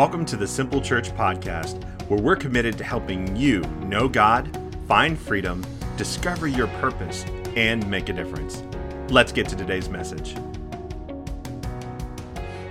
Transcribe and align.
Welcome 0.00 0.24
to 0.24 0.36
the 0.38 0.46
Simple 0.46 0.80
Church 0.80 1.10
Podcast, 1.10 1.84
where 2.08 2.18
we're 2.18 2.34
committed 2.34 2.78
to 2.78 2.84
helping 2.84 3.36
you 3.36 3.60
know 3.82 4.08
God, 4.08 4.48
find 4.88 5.18
freedom, 5.18 5.62
discover 5.98 6.46
your 6.46 6.68
purpose, 6.80 7.26
and 7.54 7.86
make 7.90 8.08
a 8.08 8.14
difference. 8.14 8.62
Let's 9.10 9.30
get 9.30 9.46
to 9.50 9.56
today's 9.56 9.90
message. 9.90 10.36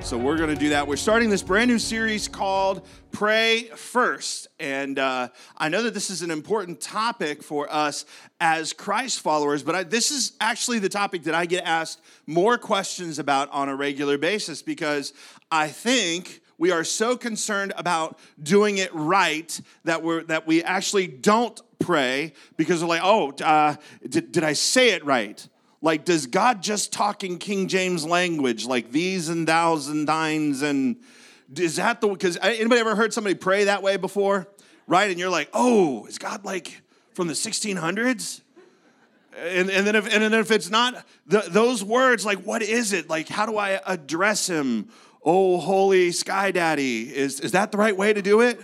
So, 0.02 0.18
we're 0.18 0.38
going 0.38 0.50
to 0.50 0.56
do 0.56 0.70
that. 0.70 0.88
We're 0.88 0.96
starting 0.96 1.30
this 1.30 1.44
brand 1.44 1.70
new 1.70 1.78
series 1.78 2.28
called 2.28 2.84
Pray 3.12 3.66
First. 3.76 4.48
And 4.60 4.98
uh, 4.98 5.28
I 5.56 5.70
know 5.70 5.84
that 5.84 5.94
this 5.94 6.10
is 6.10 6.24
an 6.24 6.32
important 6.32 6.82
topic 6.82 7.44
for 7.44 7.72
us 7.72 8.06
as 8.42 8.74
Christ 8.74 9.20
followers, 9.20 9.62
but 9.62 9.76
I, 9.76 9.84
this 9.84 10.10
is 10.10 10.32
actually 10.42 10.80
the 10.80 10.90
topic 10.90 11.22
that 11.26 11.36
I 11.36 11.46
get 11.46 11.64
asked 11.64 12.02
more 12.26 12.58
questions 12.58 13.20
about 13.20 13.52
on 13.52 13.70
a 13.70 13.76
regular 13.76 14.18
basis 14.18 14.64
because 14.64 15.14
I 15.52 15.68
think 15.68 16.42
we 16.60 16.72
are 16.72 16.84
so 16.84 17.18
concerned 17.18 17.74
about 17.78 18.20
doing 18.42 18.78
it 18.78 18.94
right 18.94 19.60
that 19.86 20.04
we're 20.04 20.24
that 20.24 20.46
we 20.46 20.62
actually 20.62 21.08
don't 21.08 21.60
pray 21.80 22.34
because 22.58 22.84
we're 22.84 22.90
like, 22.90 23.02
oh, 23.04 23.32
uh, 23.44 23.76
did, 24.08 24.32
did 24.32 24.44
I 24.44 24.54
say 24.54 24.92
it 24.92 25.04
right? 25.06 25.48
Like, 25.82 26.04
does 26.04 26.28
God 26.28 26.62
just 26.62 26.92
talk 26.92 27.24
in 27.24 27.38
King 27.38 27.70
James 27.70 28.06
language, 28.06 28.66
like 28.66 28.92
these 28.92 29.30
and 29.30 29.48
thous 29.48 29.88
and 29.88 30.06
thines? 30.06 30.62
And 30.62 30.98
is 31.56 31.78
that 31.78 32.02
the, 32.02 32.10
because 32.10 32.38
anybody 32.42 32.82
ever 32.82 32.96
heard 32.96 33.14
somebody 33.14 33.36
pray 33.36 33.64
that 33.64 33.82
way 33.82 33.96
before? 33.96 34.48
Right? 34.86 35.10
And 35.10 35.18
you're 35.18 35.30
like, 35.30 35.50
oh, 35.54 36.06
is 36.08 36.18
God 36.18 36.44
like 36.44 36.82
from 37.14 37.28
the 37.28 37.34
1600s? 37.34 38.42
And, 39.38 39.70
and 39.70 39.88
then 39.88 39.96
if 39.96 40.14
and 40.14 40.22
then 40.22 40.34
if 40.34 40.52
it's 40.52 40.70
not 40.70 41.06
the, 41.26 41.46
those 41.48 41.82
words, 41.82 42.26
like 42.26 42.40
what 42.40 42.62
is 42.62 42.92
it? 42.92 43.10
Like 43.10 43.30
how 43.30 43.46
do 43.46 43.56
I 43.58 43.80
address 43.86 44.48
him? 44.48 44.90
Oh, 45.24 45.58
holy 45.58 46.12
sky 46.12 46.52
daddy, 46.52 47.16
is 47.16 47.40
is 47.40 47.52
that 47.52 47.72
the 47.72 47.78
right 47.78 47.96
way 47.96 48.14
to 48.14 48.22
do 48.22 48.42
it? 48.42 48.60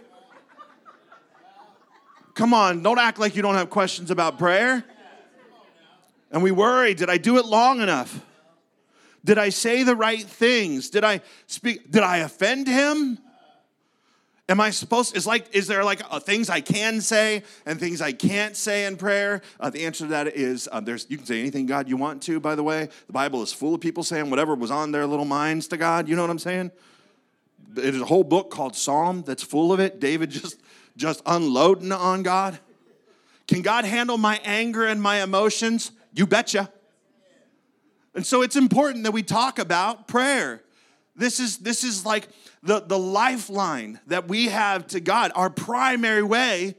Come 2.34 2.53
on, 2.53 2.84
don't 2.84 3.00
act 3.00 3.20
like 3.20 3.36
you 3.36 3.42
don't 3.42 3.56
have 3.56 3.70
questions 3.70 4.12
about 4.12 4.38
prayer. 4.38 4.84
And 6.31 6.44
we 6.44 6.52
worry 6.52 6.94
did 6.94 7.09
I 7.09 7.17
do 7.17 7.38
it 7.38 7.45
long 7.45 7.81
enough? 7.81 8.25
Did 9.23 9.38
I 9.38 9.50
say 9.50 9.84
the 9.84 9.95
right 9.95 10.22
things? 10.22 10.89
Did 10.89 11.03
I 11.03 11.22
speak? 11.47 11.92
Did 11.92 12.03
I 12.03 12.17
offend 12.17 12.67
him? 12.67 13.17
Am 14.47 14.61
I 14.61 14.69
supposed? 14.69 15.17
Is 15.17 15.25
like 15.25 15.55
is 15.55 15.65
there 15.65 15.83
like 15.83 16.01
uh, 16.09 16.19
things 16.19 16.51
I 16.51 16.61
can 16.61 17.01
say 17.01 17.41
and 17.65 17.79
things 17.79 17.99
I 17.99 18.11
can't 18.11 18.55
say 18.55 18.85
in 18.85 18.95
prayer? 18.95 19.41
Uh, 19.59 19.71
the 19.71 19.85
answer 19.85 20.03
to 20.03 20.11
that 20.11 20.27
is 20.27 20.69
uh, 20.71 20.79
there's 20.79 21.07
you 21.09 21.17
can 21.17 21.25
say 21.25 21.39
anything 21.39 21.65
God 21.65 21.89
you 21.89 21.97
want 21.97 22.21
to. 22.23 22.39
By 22.39 22.53
the 22.53 22.61
way, 22.61 22.89
the 23.07 23.13
Bible 23.13 23.41
is 23.41 23.51
full 23.51 23.73
of 23.73 23.81
people 23.81 24.03
saying 24.03 24.29
whatever 24.29 24.53
was 24.53 24.69
on 24.69 24.91
their 24.91 25.07
little 25.07 25.25
minds 25.25 25.67
to 25.69 25.77
God. 25.77 26.07
You 26.07 26.16
know 26.16 26.21
what 26.21 26.29
I'm 26.29 26.39
saying? 26.39 26.71
Is 27.75 27.99
a 27.99 28.05
whole 28.05 28.23
book 28.23 28.51
called 28.51 28.75
Psalm 28.75 29.23
that's 29.23 29.41
full 29.41 29.73
of 29.73 29.79
it. 29.79 29.99
David 29.99 30.29
just 30.29 30.61
just 30.95 31.23
unloading 31.25 31.91
on 31.91 32.21
God. 32.21 32.59
Can 33.47 33.63
God 33.63 33.83
handle 33.83 34.17
my 34.17 34.39
anger 34.43 34.85
and 34.85 35.01
my 35.01 35.23
emotions? 35.23 35.91
You 36.13 36.27
betcha. 36.27 36.71
And 38.13 38.25
so 38.25 38.43
it's 38.43 38.55
important 38.55 39.03
that 39.03 39.11
we 39.11 39.23
talk 39.23 39.57
about 39.57 40.07
prayer. 40.07 40.61
This 41.16 41.39
is, 41.39 41.58
this 41.58 41.83
is 41.83 42.05
like 42.05 42.27
the, 42.61 42.81
the 42.81 42.99
lifeline 42.99 43.99
that 44.08 44.27
we 44.27 44.47
have 44.47 44.88
to 44.88 44.99
God. 44.99 45.31
Our 45.35 45.49
primary 45.49 46.23
way 46.23 46.75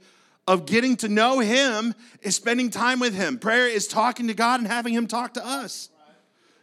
of 0.47 0.67
getting 0.67 0.97
to 0.97 1.09
know 1.09 1.41
Him 1.41 1.95
is 2.23 2.37
spending 2.37 2.71
time 2.71 3.01
with 3.01 3.15
Him. 3.15 3.39
Prayer 3.39 3.67
is 3.67 3.89
talking 3.89 4.29
to 4.29 4.35
God 4.35 4.61
and 4.61 4.69
having 4.69 4.93
Him 4.93 5.07
talk 5.07 5.35
to 5.35 5.47
us. 5.47 5.91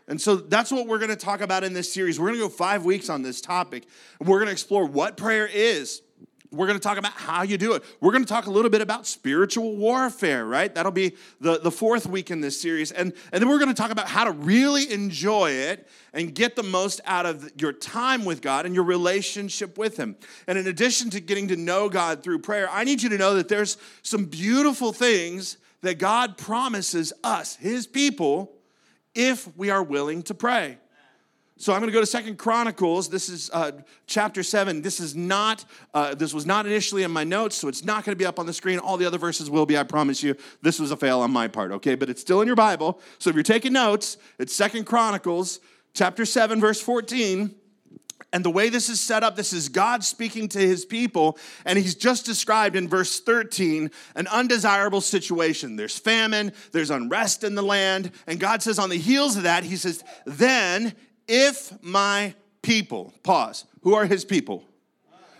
And 0.07 0.21
so 0.21 0.35
that's 0.35 0.71
what 0.71 0.85
we're 0.85 0.99
going 0.99 1.09
to 1.09 1.15
talk 1.15 1.41
about 1.41 1.63
in 1.63 1.73
this 1.73 1.91
series. 1.91 2.19
We're 2.19 2.27
going 2.27 2.39
to 2.39 2.45
go 2.45 2.49
five 2.49 2.85
weeks 2.85 3.09
on 3.09 3.23
this 3.23 3.41
topic. 3.41 3.85
We're 4.19 4.37
going 4.37 4.47
to 4.47 4.51
explore 4.51 4.85
what 4.85 5.17
prayer 5.17 5.49
is, 5.51 6.02
we're 6.53 6.67
going 6.67 6.79
to 6.79 6.83
talk 6.83 6.97
about 6.97 7.13
how 7.13 7.41
you 7.41 7.57
do 7.57 7.73
it. 7.73 7.83
We're 7.99 8.11
going 8.11 8.23
to 8.23 8.29
talk 8.29 8.45
a 8.45 8.51
little 8.51 8.69
bit 8.69 8.81
about 8.81 9.07
spiritual 9.07 9.75
warfare, 9.75 10.45
right? 10.45 10.73
That'll 10.73 10.91
be 10.91 11.13
the, 11.41 11.59
the 11.59 11.71
fourth 11.71 12.05
week 12.05 12.29
in 12.29 12.41
this 12.41 12.61
series. 12.61 12.91
And, 12.91 13.11
and 13.31 13.41
then 13.41 13.49
we're 13.49 13.57
going 13.57 13.73
to 13.73 13.81
talk 13.81 13.91
about 13.91 14.07
how 14.07 14.23
to 14.23 14.31
really 14.31 14.91
enjoy 14.91 15.51
it 15.51 15.87
and 16.13 16.33
get 16.33 16.55
the 16.55 16.63
most 16.63 17.01
out 17.05 17.25
of 17.25 17.49
your 17.59 17.73
time 17.73 18.23
with 18.23 18.41
God 18.41 18.65
and 18.65 18.75
your 18.75 18.83
relationship 18.83 19.77
with 19.77 19.97
Him. 19.97 20.15
And 20.47 20.57
in 20.57 20.67
addition 20.67 21.09
to 21.11 21.19
getting 21.19 21.47
to 21.47 21.55
know 21.55 21.89
God 21.89 22.23
through 22.23 22.39
prayer, 22.39 22.69
I 22.69 22.83
need 22.83 23.01
you 23.01 23.09
to 23.09 23.17
know 23.17 23.33
that 23.35 23.47
there's 23.47 23.77
some 24.03 24.25
beautiful 24.25 24.93
things 24.93 25.57
that 25.81 25.97
God 25.97 26.37
promises 26.37 27.11
us, 27.23 27.55
His 27.55 27.87
people, 27.87 28.53
if 29.15 29.55
we 29.57 29.69
are 29.69 29.83
willing 29.83 30.21
to 30.23 30.33
pray. 30.33 30.77
So 31.63 31.71
I'm 31.71 31.79
going 31.79 31.87
to 31.87 31.93
go 31.93 32.01
to 32.01 32.05
Second 32.05 32.37
Chronicles. 32.37 33.07
This 33.07 33.29
is 33.29 33.49
uh, 33.53 33.71
chapter 34.05 34.43
seven. 34.43 34.81
This 34.81 34.99
is 34.99 35.15
not. 35.15 35.63
Uh, 35.93 36.13
this 36.13 36.33
was 36.33 36.45
not 36.45 36.65
initially 36.65 37.03
in 37.03 37.11
my 37.11 37.23
notes, 37.23 37.55
so 37.55 37.69
it's 37.69 37.85
not 37.85 38.03
going 38.03 38.11
to 38.11 38.21
be 38.21 38.25
up 38.25 38.37
on 38.37 38.45
the 38.45 38.51
screen. 38.51 38.79
All 38.79 38.97
the 38.97 39.05
other 39.05 39.17
verses 39.17 39.49
will 39.49 39.65
be. 39.65 39.77
I 39.77 39.83
promise 39.83 40.21
you. 40.21 40.35
This 40.61 40.77
was 40.77 40.91
a 40.91 40.97
fail 40.97 41.21
on 41.21 41.31
my 41.31 41.47
part. 41.47 41.71
Okay, 41.71 41.95
but 41.95 42.09
it's 42.09 42.19
still 42.19 42.41
in 42.41 42.47
your 42.47 42.57
Bible. 42.57 42.99
So 43.17 43.29
if 43.29 43.35
you're 43.37 43.43
taking 43.43 43.71
notes, 43.71 44.17
it's 44.39 44.53
Second 44.53 44.83
Chronicles, 44.83 45.61
chapter 45.93 46.25
seven, 46.25 46.59
verse 46.59 46.81
14. 46.81 47.55
And 48.33 48.43
the 48.43 48.49
way 48.49 48.67
this 48.67 48.89
is 48.89 48.99
set 48.99 49.23
up, 49.23 49.37
this 49.37 49.53
is 49.53 49.69
God 49.69 50.03
speaking 50.03 50.49
to 50.49 50.59
his 50.59 50.83
people, 50.83 51.37
and 51.65 51.79
he's 51.79 51.95
just 51.95 52.25
described 52.25 52.75
in 52.75 52.89
verse 52.89 53.21
13 53.21 53.89
an 54.15 54.27
undesirable 54.27 55.01
situation. 55.01 55.77
There's 55.77 55.97
famine, 55.97 56.51
there's 56.73 56.89
unrest 56.89 57.45
in 57.45 57.55
the 57.55 57.61
land, 57.61 58.11
and 58.27 58.37
God 58.37 58.61
says, 58.61 58.79
on 58.79 58.89
the 58.89 58.97
heels 58.97 59.37
of 59.37 59.43
that, 59.43 59.63
he 59.63 59.77
says, 59.77 60.03
then 60.25 60.93
if 61.27 61.71
my 61.83 62.33
people, 62.61 63.13
pause, 63.23 63.65
who 63.81 63.93
are 63.93 64.05
his 64.05 64.25
people? 64.25 64.63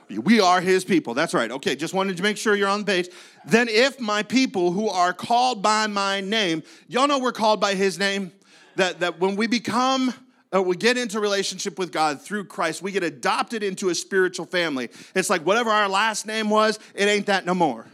We 0.09 0.39
are 0.39 0.61
his 0.61 0.83
people. 0.83 1.13
That's 1.13 1.33
right. 1.33 1.49
Okay, 1.49 1.75
just 1.75 1.93
wanted 1.93 2.17
to 2.17 2.23
make 2.23 2.37
sure 2.37 2.55
you're 2.55 2.69
on 2.69 2.81
the 2.81 2.85
page. 2.85 3.09
Then, 3.45 3.67
if 3.67 3.99
my 3.99 4.21
people 4.21 4.71
who 4.71 4.89
are 4.89 5.13
called 5.13 5.63
by 5.63 5.87
my 5.87 6.21
name, 6.21 6.61
y'all 6.87 7.07
know 7.07 7.19
we're 7.19 7.31
called 7.31 7.59
by 7.59 7.73
his 7.73 7.97
name? 7.97 8.31
That, 8.75 8.99
that 9.01 9.19
when 9.19 9.35
we 9.35 9.47
become, 9.47 10.13
uh, 10.53 10.61
we 10.61 10.75
get 10.75 10.97
into 10.97 11.19
relationship 11.19 11.77
with 11.77 11.91
God 11.91 12.21
through 12.21 12.45
Christ, 12.45 12.81
we 12.81 12.91
get 12.91 13.03
adopted 13.03 13.63
into 13.63 13.89
a 13.89 13.95
spiritual 13.95 14.45
family. 14.45 14.89
It's 15.15 15.29
like 15.29 15.45
whatever 15.45 15.69
our 15.69 15.87
last 15.87 16.25
name 16.25 16.49
was, 16.49 16.79
it 16.95 17.05
ain't 17.05 17.27
that 17.27 17.45
no 17.45 17.53
more. 17.53 17.85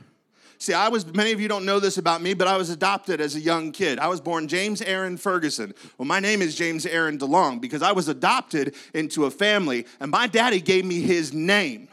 See, 0.61 0.73
I 0.73 0.89
was, 0.89 1.05
many 1.13 1.31
of 1.31 1.39
you 1.39 1.47
don't 1.47 1.63
know 1.63 1.79
this 1.79 1.97
about 1.97 2.21
me, 2.21 2.33
but 2.33 2.45
I 2.45 2.57
was 2.57 2.69
adopted 2.69 3.21
as 3.21 3.33
a 3.33 3.39
young 3.39 3.71
kid. 3.71 3.97
I 3.97 4.07
was 4.07 4.19
born 4.19 4.49
James 4.49 4.81
Aaron 4.81 5.15
Ferguson. 5.15 5.73
Well, 5.97 6.05
my 6.05 6.19
name 6.19 6.41
is 6.41 6.53
James 6.53 6.85
Aaron 6.85 7.17
DeLong 7.17 7.61
because 7.61 7.81
I 7.81 7.93
was 7.93 8.09
adopted 8.09 8.75
into 8.93 9.23
a 9.23 9.31
family, 9.31 9.85
and 10.01 10.11
my 10.11 10.27
daddy 10.27 10.59
gave 10.59 10.83
me 10.83 10.99
his 10.99 11.33
name. 11.33 11.87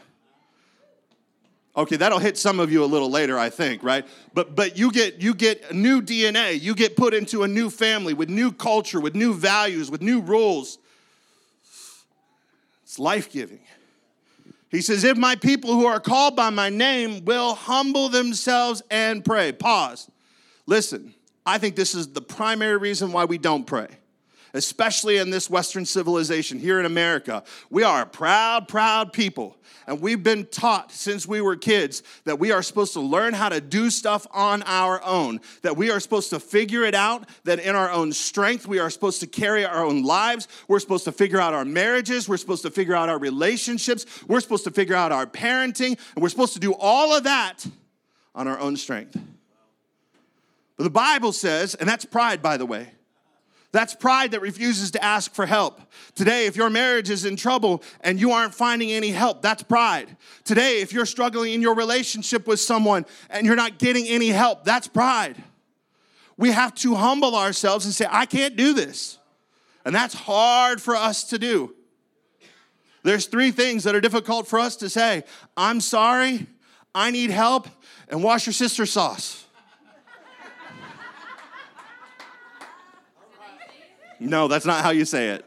Okay, 1.76 1.94
that'll 1.94 2.18
hit 2.18 2.36
some 2.36 2.58
of 2.58 2.72
you 2.72 2.82
a 2.82 2.86
little 2.86 3.08
later, 3.08 3.38
I 3.38 3.50
think, 3.50 3.84
right? 3.84 4.04
But 4.34 4.56
but 4.56 4.78
you 4.78 4.90
get 4.90 5.20
you 5.20 5.34
get 5.34 5.74
new 5.74 6.00
DNA. 6.00 6.58
You 6.58 6.74
get 6.74 6.96
put 6.96 7.12
into 7.12 7.42
a 7.42 7.48
new 7.48 7.68
family 7.68 8.14
with 8.14 8.30
new 8.30 8.50
culture, 8.50 8.98
with 8.98 9.14
new 9.14 9.34
values, 9.34 9.90
with 9.90 10.00
new 10.00 10.20
rules. 10.22 10.78
It's 12.82 12.98
life-giving. 12.98 13.60
He 14.76 14.82
says, 14.82 15.04
If 15.04 15.16
my 15.16 15.36
people 15.36 15.72
who 15.72 15.86
are 15.86 15.98
called 15.98 16.36
by 16.36 16.50
my 16.50 16.68
name 16.68 17.24
will 17.24 17.54
humble 17.54 18.10
themselves 18.10 18.82
and 18.90 19.24
pray. 19.24 19.50
Pause. 19.50 20.10
Listen, 20.66 21.14
I 21.46 21.56
think 21.56 21.76
this 21.76 21.94
is 21.94 22.08
the 22.08 22.20
primary 22.20 22.76
reason 22.76 23.10
why 23.10 23.24
we 23.24 23.38
don't 23.38 23.66
pray 23.66 23.88
especially 24.56 25.18
in 25.18 25.30
this 25.30 25.50
Western 25.50 25.84
civilization 25.84 26.58
here 26.58 26.80
in 26.80 26.86
America. 26.86 27.44
We 27.70 27.82
are 27.82 28.02
a 28.02 28.06
proud, 28.06 28.68
proud 28.68 29.12
people. 29.12 29.56
And 29.86 30.00
we've 30.00 30.22
been 30.22 30.46
taught 30.46 30.90
since 30.90 31.26
we 31.26 31.40
were 31.40 31.54
kids 31.54 32.02
that 32.24 32.40
we 32.40 32.50
are 32.50 32.62
supposed 32.62 32.92
to 32.94 33.00
learn 33.00 33.34
how 33.34 33.48
to 33.48 33.60
do 33.60 33.88
stuff 33.88 34.26
on 34.32 34.62
our 34.64 35.02
own, 35.04 35.40
that 35.62 35.76
we 35.76 35.90
are 35.90 36.00
supposed 36.00 36.30
to 36.30 36.40
figure 36.40 36.82
it 36.82 36.94
out, 36.94 37.28
that 37.44 37.60
in 37.60 37.76
our 37.76 37.90
own 37.90 38.12
strength, 38.12 38.66
we 38.66 38.80
are 38.80 38.90
supposed 38.90 39.20
to 39.20 39.28
carry 39.28 39.64
our 39.64 39.84
own 39.84 40.02
lives. 40.02 40.48
We're 40.66 40.80
supposed 40.80 41.04
to 41.04 41.12
figure 41.12 41.40
out 41.40 41.54
our 41.54 41.64
marriages. 41.64 42.28
We're 42.28 42.36
supposed 42.36 42.62
to 42.62 42.70
figure 42.70 42.96
out 42.96 43.08
our 43.08 43.18
relationships. 43.18 44.06
We're 44.26 44.40
supposed 44.40 44.64
to 44.64 44.72
figure 44.72 44.96
out 44.96 45.12
our 45.12 45.26
parenting. 45.26 45.98
And 46.14 46.22
we're 46.22 46.30
supposed 46.30 46.54
to 46.54 46.60
do 46.60 46.74
all 46.74 47.16
of 47.16 47.24
that 47.24 47.64
on 48.34 48.48
our 48.48 48.58
own 48.58 48.76
strength. 48.76 49.16
But 50.76 50.84
the 50.84 50.90
Bible 50.90 51.32
says, 51.32 51.74
and 51.76 51.88
that's 51.88 52.04
pride, 52.04 52.42
by 52.42 52.56
the 52.56 52.66
way, 52.66 52.88
that's 53.76 53.94
pride 53.94 54.30
that 54.30 54.40
refuses 54.40 54.92
to 54.92 55.04
ask 55.04 55.34
for 55.34 55.44
help. 55.46 55.80
Today, 56.14 56.46
if 56.46 56.56
your 56.56 56.70
marriage 56.70 57.10
is 57.10 57.24
in 57.24 57.36
trouble 57.36 57.82
and 58.00 58.20
you 58.20 58.32
aren't 58.32 58.54
finding 58.54 58.90
any 58.92 59.10
help, 59.10 59.42
that's 59.42 59.62
pride. 59.62 60.16
Today, 60.44 60.80
if 60.80 60.92
you're 60.92 61.06
struggling 61.06 61.52
in 61.52 61.62
your 61.62 61.74
relationship 61.74 62.46
with 62.46 62.60
someone 62.60 63.06
and 63.28 63.46
you're 63.46 63.56
not 63.56 63.78
getting 63.78 64.06
any 64.06 64.28
help, 64.28 64.64
that's 64.64 64.88
pride. 64.88 65.42
We 66.36 66.52
have 66.52 66.74
to 66.76 66.94
humble 66.94 67.34
ourselves 67.34 67.84
and 67.84 67.94
say, 67.94 68.06
I 68.08 68.26
can't 68.26 68.56
do 68.56 68.72
this. 68.74 69.18
And 69.84 69.94
that's 69.94 70.14
hard 70.14 70.80
for 70.82 70.96
us 70.96 71.24
to 71.24 71.38
do. 71.38 71.74
There's 73.02 73.26
three 73.26 73.52
things 73.52 73.84
that 73.84 73.94
are 73.94 74.00
difficult 74.00 74.48
for 74.48 74.58
us 74.58 74.76
to 74.76 74.88
say 74.88 75.22
I'm 75.56 75.80
sorry, 75.80 76.46
I 76.94 77.10
need 77.10 77.30
help, 77.30 77.68
and 78.08 78.22
wash 78.22 78.46
your 78.46 78.52
sister's 78.52 78.90
sauce. 78.90 79.45
No, 84.18 84.48
that's 84.48 84.66
not 84.66 84.82
how 84.82 84.90
you 84.90 85.04
say 85.04 85.30
it. 85.30 85.44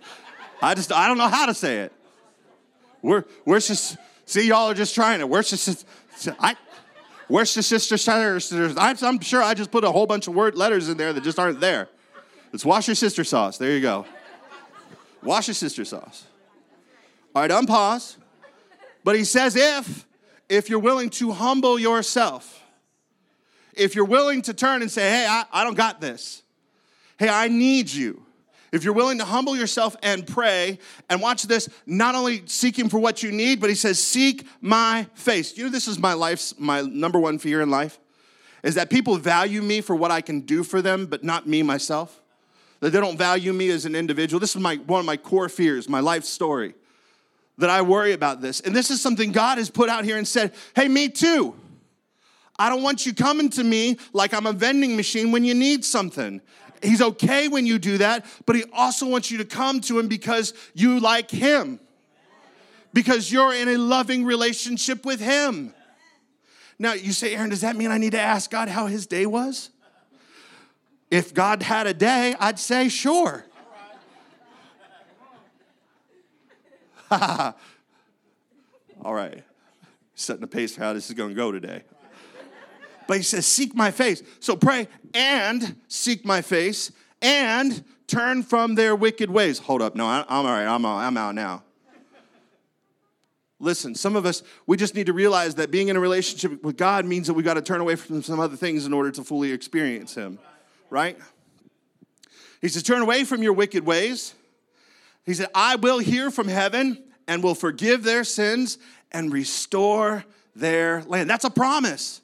I 0.61 0.75
just, 0.75 0.91
I 0.91 1.07
don't 1.07 1.17
know 1.17 1.27
how 1.27 1.45
to 1.45 1.53
say 1.53 1.79
it. 1.79 1.93
We're, 3.01 3.23
we're 3.45 3.59
just 3.59 3.97
See, 4.29 4.47
y'all 4.47 4.69
are 4.69 4.75
just 4.75 4.93
trying 4.93 5.21
it. 5.21 5.27
Where's 5.27 5.49
the 5.49 5.57
sister? 5.57 6.35
I, 6.39 6.55
where's 7.27 7.51
the 7.55 7.63
sister? 7.63 7.97
sister? 7.97 8.75
I'm 8.77 9.19
sure 9.21 9.41
I 9.41 9.55
just 9.55 9.71
put 9.71 9.83
a 9.83 9.91
whole 9.91 10.05
bunch 10.05 10.27
of 10.27 10.35
word 10.35 10.53
letters 10.55 10.87
in 10.87 10.97
there 10.97 11.13
that 11.13 11.23
just 11.23 11.39
aren't 11.39 11.59
there. 11.59 11.89
Let's 12.53 12.63
wash 12.63 12.87
your 12.87 12.93
sister 12.93 13.23
sauce. 13.23 13.57
There 13.57 13.71
you 13.71 13.81
go. 13.81 14.05
Wash 15.23 15.47
your 15.47 15.55
sister 15.55 15.83
sauce. 15.83 16.27
All 17.33 17.41
right, 17.41 17.49
unpause. 17.49 18.17
But 19.03 19.15
he 19.15 19.23
says, 19.23 19.55
if, 19.55 20.05
if 20.47 20.69
you're 20.69 20.77
willing 20.77 21.09
to 21.11 21.31
humble 21.31 21.79
yourself, 21.79 22.63
if 23.73 23.95
you're 23.95 24.05
willing 24.05 24.43
to 24.43 24.53
turn 24.53 24.83
and 24.83 24.91
say, 24.91 25.09
hey, 25.09 25.25
I, 25.27 25.45
I 25.51 25.63
don't 25.63 25.75
got 25.75 26.01
this. 26.01 26.43
Hey, 27.17 27.29
I 27.29 27.47
need 27.47 27.89
you. 27.89 28.23
If 28.71 28.83
you're 28.83 28.93
willing 28.93 29.17
to 29.17 29.25
humble 29.25 29.55
yourself 29.55 29.95
and 30.03 30.25
pray, 30.25 30.79
and 31.09 31.21
watch 31.21 31.43
this, 31.43 31.69
not 31.85 32.15
only 32.15 32.43
seeking 32.45 32.89
for 32.89 32.99
what 32.99 33.23
you 33.23 33.31
need, 33.31 33.59
but 33.59 33.69
he 33.69 33.75
says, 33.75 34.03
Seek 34.03 34.45
my 34.61 35.07
face. 35.15 35.57
You 35.57 35.65
know, 35.65 35.69
this 35.69 35.87
is 35.87 35.97
my 35.97 36.13
life's, 36.13 36.57
my 36.59 36.81
number 36.81 37.19
one 37.19 37.39
fear 37.39 37.61
in 37.61 37.69
life, 37.69 37.99
is 38.63 38.75
that 38.75 38.89
people 38.89 39.17
value 39.17 39.61
me 39.61 39.81
for 39.81 39.95
what 39.95 40.11
I 40.11 40.21
can 40.21 40.41
do 40.41 40.63
for 40.63 40.81
them, 40.81 41.07
but 41.07 41.23
not 41.23 41.47
me 41.47 41.63
myself. 41.63 42.21
That 42.79 42.91
they 42.91 42.99
don't 42.99 43.17
value 43.17 43.53
me 43.53 43.69
as 43.69 43.85
an 43.85 43.95
individual. 43.95 44.39
This 44.39 44.55
is 44.55 44.61
my, 44.61 44.75
one 44.75 44.99
of 44.99 45.05
my 45.05 45.17
core 45.17 45.49
fears, 45.49 45.89
my 45.89 45.99
life 45.99 46.23
story, 46.23 46.75
that 47.57 47.69
I 47.69 47.81
worry 47.81 48.13
about 48.13 48.41
this. 48.41 48.61
And 48.61 48.75
this 48.75 48.89
is 48.91 49.01
something 49.01 49.31
God 49.31 49.57
has 49.57 49.69
put 49.69 49.89
out 49.89 50.05
here 50.05 50.17
and 50.17 50.27
said, 50.27 50.53
Hey, 50.75 50.87
me 50.87 51.09
too. 51.09 51.55
I 52.59 52.69
don't 52.69 52.83
want 52.83 53.05
you 53.05 53.13
coming 53.13 53.49
to 53.51 53.63
me 53.63 53.97
like 54.11 54.33
I'm 54.33 54.45
a 54.45 54.51
vending 54.51 54.97
machine 54.97 55.31
when 55.31 55.45
you 55.45 55.53
need 55.53 55.85
something. 55.85 56.41
He's 56.81 57.01
okay 57.01 57.47
when 57.47 57.65
you 57.65 57.79
do 57.79 57.97
that, 57.97 58.25
but 58.45 58.55
he 58.55 58.63
also 58.73 59.07
wants 59.07 59.31
you 59.31 59.39
to 59.39 59.45
come 59.45 59.81
to 59.81 59.99
him 59.99 60.07
because 60.07 60.53
you 60.73 60.99
like 60.99 61.29
him. 61.29 61.79
Because 62.93 63.31
you're 63.31 63.53
in 63.53 63.67
a 63.67 63.77
loving 63.77 64.25
relationship 64.25 65.05
with 65.05 65.19
him. 65.19 65.73
Now, 66.79 66.93
you 66.93 67.11
say, 67.11 67.35
Aaron, 67.35 67.49
does 67.49 67.61
that 67.61 67.75
mean 67.75 67.91
I 67.91 67.97
need 67.97 68.13
to 68.13 68.19
ask 68.19 68.49
God 68.49 68.69
how 68.69 68.87
his 68.87 69.05
day 69.05 69.25
was? 69.25 69.69
If 71.11 71.33
God 71.33 71.61
had 71.61 71.87
a 71.87 71.93
day, 71.93 72.35
I'd 72.39 72.57
say, 72.57 72.87
sure. 72.87 73.45
All 77.11 77.55
right. 79.03 79.43
Setting 80.15 80.41
the 80.41 80.47
pace 80.47 80.75
for 80.75 80.83
how 80.83 80.93
this 80.93 81.09
is 81.09 81.15
going 81.15 81.29
to 81.29 81.35
go 81.35 81.51
today. 81.51 81.83
But 83.09 83.17
he 83.17 83.23
says, 83.23 83.47
Seek 83.47 83.73
my 83.73 83.89
face. 83.89 84.21
So 84.39 84.55
pray 84.55 84.87
and 85.15 85.75
seek 85.87 86.25
my 86.25 86.43
face 86.43 86.91
and 87.23 87.83
turn 88.05 88.43
from 88.43 88.75
their 88.75 88.95
wicked 88.95 89.31
ways. 89.31 89.57
Hold 89.57 89.81
up. 89.81 89.95
No, 89.95 90.05
I, 90.05 90.19
am 90.19 90.25
all 90.29 90.43
right. 90.43 90.67
I'm, 90.67 90.85
I'm 90.85 91.17
out 91.17 91.33
now. 91.33 91.63
Listen, 93.59 93.95
some 93.95 94.15
of 94.15 94.27
us, 94.27 94.43
we 94.67 94.77
just 94.77 94.93
need 94.93 95.07
to 95.07 95.13
realize 95.13 95.55
that 95.55 95.71
being 95.71 95.87
in 95.87 95.95
a 95.95 95.99
relationship 95.99 96.63
with 96.63 96.77
God 96.77 97.03
means 97.03 97.25
that 97.25 97.33
we 97.33 97.41
got 97.41 97.55
to 97.55 97.63
turn 97.63 97.81
away 97.81 97.95
from 97.95 98.21
some 98.21 98.39
other 98.39 98.55
things 98.55 98.85
in 98.85 98.93
order 98.93 99.09
to 99.09 99.23
fully 99.23 99.53
experience 99.53 100.13
Him, 100.13 100.37
right? 100.91 101.17
He 102.61 102.67
says, 102.67 102.83
Turn 102.83 103.01
away 103.01 103.23
from 103.23 103.41
your 103.41 103.53
wicked 103.53 103.87
ways. 103.87 104.35
He 105.25 105.33
said, 105.33 105.47
I 105.55 105.77
will 105.77 105.97
hear 105.97 106.29
from 106.29 106.47
heaven 106.47 107.03
and 107.27 107.41
will 107.41 107.55
forgive 107.55 108.03
their 108.03 108.23
sins 108.23 108.77
and 109.11 109.33
restore 109.33 110.25
their 110.55 111.01
land. 111.05 111.27
That's 111.27 111.45
a 111.45 111.49
promise 111.49 112.21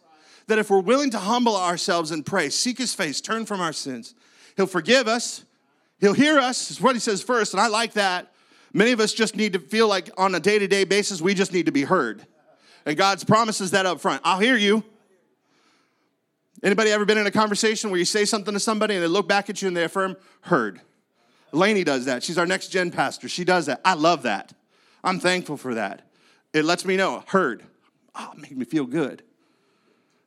that 0.48 0.60
if 0.60 0.70
we're 0.70 0.80
willing 0.80 1.10
to 1.12 1.20
humble 1.20 1.56
ourselves 1.56 2.12
and 2.12 2.26
pray, 2.26 2.50
seek 2.50 2.78
his 2.78 2.94
face, 2.94 3.22
turn 3.22 3.46
from 3.46 3.62
our 3.62 3.74
sins, 3.74 4.14
he'll 4.56 4.68
forgive 4.68 5.08
us, 5.08 5.44
he'll 6.00 6.14
hear 6.14 6.38
us, 6.40 6.72
is 6.72 6.82
what 6.82 6.96
he 6.96 7.00
says 7.00 7.22
first, 7.22 7.54
and 7.54 7.62
I 7.62 7.68
like 7.68 7.94
that. 7.94 8.32
Many 8.74 8.92
of 8.92 9.00
us 9.00 9.14
just 9.14 9.36
need 9.36 9.54
to 9.54 9.60
feel 9.60 9.88
like 9.88 10.10
on 10.18 10.36
a 10.36 10.40
day 10.40 10.60
to 10.60 10.68
day 10.68 10.84
basis, 10.84 11.22
we 11.22 11.34
just 11.34 11.54
need 11.54 11.66
to 11.66 11.72
be 11.72 11.84
heard. 11.84 12.26
And 12.86 12.98
God's 12.98 13.24
promises 13.24 13.72
that 13.72 13.86
up 13.86 14.00
front. 14.00 14.22
I'll 14.24 14.40
hear 14.40 14.58
you. 14.58 14.84
Anybody 16.62 16.92
ever 16.92 17.06
been 17.06 17.18
in 17.18 17.28
a 17.28 17.32
conversation 17.32 17.90
where 17.90 18.00
you 18.00 18.06
say 18.06 18.26
something 18.26 18.54
to 18.54 18.60
somebody 18.60 18.96
and 18.96 19.04
they 19.04 19.08
look 19.08 19.28
back 19.28 19.50
at 19.50 19.62
you 19.62 19.68
and 19.68 19.78
they 19.78 19.84
affirm, 19.84 20.18
heard? 20.42 20.82
Lainey 21.52 21.84
does 21.84 22.06
that. 22.06 22.24
She's 22.24 22.38
our 22.38 22.46
next 22.46 22.70
gen 22.70 22.92
pastor. 22.92 23.30
She 23.30 23.44
does 23.44 23.68
that. 23.68 23.82
I 23.86 23.94
love 23.94 24.24
that. 24.24 24.54
I'm 25.04 25.20
thankful 25.20 25.58
for 25.58 25.76
that. 25.76 26.02
It 26.54 26.66
lets 26.66 26.86
me 26.86 26.98
know, 26.98 27.24
heard. 27.28 27.64
Ah, 28.14 28.30
oh, 28.30 28.38
it 28.38 28.42
made 28.42 28.58
me 28.58 28.66
feel 28.66 28.86
good. 28.86 29.24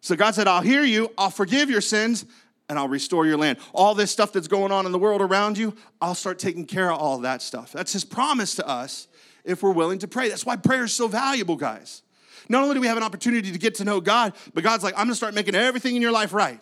So 0.01 0.17
God 0.17 0.35
said, 0.35 0.47
I'll 0.47 0.63
hear 0.63 0.85
you, 0.85 1.11
I'll 1.19 1.31
forgive 1.31 1.71
your 1.71 1.81
sins, 1.81 2.25
and 2.69 2.79
I'll 2.79 2.89
restore 2.89 3.27
your 3.27 3.37
land. 3.39 3.59
All 3.73 3.95
this 3.95 4.11
stuff 4.11 4.33
that's 4.33 4.49
going 4.49 4.73
on 4.73 4.87
in 4.87 4.93
the 4.93 4.99
world 4.99 5.21
around 5.21 5.59
you, 5.59 5.75
I'll 6.01 6.15
start 6.15 6.39
taking 6.39 6.67
care 6.67 6.93
of 6.93 6.99
all 6.99 7.19
that 7.21 7.43
stuff. 7.43 7.73
That's 7.73 7.93
his 7.93 8.05
promise 8.05 8.55
to 8.57 8.69
us 8.69 9.09
if 9.45 9.63
we're 9.63 9.73
willing 9.73 9.99
to 10.01 10.09
pray. 10.09 10.29
That's 10.29 10.45
why 10.45 10.57
prayer 10.57 10.85
is 10.85 10.93
so 10.93 11.09
valuable, 11.09 11.57
guys. 11.57 12.03
Not 12.49 12.63
only 12.63 12.75
do 12.75 12.81
we 12.81 12.87
have 12.87 12.97
an 12.97 13.03
opportunity 13.03 13.53
to 13.53 13.59
get 13.59 13.77
to 13.77 13.85
know 13.85 14.01
God, 14.01 14.35
but 14.55 14.63
God's 14.63 14.85
like, 14.85 14.95
I'm 14.95 15.07
gonna 15.07 15.15
start 15.15 15.35
making 15.35 15.55
everything 15.55 15.97
in 15.97 16.03
your 16.03 16.13
life 16.13 16.33
right. 16.33 16.61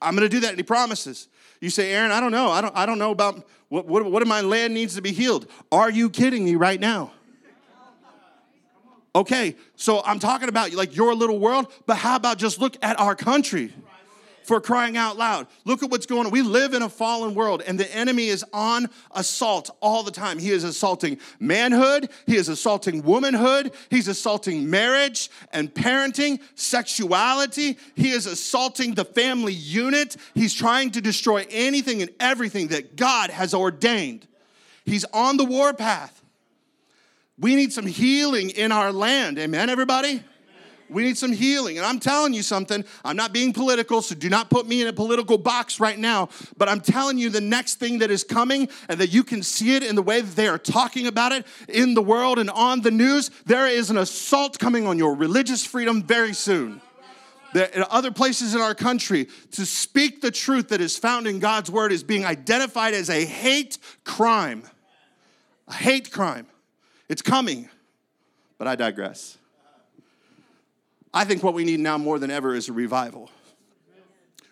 I'm 0.00 0.14
gonna 0.14 0.28
do 0.28 0.40
that, 0.40 0.50
and 0.50 0.58
he 0.58 0.62
promises. 0.62 1.28
You 1.60 1.70
say, 1.70 1.92
Aaron, 1.92 2.10
I 2.10 2.20
don't 2.20 2.32
know. 2.32 2.50
I 2.50 2.60
don't, 2.60 2.76
I 2.76 2.86
don't 2.86 2.98
know 2.98 3.10
about 3.10 3.46
what, 3.68 3.86
what, 3.86 4.04
what 4.04 4.26
my 4.26 4.40
land 4.40 4.74
needs 4.74 4.94
to 4.96 5.02
be 5.02 5.12
healed. 5.12 5.46
Are 5.70 5.90
you 5.90 6.10
kidding 6.10 6.44
me 6.44 6.56
right 6.56 6.80
now? 6.80 7.12
Okay, 9.14 9.56
so 9.76 10.02
I'm 10.04 10.18
talking 10.18 10.48
about 10.48 10.72
like 10.72 10.96
your 10.96 11.14
little 11.14 11.38
world, 11.38 11.70
but 11.86 11.96
how 11.96 12.16
about 12.16 12.38
just 12.38 12.58
look 12.58 12.76
at 12.82 12.98
our 12.98 13.14
country? 13.14 13.72
For 14.44 14.60
crying 14.60 14.96
out 14.96 15.16
loud. 15.16 15.46
Look 15.64 15.84
at 15.84 15.90
what's 15.90 16.06
going 16.06 16.26
on. 16.26 16.32
We 16.32 16.42
live 16.42 16.74
in 16.74 16.82
a 16.82 16.88
fallen 16.88 17.36
world, 17.36 17.62
and 17.64 17.78
the 17.78 17.94
enemy 17.94 18.26
is 18.26 18.44
on 18.52 18.90
assault 19.12 19.70
all 19.80 20.02
the 20.02 20.10
time. 20.10 20.40
He 20.40 20.50
is 20.50 20.64
assaulting 20.64 21.18
manhood, 21.38 22.08
he 22.26 22.34
is 22.34 22.48
assaulting 22.48 23.02
womanhood, 23.02 23.72
he's 23.88 24.08
assaulting 24.08 24.68
marriage 24.68 25.30
and 25.52 25.72
parenting, 25.72 26.40
sexuality. 26.56 27.78
He 27.94 28.10
is 28.10 28.26
assaulting 28.26 28.94
the 28.94 29.04
family 29.04 29.54
unit. 29.54 30.16
He's 30.34 30.54
trying 30.54 30.90
to 30.92 31.00
destroy 31.00 31.46
anything 31.48 32.02
and 32.02 32.10
everything 32.18 32.68
that 32.68 32.96
God 32.96 33.30
has 33.30 33.54
ordained. 33.54 34.26
He's 34.84 35.04
on 35.12 35.36
the 35.36 35.44
warpath. 35.44 36.21
We 37.42 37.56
need 37.56 37.72
some 37.72 37.86
healing 37.86 38.50
in 38.50 38.70
our 38.70 38.92
land. 38.92 39.36
Amen, 39.36 39.68
everybody? 39.68 40.22
We 40.88 41.02
need 41.02 41.18
some 41.18 41.32
healing. 41.32 41.76
And 41.76 41.84
I'm 41.84 41.98
telling 41.98 42.34
you 42.34 42.42
something, 42.42 42.84
I'm 43.04 43.16
not 43.16 43.32
being 43.32 43.52
political, 43.52 44.00
so 44.00 44.14
do 44.14 44.30
not 44.30 44.48
put 44.48 44.64
me 44.64 44.80
in 44.80 44.86
a 44.86 44.92
political 44.92 45.38
box 45.38 45.80
right 45.80 45.98
now. 45.98 46.28
But 46.56 46.68
I'm 46.68 46.80
telling 46.80 47.18
you 47.18 47.30
the 47.30 47.40
next 47.40 47.80
thing 47.80 47.98
that 47.98 48.12
is 48.12 48.22
coming, 48.22 48.68
and 48.88 49.00
that 49.00 49.12
you 49.12 49.24
can 49.24 49.42
see 49.42 49.74
it 49.74 49.82
in 49.82 49.96
the 49.96 50.02
way 50.02 50.20
that 50.20 50.36
they 50.36 50.46
are 50.46 50.58
talking 50.58 51.08
about 51.08 51.32
it 51.32 51.44
in 51.68 51.94
the 51.94 52.02
world 52.02 52.38
and 52.38 52.48
on 52.48 52.82
the 52.82 52.92
news. 52.92 53.32
There 53.44 53.66
is 53.66 53.90
an 53.90 53.96
assault 53.96 54.60
coming 54.60 54.86
on 54.86 54.96
your 54.96 55.16
religious 55.16 55.66
freedom 55.66 56.04
very 56.04 56.34
soon. 56.34 56.80
In 57.54 57.84
other 57.90 58.12
places 58.12 58.54
in 58.54 58.60
our 58.60 58.74
country, 58.74 59.26
to 59.52 59.66
speak 59.66 60.20
the 60.20 60.30
truth 60.30 60.68
that 60.68 60.80
is 60.80 60.96
found 60.96 61.26
in 61.26 61.40
God's 61.40 61.72
word 61.72 61.90
is 61.90 62.04
being 62.04 62.24
identified 62.24 62.94
as 62.94 63.10
a 63.10 63.24
hate 63.24 63.78
crime. 64.04 64.62
A 65.66 65.74
hate 65.74 66.12
crime. 66.12 66.46
It's 67.08 67.22
coming, 67.22 67.68
but 68.58 68.66
I 68.68 68.76
digress. 68.76 69.38
I 71.14 71.24
think 71.24 71.42
what 71.42 71.54
we 71.54 71.64
need 71.64 71.80
now 71.80 71.98
more 71.98 72.18
than 72.18 72.30
ever 72.30 72.54
is 72.54 72.68
a 72.68 72.72
revival. 72.72 73.30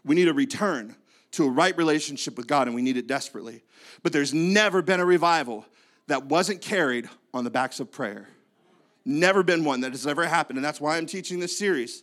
We 0.05 0.15
need 0.15 0.29
a 0.29 0.35
return 0.35 0.95
to 1.33 1.45
a 1.45 1.49
right 1.49 1.77
relationship 1.77 2.37
with 2.37 2.47
God, 2.47 2.67
and 2.67 2.75
we 2.75 2.83
need 2.83 2.97
it 2.97 3.07
desperately. 3.07 3.63
But 4.03 4.13
there's 4.13 4.35
never 4.35 4.83
been 4.83 5.01
a 5.01 5.05
revival 5.05 5.65
that 6.09 6.27
wasn't 6.27 6.61
carried 6.61 7.09
on 7.33 7.45
the 7.45 7.51
backs 7.51 7.81
of 7.81 7.91
prayer. 7.91 8.29
Never 9.05 9.43
been 9.43 9.65
one 9.65 9.81
that 9.83 9.93
has 9.93 10.07
ever 10.07 10.27
happened, 10.27 10.59
and 10.59 10.65
that's 10.65 10.81
why 10.81 10.97
I'm 10.97 11.07
teaching 11.07 11.39
this 11.39 11.57
series. 11.57 12.03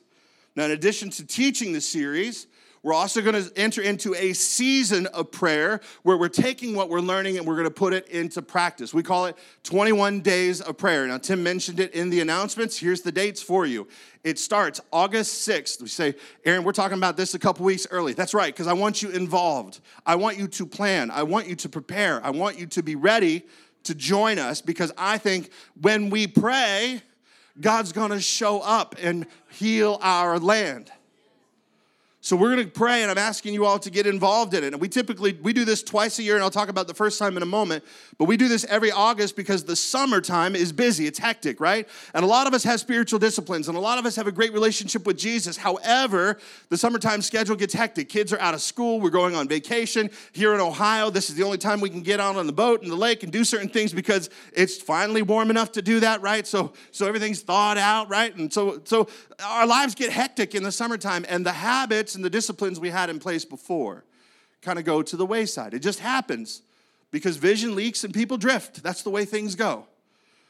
Now, 0.55 0.65
in 0.65 0.71
addition 0.71 1.09
to 1.11 1.25
teaching 1.25 1.73
this 1.73 1.87
series, 1.87 2.47
we're 2.87 2.93
also 2.93 3.21
going 3.21 3.43
to 3.43 3.51
enter 3.57 3.81
into 3.81 4.15
a 4.15 4.31
season 4.31 5.07
of 5.07 5.29
prayer 5.29 5.81
where 6.03 6.15
we're 6.15 6.29
taking 6.29 6.73
what 6.73 6.87
we're 6.87 7.01
learning 7.01 7.37
and 7.37 7.45
we're 7.45 7.57
going 7.57 7.65
to 7.65 7.69
put 7.69 7.93
it 7.93 8.07
into 8.07 8.41
practice. 8.41 8.93
We 8.93 9.03
call 9.03 9.25
it 9.25 9.35
21 9.63 10.21
days 10.21 10.61
of 10.61 10.77
prayer. 10.77 11.05
Now, 11.05 11.17
Tim 11.17 11.43
mentioned 11.43 11.81
it 11.81 11.93
in 11.93 12.09
the 12.09 12.21
announcements. 12.21 12.77
Here's 12.77 13.01
the 13.01 13.11
dates 13.11 13.41
for 13.41 13.65
you. 13.65 13.89
It 14.23 14.39
starts 14.39 14.79
August 14.93 15.45
6th. 15.45 15.81
We 15.81 15.89
say, 15.89 16.15
Aaron, 16.45 16.63
we're 16.63 16.71
talking 16.71 16.97
about 16.97 17.17
this 17.17 17.33
a 17.33 17.39
couple 17.39 17.65
weeks 17.65 17.85
early. 17.91 18.13
That's 18.13 18.33
right, 18.33 18.53
because 18.53 18.67
I 18.67 18.73
want 18.73 19.01
you 19.01 19.09
involved. 19.09 19.81
I 20.05 20.15
want 20.15 20.37
you 20.37 20.47
to 20.47 20.65
plan. 20.65 21.11
I 21.11 21.23
want 21.23 21.47
you 21.47 21.57
to 21.57 21.67
prepare. 21.67 22.25
I 22.25 22.29
want 22.29 22.57
you 22.57 22.67
to 22.67 22.81
be 22.81 22.95
ready 22.95 23.43
to 23.83 23.95
join 23.95 24.39
us 24.39 24.61
because 24.61 24.93
I 24.97 25.17
think 25.17 25.49
when 25.81 26.09
we 26.09 26.25
pray, 26.25 27.01
God's 27.59 27.91
going 27.91 28.11
to 28.11 28.21
show 28.21 28.61
up 28.61 28.95
and 29.01 29.25
heal 29.49 29.99
our 30.01 30.39
land. 30.39 30.89
So 32.27 32.35
we're 32.35 32.53
going 32.53 32.65
to 32.65 32.69
pray, 32.69 33.03
and 33.03 33.09
I'm 33.09 33.17
asking 33.17 33.53
you 33.53 33.65
all 33.65 33.79
to 33.79 33.89
get 33.89 34.05
involved 34.05 34.53
in 34.53 34.61
it. 34.61 34.73
And 34.73 34.81
we 34.81 34.89
typically 34.89 35.39
we 35.41 35.53
do 35.53 35.63
this 35.63 35.81
twice 35.81 36.19
a 36.19 36.23
year, 36.23 36.35
and 36.35 36.43
I'll 36.43 36.51
talk 36.51 36.67
about 36.67 36.85
the 36.85 36.93
first 36.93 37.17
time 37.17 37.37
in 37.37 37.41
a 37.41 37.45
moment. 37.45 37.85
But 38.17 38.25
we 38.25 38.35
do 38.35 38.49
this 38.49 38.65
every 38.65 38.91
August 38.91 39.37
because 39.37 39.63
the 39.63 39.77
summertime 39.77 40.53
is 40.53 40.73
busy, 40.73 41.07
it's 41.07 41.19
hectic, 41.19 41.61
right? 41.61 41.87
And 42.13 42.25
a 42.25 42.27
lot 42.27 42.45
of 42.45 42.53
us 42.53 42.65
have 42.65 42.81
spiritual 42.81 43.17
disciplines, 43.17 43.69
and 43.69 43.77
a 43.77 43.79
lot 43.79 43.97
of 43.97 44.05
us 44.05 44.17
have 44.17 44.27
a 44.27 44.33
great 44.33 44.51
relationship 44.51 45.07
with 45.07 45.17
Jesus. 45.17 45.55
However, 45.55 46.37
the 46.67 46.75
summertime 46.75 47.21
schedule 47.21 47.55
gets 47.55 47.73
hectic. 47.73 48.09
Kids 48.09 48.33
are 48.33 48.39
out 48.41 48.53
of 48.53 48.59
school, 48.59 48.99
we're 48.99 49.09
going 49.09 49.33
on 49.33 49.47
vacation 49.47 50.09
here 50.33 50.53
in 50.53 50.59
Ohio. 50.59 51.09
This 51.09 51.29
is 51.29 51.37
the 51.37 51.43
only 51.43 51.57
time 51.57 51.79
we 51.79 51.89
can 51.89 52.01
get 52.01 52.19
out 52.19 52.35
on 52.35 52.45
the 52.45 52.51
boat 52.51 52.81
and 52.81 52.91
the 52.91 52.97
lake 52.97 53.23
and 53.23 53.31
do 53.31 53.45
certain 53.45 53.69
things 53.69 53.93
because 53.93 54.29
it's 54.51 54.81
finally 54.81 55.21
warm 55.21 55.49
enough 55.49 55.71
to 55.71 55.81
do 55.81 56.01
that, 56.01 56.21
right? 56.21 56.45
So 56.45 56.73
so 56.91 57.07
everything's 57.07 57.41
thawed 57.41 57.77
out, 57.77 58.09
right? 58.09 58.35
And 58.35 58.51
so 58.51 58.81
so 58.83 59.07
our 59.41 59.65
lives 59.65 59.95
get 59.95 60.11
hectic 60.11 60.55
in 60.55 60.63
the 60.63 60.73
summertime, 60.73 61.25
and 61.29 61.45
the 61.45 61.53
habits 61.53 62.16
and 62.17 62.25
the 62.25 62.29
disciplines 62.29 62.79
we 62.79 62.89
had 62.89 63.09
in 63.09 63.19
place 63.19 63.45
before 63.45 64.03
kind 64.61 64.77
of 64.77 64.83
go 64.83 65.01
to 65.01 65.15
the 65.15 65.25
wayside. 65.25 65.73
It 65.73 65.79
just 65.79 65.99
happens 65.99 66.61
because 67.11 67.37
vision 67.37 67.75
leaks 67.75 68.03
and 68.03 68.13
people 68.13 68.37
drift. 68.37 68.83
That's 68.83 69.03
the 69.03 69.09
way 69.09 69.23
things 69.23 69.55
go. 69.55 69.87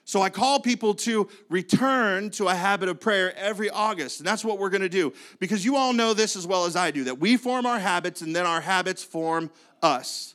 So 0.06 0.22
I 0.22 0.30
call 0.30 0.62
people 0.62 0.94
to 0.96 1.28
return 1.50 2.30
to 2.32 2.48
a 2.48 2.56
habit 2.56 2.88
of 2.88 3.00
prayer 3.00 3.38
every 3.38 3.70
August. 3.70 4.22
And 4.22 4.28
that's 4.28 4.44
what 4.44 4.58
we're 4.58 4.70
going 4.70 4.82
to 4.82 4.90
do 4.90 5.14
because 5.40 5.66
you 5.66 5.76
all 5.76 5.92
know 5.92 6.14
this 6.14 6.38
as 6.38 6.48
well 6.48 6.64
as 6.64 6.78
I 6.78 6.92
do 6.92 7.04
that 7.04 7.20
we 7.20 7.36
form 7.36 7.66
our 7.66 7.78
habits 7.78 8.22
and 8.22 8.34
then 8.34 8.46
our 8.46 8.62
habits 8.62 9.04
form 9.04 9.52
us. 9.84 10.34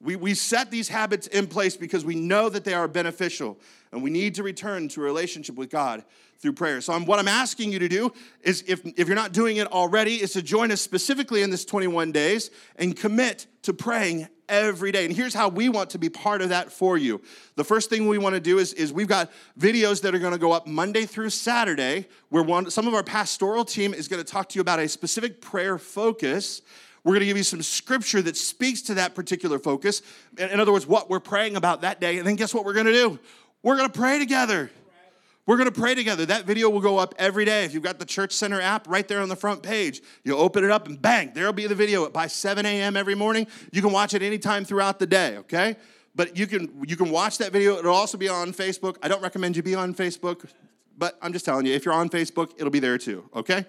We, 0.00 0.16
we 0.16 0.34
set 0.34 0.70
these 0.70 0.88
habits 0.88 1.26
in 1.28 1.46
place 1.46 1.76
because 1.76 2.04
we 2.04 2.14
know 2.14 2.50
that 2.50 2.64
they 2.64 2.74
are 2.74 2.86
beneficial 2.86 3.58
and 3.92 4.02
we 4.02 4.10
need 4.10 4.34
to 4.36 4.42
return 4.42 4.88
to 4.88 5.00
a 5.00 5.04
relationship 5.04 5.56
with 5.56 5.70
God 5.70 6.04
through 6.38 6.52
prayer. 6.52 6.80
So 6.80 6.92
I'm, 6.92 7.04
what 7.04 7.18
I'm 7.18 7.28
asking 7.28 7.72
you 7.72 7.78
to 7.80 7.88
do 7.88 8.12
is, 8.42 8.62
if, 8.66 8.84
if 8.84 9.08
you're 9.08 9.16
not 9.16 9.32
doing 9.32 9.56
it 9.56 9.66
already, 9.72 10.16
is 10.16 10.32
to 10.34 10.42
join 10.42 10.70
us 10.70 10.80
specifically 10.80 11.42
in 11.42 11.50
this 11.50 11.64
21 11.64 12.12
days 12.12 12.50
and 12.76 12.96
commit 12.96 13.46
to 13.62 13.72
praying 13.72 14.28
every 14.48 14.92
day. 14.92 15.04
And 15.04 15.14
here's 15.14 15.34
how 15.34 15.48
we 15.48 15.68
want 15.68 15.90
to 15.90 15.98
be 15.98 16.08
part 16.08 16.40
of 16.40 16.50
that 16.50 16.72
for 16.72 16.96
you. 16.96 17.20
The 17.56 17.64
first 17.64 17.90
thing 17.90 18.06
we 18.06 18.18
want 18.18 18.34
to 18.34 18.40
do 18.40 18.58
is, 18.58 18.72
is 18.74 18.92
we've 18.92 19.08
got 19.08 19.30
videos 19.58 20.00
that 20.02 20.14
are 20.14 20.18
going 20.18 20.32
to 20.32 20.38
go 20.38 20.52
up 20.52 20.66
Monday 20.66 21.04
through 21.04 21.30
Saturday, 21.30 22.06
where 22.28 22.42
one, 22.42 22.70
some 22.70 22.86
of 22.86 22.94
our 22.94 23.02
pastoral 23.02 23.64
team 23.64 23.92
is 23.92 24.08
going 24.08 24.22
to 24.22 24.30
talk 24.30 24.48
to 24.50 24.54
you 24.56 24.60
about 24.60 24.78
a 24.78 24.88
specific 24.88 25.40
prayer 25.40 25.76
focus. 25.76 26.62
We're 27.04 27.12
going 27.12 27.20
to 27.20 27.26
give 27.26 27.36
you 27.36 27.42
some 27.42 27.62
scripture 27.62 28.22
that 28.22 28.36
speaks 28.36 28.82
to 28.82 28.94
that 28.94 29.14
particular 29.14 29.58
focus. 29.58 30.02
In 30.36 30.60
other 30.60 30.72
words, 30.72 30.86
what 30.86 31.10
we're 31.10 31.20
praying 31.20 31.56
about 31.56 31.82
that 31.82 32.00
day. 32.00 32.18
And 32.18 32.26
then 32.26 32.36
guess 32.36 32.54
what 32.54 32.64
we're 32.64 32.74
going 32.74 32.86
to 32.86 32.92
do? 32.92 33.18
We're 33.62 33.76
going 33.76 33.90
to 33.90 33.98
pray 33.98 34.18
together. 34.18 34.70
We're 35.46 35.56
going 35.56 35.70
to 35.72 35.80
pray 35.80 35.94
together. 35.94 36.26
That 36.26 36.44
video 36.44 36.68
will 36.68 36.82
go 36.82 36.98
up 36.98 37.14
every 37.18 37.46
day. 37.46 37.64
If 37.64 37.72
you've 37.72 37.82
got 37.82 37.98
the 37.98 38.04
Church 38.04 38.32
Center 38.32 38.60
app 38.60 38.86
right 38.86 39.08
there 39.08 39.20
on 39.20 39.30
the 39.30 39.36
front 39.36 39.62
page, 39.62 40.02
you'll 40.22 40.40
open 40.40 40.62
it 40.62 40.70
up 40.70 40.86
and 40.86 41.00
bang, 41.00 41.32
there'll 41.34 41.54
be 41.54 41.66
the 41.66 41.74
video 41.74 42.08
by 42.10 42.26
7 42.26 42.66
a.m. 42.66 42.96
every 42.96 43.14
morning. 43.14 43.46
You 43.72 43.80
can 43.80 43.90
watch 43.90 44.12
it 44.12 44.22
anytime 44.22 44.66
throughout 44.66 44.98
the 44.98 45.06
day, 45.06 45.38
okay? 45.38 45.76
But 46.14 46.36
you 46.36 46.46
can 46.46 46.84
you 46.86 46.96
can 46.96 47.10
watch 47.10 47.38
that 47.38 47.52
video. 47.52 47.78
It'll 47.78 47.94
also 47.94 48.18
be 48.18 48.28
on 48.28 48.52
Facebook. 48.52 48.96
I 49.02 49.08
don't 49.08 49.22
recommend 49.22 49.56
you 49.56 49.62
be 49.62 49.74
on 49.74 49.94
Facebook, 49.94 50.46
but 50.98 51.16
I'm 51.22 51.32
just 51.32 51.44
telling 51.44 51.64
you, 51.64 51.72
if 51.72 51.84
you're 51.84 51.94
on 51.94 52.10
Facebook, 52.10 52.52
it'll 52.58 52.70
be 52.70 52.80
there 52.80 52.98
too, 52.98 53.28
okay? 53.34 53.64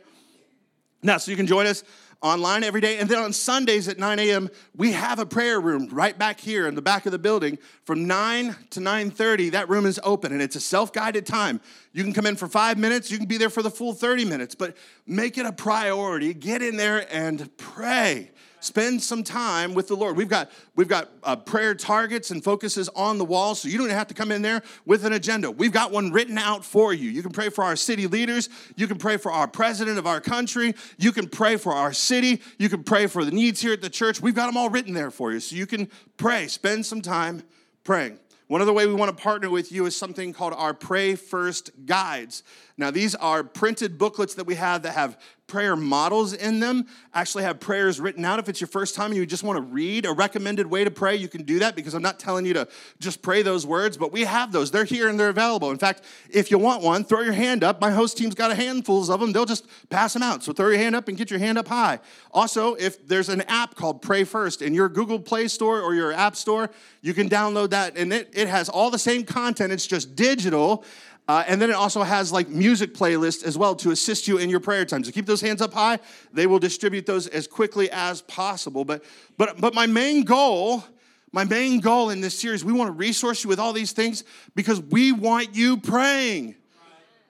Now, 1.01 1.17
so 1.17 1.31
you 1.31 1.37
can 1.37 1.47
join 1.47 1.65
us 1.65 1.83
online 2.21 2.63
every 2.63 2.81
day. 2.81 2.97
And 2.97 3.09
then 3.09 3.19
on 3.19 3.33
Sundays 3.33 3.87
at 3.87 3.97
9 3.97 4.19
a.m., 4.19 4.49
we 4.75 4.91
have 4.91 5.19
a 5.19 5.25
prayer 5.25 5.59
room 5.59 5.87
right 5.91 6.17
back 6.17 6.39
here 6.39 6.67
in 6.67 6.75
the 6.75 6.81
back 6.81 7.05
of 7.05 7.11
the 7.11 7.19
building. 7.19 7.57
From 7.83 8.07
9 8.07 8.55
to 8.71 8.79
9:30, 8.79 9.51
that 9.51 9.69
room 9.69 9.85
is 9.85 9.99
open 10.03 10.31
and 10.31 10.41
it's 10.41 10.55
a 10.55 10.61
self-guided 10.61 11.25
time. 11.25 11.61
You 11.93 12.03
can 12.03 12.13
come 12.13 12.25
in 12.25 12.35
for 12.35 12.47
five 12.47 12.77
minutes, 12.77 13.09
you 13.09 13.17
can 13.17 13.27
be 13.27 13.37
there 13.37 13.49
for 13.49 13.63
the 13.63 13.71
full 13.71 13.93
30 13.93 14.25
minutes, 14.25 14.55
but 14.55 14.75
make 15.07 15.37
it 15.37 15.45
a 15.45 15.51
priority. 15.51 16.33
Get 16.33 16.61
in 16.61 16.77
there 16.77 17.07
and 17.13 17.55
pray 17.57 18.31
spend 18.59 19.01
some 19.01 19.23
time 19.23 19.73
with 19.73 19.87
the 19.87 19.95
Lord. 19.95 20.17
We've 20.17 20.29
got 20.29 20.51
we've 20.75 20.87
got 20.87 21.09
uh, 21.23 21.35
prayer 21.35 21.75
targets 21.75 22.31
and 22.31 22.43
focuses 22.43 22.89
on 22.89 23.17
the 23.17 23.25
wall, 23.25 23.55
so 23.55 23.67
you 23.67 23.77
don't 23.77 23.89
have 23.89 24.07
to 24.07 24.13
come 24.13 24.31
in 24.31 24.41
there 24.41 24.61
with 24.85 25.05
an 25.05 25.13
agenda. 25.13 25.51
We've 25.51 25.71
got 25.71 25.91
one 25.91 26.11
written 26.11 26.37
out 26.37 26.63
for 26.65 26.93
you. 26.93 27.09
You 27.09 27.21
can 27.21 27.31
pray 27.31 27.49
for 27.49 27.63
our 27.63 27.75
city 27.75 28.07
leaders. 28.07 28.49
You 28.75 28.87
can 28.87 28.97
pray 28.97 29.17
for 29.17 29.31
our 29.31 29.47
president 29.47 29.97
of 29.97 30.07
our 30.07 30.21
country. 30.21 30.75
You 30.97 31.11
can 31.11 31.27
pray 31.27 31.57
for 31.57 31.73
our 31.73 31.93
city. 31.93 32.41
You 32.57 32.69
can 32.69 32.83
pray 32.83 33.07
for 33.07 33.25
the 33.25 33.31
needs 33.31 33.61
here 33.61 33.73
at 33.73 33.81
the 33.81 33.89
church. 33.89 34.21
We've 34.21 34.35
got 34.35 34.47
them 34.47 34.57
all 34.57 34.69
written 34.69 34.93
there 34.93 35.11
for 35.11 35.31
you, 35.31 35.39
so 35.39 35.55
you 35.55 35.65
can 35.65 35.89
pray. 36.17 36.47
Spend 36.47 36.85
some 36.85 37.01
time 37.01 37.43
praying. 37.83 38.19
One 38.49 38.61
other 38.63 38.73
way 38.73 38.87
we 38.87 38.95
want 38.95 39.15
to 39.15 39.23
partner 39.23 39.47
with 39.47 39.71
you 39.71 39.85
is 39.85 39.95
something 39.95 40.33
called 40.33 40.53
our 40.53 40.73
Pray 40.73 41.13
First 41.13 41.69
Guides. 41.85 42.41
Now, 42.79 42.89
these 42.89 43.13
are 43.13 43.43
printed 43.43 43.99
booklets 43.99 44.33
that 44.33 44.47
we 44.47 44.55
have 44.55 44.81
that 44.81 44.93
have 44.95 45.19
prayer 45.49 45.75
models 45.75 46.33
in 46.33 46.61
them, 46.61 46.87
actually 47.13 47.43
have 47.43 47.59
prayers 47.59 47.99
written 47.99 48.23
out. 48.23 48.39
If 48.39 48.47
it's 48.47 48.61
your 48.61 48.69
first 48.69 48.95
time 48.95 49.07
and 49.07 49.15
you 49.15 49.25
just 49.25 49.43
want 49.43 49.57
to 49.57 49.61
read 49.61 50.05
a 50.05 50.13
recommended 50.13 50.67
way 50.67 50.85
to 50.85 50.91
pray, 50.91 51.17
you 51.17 51.27
can 51.27 51.43
do 51.43 51.59
that 51.59 51.75
because 51.75 51.93
I'm 51.93 52.01
not 52.01 52.19
telling 52.19 52.45
you 52.45 52.53
to 52.53 52.67
just 52.99 53.21
pray 53.21 53.41
those 53.41 53.65
words, 53.65 53.97
but 53.97 54.13
we 54.13 54.23
have 54.23 54.51
those. 54.53 54.71
They're 54.71 54.85
here 54.85 55.09
and 55.09 55.19
they're 55.19 55.29
available. 55.29 55.71
In 55.71 55.77
fact, 55.77 56.03
if 56.29 56.51
you 56.51 56.57
want 56.57 56.83
one, 56.83 57.03
throw 57.03 57.21
your 57.21 57.33
hand 57.33 57.63
up. 57.63 57.81
My 57.81 57.91
host 57.91 58.17
team's 58.17 58.35
got 58.35 58.51
a 58.51 58.55
handfuls 58.55 59.09
of 59.09 59.19
them. 59.19 59.33
They'll 59.33 59.45
just 59.45 59.67
pass 59.89 60.13
them 60.13 60.23
out. 60.23 60.43
So 60.43 60.53
throw 60.53 60.69
your 60.69 60.77
hand 60.77 60.95
up 60.95 61.09
and 61.09 61.17
get 61.17 61.29
your 61.29 61.39
hand 61.39 61.57
up 61.57 61.67
high. 61.67 61.99
Also, 62.31 62.75
if 62.75 63.05
there's 63.07 63.27
an 63.27 63.41
app 63.41 63.75
called 63.75 64.01
Pray 64.01 64.23
First 64.23 64.61
in 64.61 64.73
your 64.73 64.87
Google 64.87 65.19
Play 65.19 65.47
Store 65.47 65.81
or 65.81 65.95
your 65.95 66.13
App 66.13 66.35
Store, 66.35 66.69
you 67.01 67.13
can 67.13 67.27
download 67.27 67.71
that 67.71 67.97
and 67.97 68.13
it, 68.13 68.29
it 68.33 68.47
has 68.47 68.69
all 68.69 68.91
the 68.91 68.99
same 68.99 69.23
content. 69.23 69.73
It's 69.73 69.87
just 69.87 70.15
digital 70.15 70.85
uh, 71.29 71.43
and 71.45 71.61
then 71.61 71.69
it 71.69 71.75
also 71.75 72.01
has 72.01 72.31
like 72.31 72.49
music 72.49 72.91
playlists 72.95 73.43
as 73.43 73.55
well 73.55 73.75
to 73.75 73.91
assist 73.91 74.27
you 74.27 74.39
in 74.39 74.49
your 74.49 74.59
prayer 74.59 74.83
time. 74.83 75.03
So 75.03 75.11
keep 75.11 75.27
those 75.27 75.41
hands 75.41 75.61
up 75.61 75.71
high. 75.71 75.99
They 76.33 76.47
will 76.47 76.57
distribute 76.57 77.05
those 77.05 77.27
as 77.27 77.45
quickly 77.45 77.87
as 77.91 78.23
possible. 78.23 78.83
But 78.83 79.03
but 79.37 79.61
but 79.61 79.75
my 79.75 79.85
main 79.85 80.23
goal, 80.23 80.83
my 81.31 81.43
main 81.43 81.81
goal 81.81 82.09
in 82.09 82.19
this 82.19 82.39
series, 82.39 82.65
we 82.65 82.73
want 82.73 82.87
to 82.87 82.93
resource 82.93 83.43
you 83.43 83.47
with 83.47 83.59
all 83.59 83.73
these 83.73 83.91
things 83.91 84.23
because 84.55 84.81
we 84.81 85.11
want 85.11 85.55
you 85.55 85.77
praying. 85.77 86.55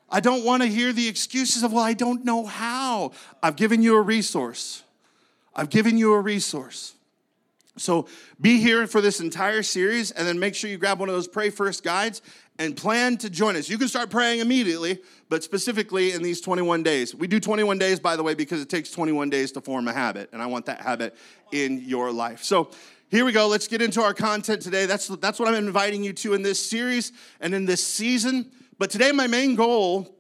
I 0.10 0.22
don't 0.22 0.46
want 0.46 0.64
to 0.64 0.70
hear 0.70 0.94
the 0.94 1.10
excuses 1.10 1.62
of, 1.64 1.74
well, 1.74 1.84
I 1.84 1.94
don't 1.94 2.24
know 2.24 2.46
how. 2.46 3.12
I've 3.44 3.58
given 3.58 3.84
you 3.84 3.98
a 3.98 4.02
resource. 4.02 4.82
I've 5.54 5.70
given 5.70 5.98
you 5.98 6.14
a 6.14 6.22
resource. 6.22 6.94
So 7.76 8.08
be 8.40 8.60
here 8.60 8.88
for 8.88 9.02
this 9.02 9.20
entire 9.20 9.64
series 9.64 10.12
and 10.12 10.28
then 10.28 10.40
make 10.40 10.56
sure 10.56 10.70
you 10.70 10.78
grab 10.78 11.00
one 11.00 11.10
of 11.10 11.16
those 11.16 11.28
Pray 11.28 11.50
First 11.50 11.84
guides 11.84 12.22
and 12.60 12.76
plan 12.76 13.18
to 13.18 13.30
join 13.30 13.56
us. 13.56 13.70
You 13.70 13.78
can 13.78 13.88
start 13.88 14.10
praying 14.10 14.42
immediately, 14.42 15.00
but 15.30 15.44
specifically 15.44 16.12
in 16.12 16.22
these 16.22 16.42
21 16.42 16.84
days. 16.84 17.16
We 17.16 17.26
do 17.26 17.40
21 17.40 17.80
days, 17.80 18.02
by 18.02 18.18
the 18.18 18.22
way, 18.22 18.36
because 18.36 18.62
it 18.62 18.70
takes 18.70 18.92
21 18.92 19.30
days 19.30 19.54
to 19.54 19.62
form 19.62 19.88
a 19.88 19.94
habit, 19.94 20.30
and 20.34 20.42
I 20.42 20.46
want 20.46 20.66
that 20.66 20.82
habit 20.82 21.16
in 21.54 21.82
your 21.86 22.12
life. 22.12 22.44
So 22.44 22.70
here 23.10 23.24
we 23.24 23.32
go. 23.32 23.48
Let's 23.48 23.68
get 23.68 23.82
into 23.82 24.02
our 24.02 24.14
content 24.14 24.62
today. 24.62 24.86
That's, 24.86 25.08
that's 25.08 25.40
what 25.40 25.48
I'm 25.48 25.56
inviting 25.56 26.04
you 26.04 26.12
to 26.14 26.34
in 26.34 26.42
this 26.42 26.64
series 26.64 27.14
and 27.40 27.56
in 27.56 27.66
this 27.66 27.84
season. 27.84 28.52
But 28.78 28.90
today, 28.90 29.14
my 29.14 29.26
main 29.26 29.56
goal 29.56 30.16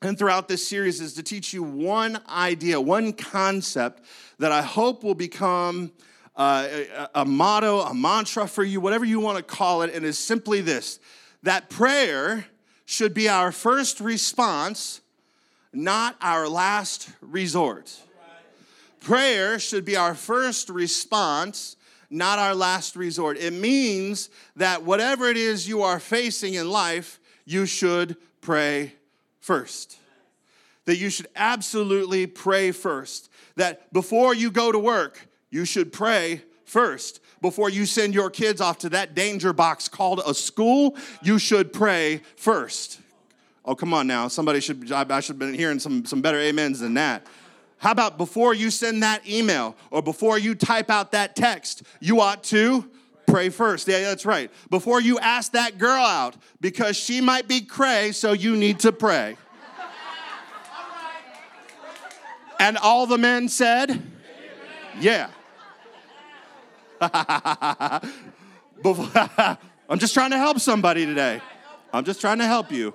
and 0.00 0.18
throughout 0.18 0.48
this 0.48 0.66
series 0.66 1.00
is 1.00 1.12
to 1.14 1.22
teach 1.22 1.52
you 1.52 1.62
one 1.62 2.20
idea, 2.28 2.80
one 2.80 3.12
concept 3.12 4.02
that 4.38 4.50
I 4.50 4.62
hope 4.62 5.04
will 5.04 5.14
become 5.14 5.92
uh, 6.36 6.68
a, 7.14 7.20
a 7.20 7.24
motto, 7.24 7.80
a 7.80 7.94
mantra 7.94 8.48
for 8.48 8.64
you, 8.64 8.80
whatever 8.80 9.04
you 9.04 9.20
want 9.20 9.36
to 9.36 9.42
call 9.42 9.82
it, 9.82 9.94
and 9.94 10.04
is 10.04 10.18
simply 10.18 10.60
this 10.62 11.00
that 11.46 11.70
prayer 11.70 12.44
should 12.86 13.14
be 13.14 13.28
our 13.28 13.52
first 13.52 14.00
response, 14.00 15.00
not 15.72 16.16
our 16.20 16.48
last 16.48 17.08
resort. 17.20 18.00
Prayer 18.98 19.60
should 19.60 19.84
be 19.84 19.94
our 19.94 20.16
first 20.16 20.68
response, 20.68 21.76
not 22.10 22.40
our 22.40 22.52
last 22.52 22.96
resort. 22.96 23.38
It 23.38 23.52
means 23.52 24.28
that 24.56 24.82
whatever 24.82 25.28
it 25.28 25.36
is 25.36 25.68
you 25.68 25.82
are 25.82 26.00
facing 26.00 26.54
in 26.54 26.68
life, 26.68 27.20
you 27.44 27.64
should 27.64 28.16
pray 28.40 28.94
first. 29.38 29.98
That 30.84 30.96
you 30.96 31.10
should 31.10 31.28
absolutely 31.36 32.26
pray 32.26 32.72
first. 32.72 33.30
That 33.54 33.92
before 33.92 34.34
you 34.34 34.50
go 34.50 34.72
to 34.72 34.80
work, 34.80 35.28
you 35.50 35.64
should 35.64 35.92
pray 35.92 36.42
first 36.64 37.20
before 37.40 37.70
you 37.70 37.86
send 37.86 38.14
your 38.14 38.30
kids 38.30 38.60
off 38.60 38.78
to 38.78 38.88
that 38.90 39.14
danger 39.14 39.52
box 39.52 39.88
called 39.88 40.20
a 40.26 40.34
school, 40.34 40.96
you 41.22 41.38
should 41.38 41.72
pray 41.72 42.22
first. 42.36 43.00
Oh, 43.64 43.74
come 43.74 43.92
on 43.92 44.06
now. 44.06 44.28
Somebody 44.28 44.60
should, 44.60 44.90
I 44.92 45.20
should 45.20 45.34
have 45.34 45.38
been 45.38 45.54
hearing 45.54 45.78
some, 45.78 46.04
some 46.04 46.22
better 46.22 46.38
amens 46.38 46.80
than 46.80 46.94
that. 46.94 47.26
How 47.78 47.90
about 47.90 48.16
before 48.16 48.54
you 48.54 48.70
send 48.70 49.02
that 49.02 49.28
email 49.28 49.76
or 49.90 50.02
before 50.02 50.38
you 50.38 50.54
type 50.54 50.90
out 50.90 51.12
that 51.12 51.36
text, 51.36 51.82
you 52.00 52.20
ought 52.20 52.42
to 52.44 52.88
pray 53.26 53.48
first. 53.48 53.86
Yeah, 53.88 54.00
that's 54.00 54.24
right. 54.24 54.50
Before 54.70 55.00
you 55.00 55.18
ask 55.18 55.52
that 55.52 55.78
girl 55.78 56.04
out 56.04 56.36
because 56.60 56.96
she 56.96 57.20
might 57.20 57.48
be 57.48 57.60
cray, 57.60 58.12
so 58.12 58.32
you 58.32 58.56
need 58.56 58.80
to 58.80 58.92
pray. 58.92 59.36
And 62.58 62.78
all 62.78 63.06
the 63.06 63.18
men 63.18 63.48
said, 63.48 64.02
Yeah. 64.98 65.28
I'm 69.88 69.98
just 69.98 70.14
trying 70.14 70.30
to 70.30 70.38
help 70.38 70.60
somebody 70.60 71.06
today. 71.06 71.40
I'm 71.92 72.04
just 72.04 72.20
trying 72.20 72.38
to 72.38 72.46
help 72.46 72.72
you. 72.72 72.94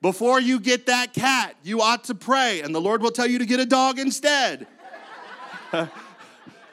Before 0.00 0.40
you 0.40 0.58
get 0.58 0.86
that 0.86 1.12
cat, 1.12 1.54
you 1.62 1.80
ought 1.80 2.04
to 2.04 2.14
pray, 2.14 2.60
and 2.60 2.74
the 2.74 2.80
Lord 2.80 3.02
will 3.02 3.12
tell 3.12 3.26
you 3.26 3.38
to 3.38 3.46
get 3.46 3.60
a 3.60 3.66
dog 3.66 3.98
instead. 3.98 4.66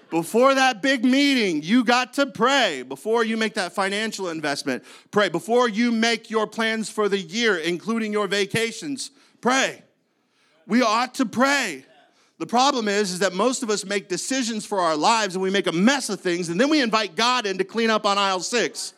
Before 0.10 0.56
that 0.56 0.82
big 0.82 1.06
meeting, 1.06 1.62
you 1.62 1.84
got 1.84 2.14
to 2.14 2.26
pray. 2.26 2.82
Before 2.82 3.24
you 3.24 3.38
make 3.38 3.54
that 3.54 3.74
financial 3.74 4.30
investment, 4.30 4.84
pray. 5.12 5.30
Before 5.30 5.70
you 5.70 5.92
make 5.92 6.32
your 6.32 6.48
plans 6.48 6.90
for 6.90 7.08
the 7.08 7.20
year, 7.20 7.58
including 7.58 8.12
your 8.12 8.28
vacations, 8.28 9.12
pray. 9.42 9.84
We 10.66 10.82
ought 10.82 11.14
to 11.16 11.28
pray. 11.28 11.86
The 12.40 12.48
problem 12.48 12.88
is, 12.88 13.12
is 13.12 13.20
that 13.20 13.34
most 13.34 13.64
of 13.64 13.70
us 13.70 13.86
make 13.86 14.08
decisions 14.08 14.66
for 14.66 14.80
our 14.80 14.96
lives 14.96 15.36
and 15.36 15.44
we 15.44 15.50
make 15.50 15.68
a 15.68 15.74
mess 15.74 16.10
of 16.10 16.22
things, 16.22 16.50
and 16.50 16.60
then 16.60 16.70
we 16.70 16.82
invite 16.82 17.16
God 17.16 17.46
in 17.46 17.58
to 17.58 17.66
clean 17.66 17.90
up 17.90 18.06
on 18.06 18.18
aisle 18.18 18.40
six. 18.40 18.94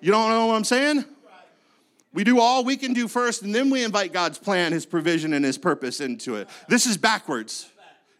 You 0.00 0.10
don't 0.10 0.28
know 0.28 0.46
what 0.46 0.56
I'm 0.56 0.64
saying? 0.64 1.04
We 2.12 2.24
do 2.24 2.40
all 2.40 2.64
we 2.64 2.76
can 2.76 2.92
do 2.92 3.06
first, 3.08 3.42
and 3.42 3.54
then 3.54 3.70
we 3.70 3.84
invite 3.84 4.12
God's 4.12 4.38
plan, 4.38 4.72
His 4.72 4.84
provision, 4.84 5.32
and 5.32 5.44
His 5.44 5.56
purpose 5.56 6.00
into 6.00 6.34
it. 6.34 6.48
This 6.68 6.84
is 6.84 6.96
backwards. 6.96 7.70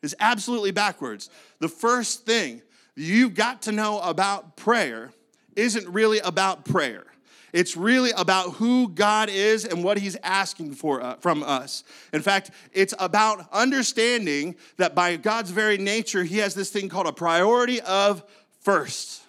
It's 0.02 0.14
absolutely 0.20 0.70
backwards. 0.70 1.28
The 1.58 1.68
first 1.68 2.24
thing 2.24 2.62
you've 2.94 3.34
got 3.34 3.62
to 3.62 3.72
know 3.72 4.00
about 4.00 4.56
prayer 4.56 5.10
isn't 5.56 5.86
really 5.88 6.20
about 6.20 6.64
prayer. 6.64 7.04
It's 7.52 7.76
really 7.76 8.12
about 8.12 8.54
who 8.54 8.88
God 8.88 9.28
is 9.28 9.64
and 9.64 9.84
what 9.84 9.98
He's 9.98 10.16
asking 10.22 10.74
for 10.74 11.02
uh, 11.02 11.16
from 11.16 11.42
us. 11.42 11.84
In 12.12 12.22
fact, 12.22 12.50
it's 12.72 12.94
about 12.98 13.46
understanding 13.52 14.56
that 14.78 14.94
by 14.94 15.16
God's 15.16 15.50
very 15.50 15.76
nature, 15.76 16.24
He 16.24 16.38
has 16.38 16.54
this 16.54 16.70
thing 16.70 16.88
called 16.88 17.06
a 17.06 17.12
priority 17.12 17.80
of 17.82 18.24
first. 18.60 19.22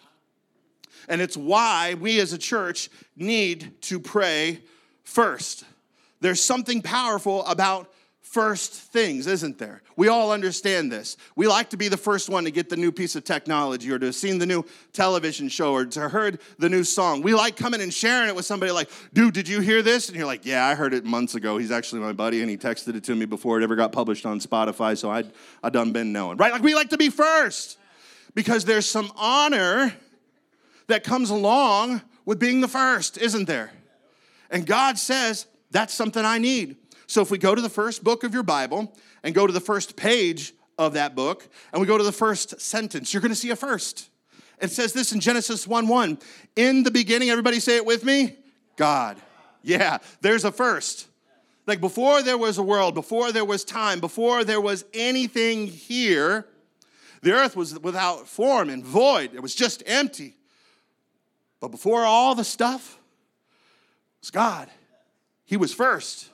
And 1.09 1.21
it's 1.21 1.35
why 1.35 1.95
we 1.99 2.19
as 2.21 2.31
a 2.31 2.37
church 2.37 2.89
need 3.17 3.81
to 3.83 3.99
pray 3.99 4.61
first. 5.03 5.65
There's 6.21 6.41
something 6.41 6.81
powerful 6.81 7.45
about 7.45 7.92
first 8.23 8.73
things, 8.73 9.27
isn't 9.27 9.59
there? 9.59 9.83
We 9.95 10.07
all 10.07 10.31
understand 10.31 10.91
this. 10.91 11.17
We 11.35 11.47
like 11.47 11.69
to 11.69 11.77
be 11.77 11.87
the 11.87 11.97
first 11.97 12.29
one 12.29 12.45
to 12.45 12.51
get 12.51 12.69
the 12.69 12.77
new 12.77 12.91
piece 12.91 13.15
of 13.15 13.23
technology 13.23 13.91
or 13.91 13.99
to 13.99 14.07
have 14.07 14.15
seen 14.15 14.39
the 14.39 14.45
new 14.45 14.65
television 14.91 15.49
show 15.49 15.73
or 15.73 15.85
to 15.85 16.09
heard 16.09 16.39
the 16.57 16.69
new 16.69 16.83
song. 16.83 17.21
We 17.21 17.35
like 17.35 17.55
coming 17.55 17.81
and 17.81 17.93
sharing 17.93 18.29
it 18.29 18.35
with 18.35 18.45
somebody 18.45 18.71
like, 18.71 18.89
dude, 19.13 19.33
did 19.33 19.47
you 19.47 19.59
hear 19.59 19.83
this? 19.83 20.07
And 20.07 20.17
you're 20.17 20.25
like, 20.25 20.45
yeah, 20.45 20.65
I 20.65 20.73
heard 20.73 20.93
it 20.93 21.05
months 21.05 21.35
ago. 21.35 21.57
He's 21.57 21.69
actually 21.69 22.01
my 22.01 22.13
buddy 22.13 22.41
and 22.41 22.49
he 22.49 22.57
texted 22.57 22.95
it 22.95 23.03
to 23.03 23.15
me 23.15 23.25
before 23.25 23.59
it 23.59 23.63
ever 23.63 23.75
got 23.75 23.91
published 23.91 24.25
on 24.25 24.39
Spotify, 24.39 24.97
so 24.97 25.11
I'd, 25.11 25.31
I 25.61 25.69
done 25.69 25.91
been 25.91 26.11
knowing, 26.11 26.37
right? 26.37 26.51
Like 26.51 26.63
we 26.63 26.73
like 26.73 26.89
to 26.89 26.97
be 26.97 27.09
first 27.09 27.77
because 28.33 28.65
there's 28.65 28.89
some 28.89 29.11
honor 29.15 29.93
that 30.87 31.03
comes 31.03 31.29
along 31.29 32.01
with 32.25 32.39
being 32.39 32.61
the 32.61 32.67
first, 32.67 33.17
isn't 33.17 33.45
there? 33.45 33.71
And 34.49 34.65
God 34.65 34.97
says, 34.97 35.45
that's 35.71 35.93
something 35.93 36.23
I 36.23 36.37
need. 36.37 36.77
So 37.13 37.21
if 37.21 37.29
we 37.29 37.37
go 37.37 37.53
to 37.53 37.61
the 37.61 37.69
first 37.69 38.03
book 38.03 38.23
of 38.23 38.33
your 38.33 38.41
Bible 38.41 38.91
and 39.21 39.35
go 39.35 39.45
to 39.45 39.53
the 39.53 39.59
first 39.59 39.95
page 39.95 40.51
of 40.79 40.93
that 40.93 41.13
book 41.13 41.47
and 41.71 41.79
we 41.79 41.85
go 41.85 41.95
to 41.95 42.03
the 42.03 42.11
first 42.11 42.59
sentence, 42.59 43.13
you're 43.13 43.21
going 43.21 43.29
to 43.29 43.35
see 43.35 43.51
a 43.51 43.55
first. 43.55 44.09
It 44.59 44.71
says 44.71 44.93
this 44.93 45.11
in 45.11 45.19
Genesis 45.19 45.67
1 45.67 45.87
1. 45.87 46.17
In 46.55 46.81
the 46.81 46.89
beginning, 46.89 47.29
everybody 47.29 47.59
say 47.59 47.75
it 47.75 47.85
with 47.85 48.03
me 48.03 48.35
God. 48.77 49.21
Yeah, 49.61 49.99
there's 50.21 50.43
a 50.43 50.51
first. 50.51 51.07
Like 51.67 51.79
before 51.79 52.23
there 52.23 52.37
was 52.37 52.57
a 52.57 52.63
world, 52.63 52.95
before 52.95 53.31
there 53.31 53.45
was 53.45 53.63
time, 53.63 53.99
before 53.99 54.43
there 54.43 54.59
was 54.59 54.83
anything 54.91 55.67
here, 55.67 56.47
the 57.21 57.33
earth 57.33 57.55
was 57.55 57.79
without 57.79 58.27
form 58.27 58.71
and 58.71 58.83
void. 58.83 59.35
It 59.35 59.43
was 59.43 59.53
just 59.53 59.83
empty. 59.85 60.35
But 61.59 61.67
before 61.67 62.05
all 62.05 62.33
the 62.33 62.43
stuff 62.43 62.97
it 63.53 64.23
was 64.23 64.31
God. 64.31 64.67
He 65.45 65.57
was 65.57 65.75
first. 65.75 66.31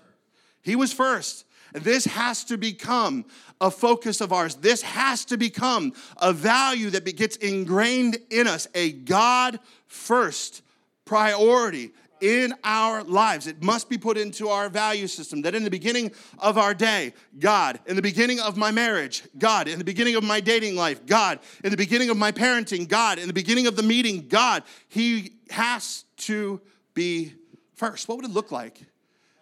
He 0.62 0.75
was 0.75 0.94
first. 0.94 1.46
This 1.74 2.06
has 2.06 2.44
to 2.46 2.58
become 2.58 3.25
a 3.62 3.70
focus 3.70 4.22
of 4.22 4.34
ours. 4.34 4.56
This 4.56 4.82
has 4.82 5.25
to 5.25 5.38
become 5.38 5.94
a 6.18 6.34
value 6.34 6.89
that 6.89 7.06
gets 7.16 7.36
ingrained 7.38 8.18
in 8.30 8.48
us, 8.48 8.68
a 8.74 8.92
God 8.92 9.60
first 9.88 10.63
priority 11.06 11.92
in 12.22 12.54
our 12.63 13.04
lives. 13.04 13.48
It 13.48 13.63
must 13.63 13.89
be 13.89 13.98
put 13.98 14.18
into 14.18 14.50
our 14.50 14.70
value 14.70 15.08
system 15.08 15.42
that 15.44 15.56
in 15.56 15.63
the 15.63 15.70
beginning 15.70 16.12
of 16.38 16.58
our 16.58 16.74
day, 16.74 17.13
God, 17.39 17.80
in 17.86 17.96
the 17.96 18.01
beginning 18.01 18.39
of 18.39 18.58
my 18.58 18.72
marriage, 18.72 19.24
God, 19.38 19.68
in 19.68 19.78
the 19.78 19.86
beginning 19.86 20.16
of 20.16 20.24
my 20.24 20.39
dating 20.39 20.75
life, 20.75 21.06
God, 21.06 21.39
in 21.63 21.72
the 21.72 21.78
beginning 21.78 22.10
of 22.10 22.18
my 22.18 22.32
parenting, 22.32 22.88
God, 22.88 23.20
in 23.20 23.28
the 23.28 23.34
beginning 23.34 23.68
of 23.68 23.75
the 23.75 23.84
meeting, 23.84 24.28
God, 24.28 24.63
He 24.89 25.34
has 25.50 26.06
to 26.18 26.60
be 26.93 27.34
first. 27.76 28.08
What 28.08 28.17
would 28.17 28.26
it 28.26 28.32
look 28.32 28.52
like 28.52 28.86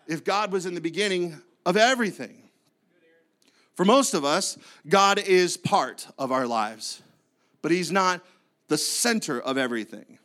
if 0.07 0.23
God 0.23 0.51
was 0.51 0.65
in 0.65 0.73
the 0.73 0.81
beginning 0.81 1.41
of 1.65 1.77
everything? 1.77 2.43
For 3.75 3.85
most 3.85 4.13
of 4.13 4.25
us, 4.25 4.57
God 4.87 5.19
is 5.19 5.55
part 5.55 6.07
of 6.17 6.31
our 6.31 6.47
lives, 6.47 7.01
but 7.61 7.71
He's 7.71 7.91
not 7.91 8.25
the 8.67 8.77
center 8.77 9.39
of 9.39 9.57
everything. 9.57 10.17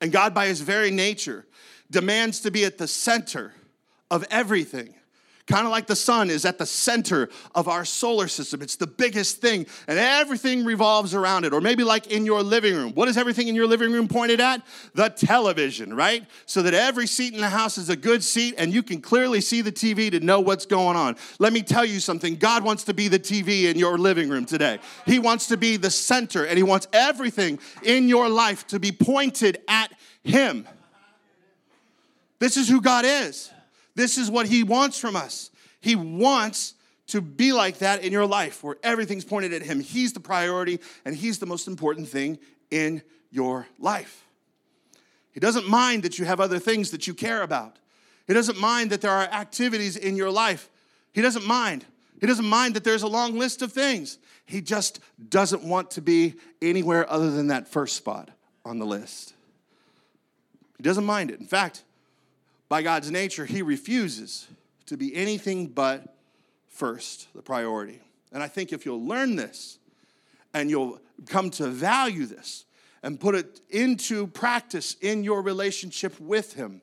And 0.00 0.12
God, 0.12 0.34
by 0.34 0.46
His 0.46 0.60
very 0.60 0.90
nature, 0.90 1.46
demands 1.90 2.40
to 2.40 2.50
be 2.50 2.64
at 2.64 2.78
the 2.78 2.86
center 2.86 3.54
of 4.10 4.24
everything. 4.30 4.94
Kind 5.46 5.66
of 5.66 5.72
like 5.72 5.86
the 5.86 5.96
sun 5.96 6.30
is 6.30 6.46
at 6.46 6.56
the 6.56 6.64
center 6.64 7.28
of 7.54 7.68
our 7.68 7.84
solar 7.84 8.28
system. 8.28 8.62
It's 8.62 8.76
the 8.76 8.86
biggest 8.86 9.42
thing, 9.42 9.66
and 9.86 9.98
everything 9.98 10.64
revolves 10.64 11.14
around 11.14 11.44
it. 11.44 11.52
Or 11.52 11.60
maybe 11.60 11.84
like 11.84 12.06
in 12.06 12.24
your 12.24 12.42
living 12.42 12.74
room. 12.74 12.92
What 12.94 13.08
is 13.08 13.18
everything 13.18 13.48
in 13.48 13.54
your 13.54 13.66
living 13.66 13.92
room 13.92 14.08
pointed 14.08 14.40
at? 14.40 14.62
The 14.94 15.10
television, 15.10 15.92
right? 15.92 16.24
So 16.46 16.62
that 16.62 16.72
every 16.72 17.06
seat 17.06 17.34
in 17.34 17.42
the 17.42 17.50
house 17.50 17.76
is 17.76 17.90
a 17.90 17.96
good 17.96 18.24
seat, 18.24 18.54
and 18.56 18.72
you 18.72 18.82
can 18.82 19.02
clearly 19.02 19.42
see 19.42 19.60
the 19.60 19.70
TV 19.70 20.10
to 20.12 20.20
know 20.20 20.40
what's 20.40 20.64
going 20.64 20.96
on. 20.96 21.16
Let 21.38 21.52
me 21.52 21.60
tell 21.60 21.84
you 21.84 22.00
something 22.00 22.36
God 22.36 22.64
wants 22.64 22.84
to 22.84 22.94
be 22.94 23.08
the 23.08 23.18
TV 23.18 23.64
in 23.64 23.78
your 23.78 23.98
living 23.98 24.30
room 24.30 24.46
today. 24.46 24.78
He 25.04 25.18
wants 25.18 25.48
to 25.48 25.58
be 25.58 25.76
the 25.76 25.90
center, 25.90 26.46
and 26.46 26.56
He 26.56 26.62
wants 26.62 26.88
everything 26.90 27.58
in 27.82 28.08
your 28.08 28.30
life 28.30 28.66
to 28.68 28.80
be 28.80 28.92
pointed 28.92 29.60
at 29.68 29.92
Him. 30.22 30.66
This 32.38 32.56
is 32.56 32.66
who 32.66 32.80
God 32.80 33.04
is. 33.04 33.50
This 33.94 34.18
is 34.18 34.30
what 34.30 34.46
He 34.46 34.62
wants 34.62 34.98
from 34.98 35.16
us. 35.16 35.50
He 35.80 35.96
wants 35.96 36.74
to 37.08 37.20
be 37.20 37.52
like 37.52 37.78
that 37.78 38.02
in 38.02 38.12
your 38.12 38.26
life 38.26 38.64
where 38.64 38.76
everything's 38.82 39.24
pointed 39.24 39.52
at 39.52 39.62
Him. 39.62 39.80
He's 39.80 40.12
the 40.12 40.20
priority 40.20 40.80
and 41.04 41.14
He's 41.14 41.38
the 41.38 41.46
most 41.46 41.68
important 41.68 42.08
thing 42.08 42.38
in 42.70 43.02
your 43.30 43.66
life. 43.78 44.24
He 45.32 45.40
doesn't 45.40 45.68
mind 45.68 46.04
that 46.04 46.18
you 46.18 46.24
have 46.24 46.40
other 46.40 46.58
things 46.58 46.90
that 46.92 47.06
you 47.06 47.14
care 47.14 47.42
about. 47.42 47.78
He 48.26 48.32
doesn't 48.32 48.58
mind 48.58 48.90
that 48.90 49.00
there 49.00 49.10
are 49.10 49.24
activities 49.24 49.96
in 49.96 50.16
your 50.16 50.30
life. 50.30 50.70
He 51.12 51.20
doesn't 51.20 51.46
mind. 51.46 51.84
He 52.20 52.26
doesn't 52.26 52.46
mind 52.46 52.74
that 52.74 52.84
there's 52.84 53.02
a 53.02 53.08
long 53.08 53.38
list 53.38 53.60
of 53.60 53.72
things. 53.72 54.18
He 54.46 54.60
just 54.60 55.00
doesn't 55.28 55.62
want 55.62 55.90
to 55.92 56.00
be 56.00 56.34
anywhere 56.62 57.10
other 57.10 57.30
than 57.30 57.48
that 57.48 57.68
first 57.68 57.96
spot 57.96 58.30
on 58.64 58.78
the 58.78 58.86
list. 58.86 59.34
He 60.76 60.82
doesn't 60.82 61.04
mind 61.04 61.30
it. 61.30 61.40
In 61.40 61.46
fact, 61.46 61.84
by 62.74 62.82
God's 62.82 63.08
nature, 63.08 63.44
he 63.44 63.62
refuses 63.62 64.48
to 64.86 64.96
be 64.96 65.14
anything 65.14 65.68
but 65.68 66.16
first, 66.66 67.28
the 67.32 67.40
priority. 67.40 68.00
And 68.32 68.42
I 68.42 68.48
think 68.48 68.72
if 68.72 68.84
you'll 68.84 69.06
learn 69.06 69.36
this 69.36 69.78
and 70.52 70.68
you'll 70.68 70.98
come 71.28 71.50
to 71.50 71.68
value 71.68 72.26
this 72.26 72.64
and 73.04 73.20
put 73.20 73.36
it 73.36 73.60
into 73.70 74.26
practice 74.26 74.96
in 75.00 75.22
your 75.22 75.40
relationship 75.40 76.18
with 76.18 76.54
him, 76.54 76.82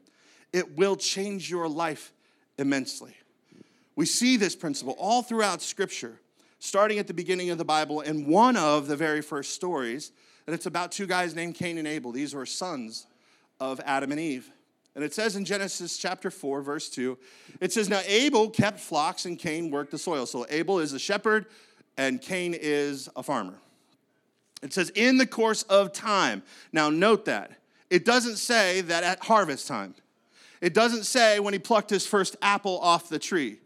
it 0.54 0.78
will 0.78 0.96
change 0.96 1.52
your 1.52 1.68
life 1.68 2.14
immensely. 2.58 3.14
We 3.98 4.06
see 4.06 4.38
this 4.38 4.56
principle 4.56 4.96
all 4.98 5.22
throughout 5.22 5.62
Scripture, 5.62 6.22
starting 6.60 7.00
at 7.00 7.08
the 7.08 7.14
beginning 7.14 7.50
of 7.50 7.58
the 7.58 7.66
Bible 7.66 8.00
in 8.00 8.30
one 8.30 8.56
of 8.56 8.88
the 8.88 8.96
very 8.96 9.22
first 9.22 9.56
stories, 9.56 10.14
and 10.48 10.54
it's 10.54 10.68
about 10.68 10.94
two 10.94 11.06
guys 11.06 11.36
named 11.36 11.56
Cain 11.56 11.78
and 11.78 11.86
Abel. 11.86 12.14
These 12.14 12.34
were 12.34 12.46
sons 12.46 13.08
of 13.60 13.82
Adam 13.82 14.12
and 14.12 14.22
Eve. 14.22 14.50
And 14.96 15.04
it 15.04 15.14
says 15.14 15.36
in 15.36 15.46
Genesis 15.46 15.98
chapter 15.98 16.30
4, 16.30 16.62
verse 16.62 16.90
2, 16.90 17.18
it 17.62 17.72
says, 17.72 17.88
Now 17.88 18.02
Abel 18.06 18.50
kept 18.50 18.80
flocks 18.80 19.26
and 19.26 19.40
Cain 19.40 19.72
worked 19.72 19.92
the 19.92 19.98
soil. 19.98 20.26
So 20.26 20.46
Abel 20.50 20.80
is 20.80 20.94
a 20.94 21.00
shepherd 21.00 21.46
and 21.98 22.22
Cain 22.22 22.54
is 22.54 23.10
a 23.16 23.24
farmer. 23.24 23.56
It 24.62 24.74
says, 24.74 24.90
In 24.92 25.18
the 25.18 25.26
course 25.26 25.64
of 25.64 25.94
time. 25.94 26.44
Now 26.74 26.90
note 26.90 27.26
that. 27.26 27.52
It 27.90 28.06
doesn't 28.06 28.38
say 28.38 28.82
that 28.82 29.04
at 29.04 29.24
harvest 29.24 29.68
time. 29.68 29.96
It 30.62 30.74
doesn't 30.74 31.06
say 31.06 31.40
when 31.40 31.54
he 31.54 31.60
plucked 31.60 31.90
his 31.90 32.06
first 32.06 32.36
apple 32.42 32.80
off 32.80 33.10
the 33.10 33.20
tree. 33.20 33.60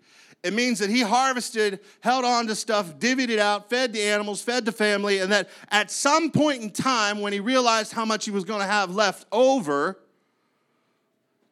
It 0.43 0.53
means 0.53 0.77
that 0.79 0.91
he 0.91 1.01
harvested, 1.01 1.79
held 2.01 2.23
on 2.23 2.45
to 2.47 2.55
stuff, 2.55 2.99
divvied 2.99 3.29
it 3.29 3.39
out, 3.39 3.67
fed 3.69 3.93
the 3.93 4.01
animals, 4.01 4.41
fed 4.41 4.63
the 4.63 4.71
family, 4.71 5.19
and 5.19 5.31
that 5.31 5.49
at 5.71 5.89
some 5.89 6.29
point 6.29 6.61
in 6.61 6.69
time, 6.69 7.19
when 7.19 7.33
he 7.33 7.39
realized 7.39 7.91
how 7.91 8.05
much 8.05 8.25
he 8.25 8.31
was 8.31 8.43
going 8.43 8.59
to 8.59 8.67
have 8.67 8.93
left 8.93 9.25
over, 9.31 9.97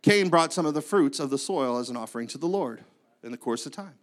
Cain 0.04 0.30
brought 0.30 0.54
some 0.54 0.66
of 0.66 0.74
the 0.74 0.82
fruits 0.82 1.20
of 1.20 1.32
the 1.32 1.38
soil 1.38 1.78
as 1.80 1.90
an 1.90 1.98
offering 1.98 2.28
to 2.28 2.38
the 2.38 2.48
Lord 2.48 2.84
in 3.24 3.32
the 3.32 3.38
course 3.38 3.66
of 3.66 3.72
time. 3.72 3.96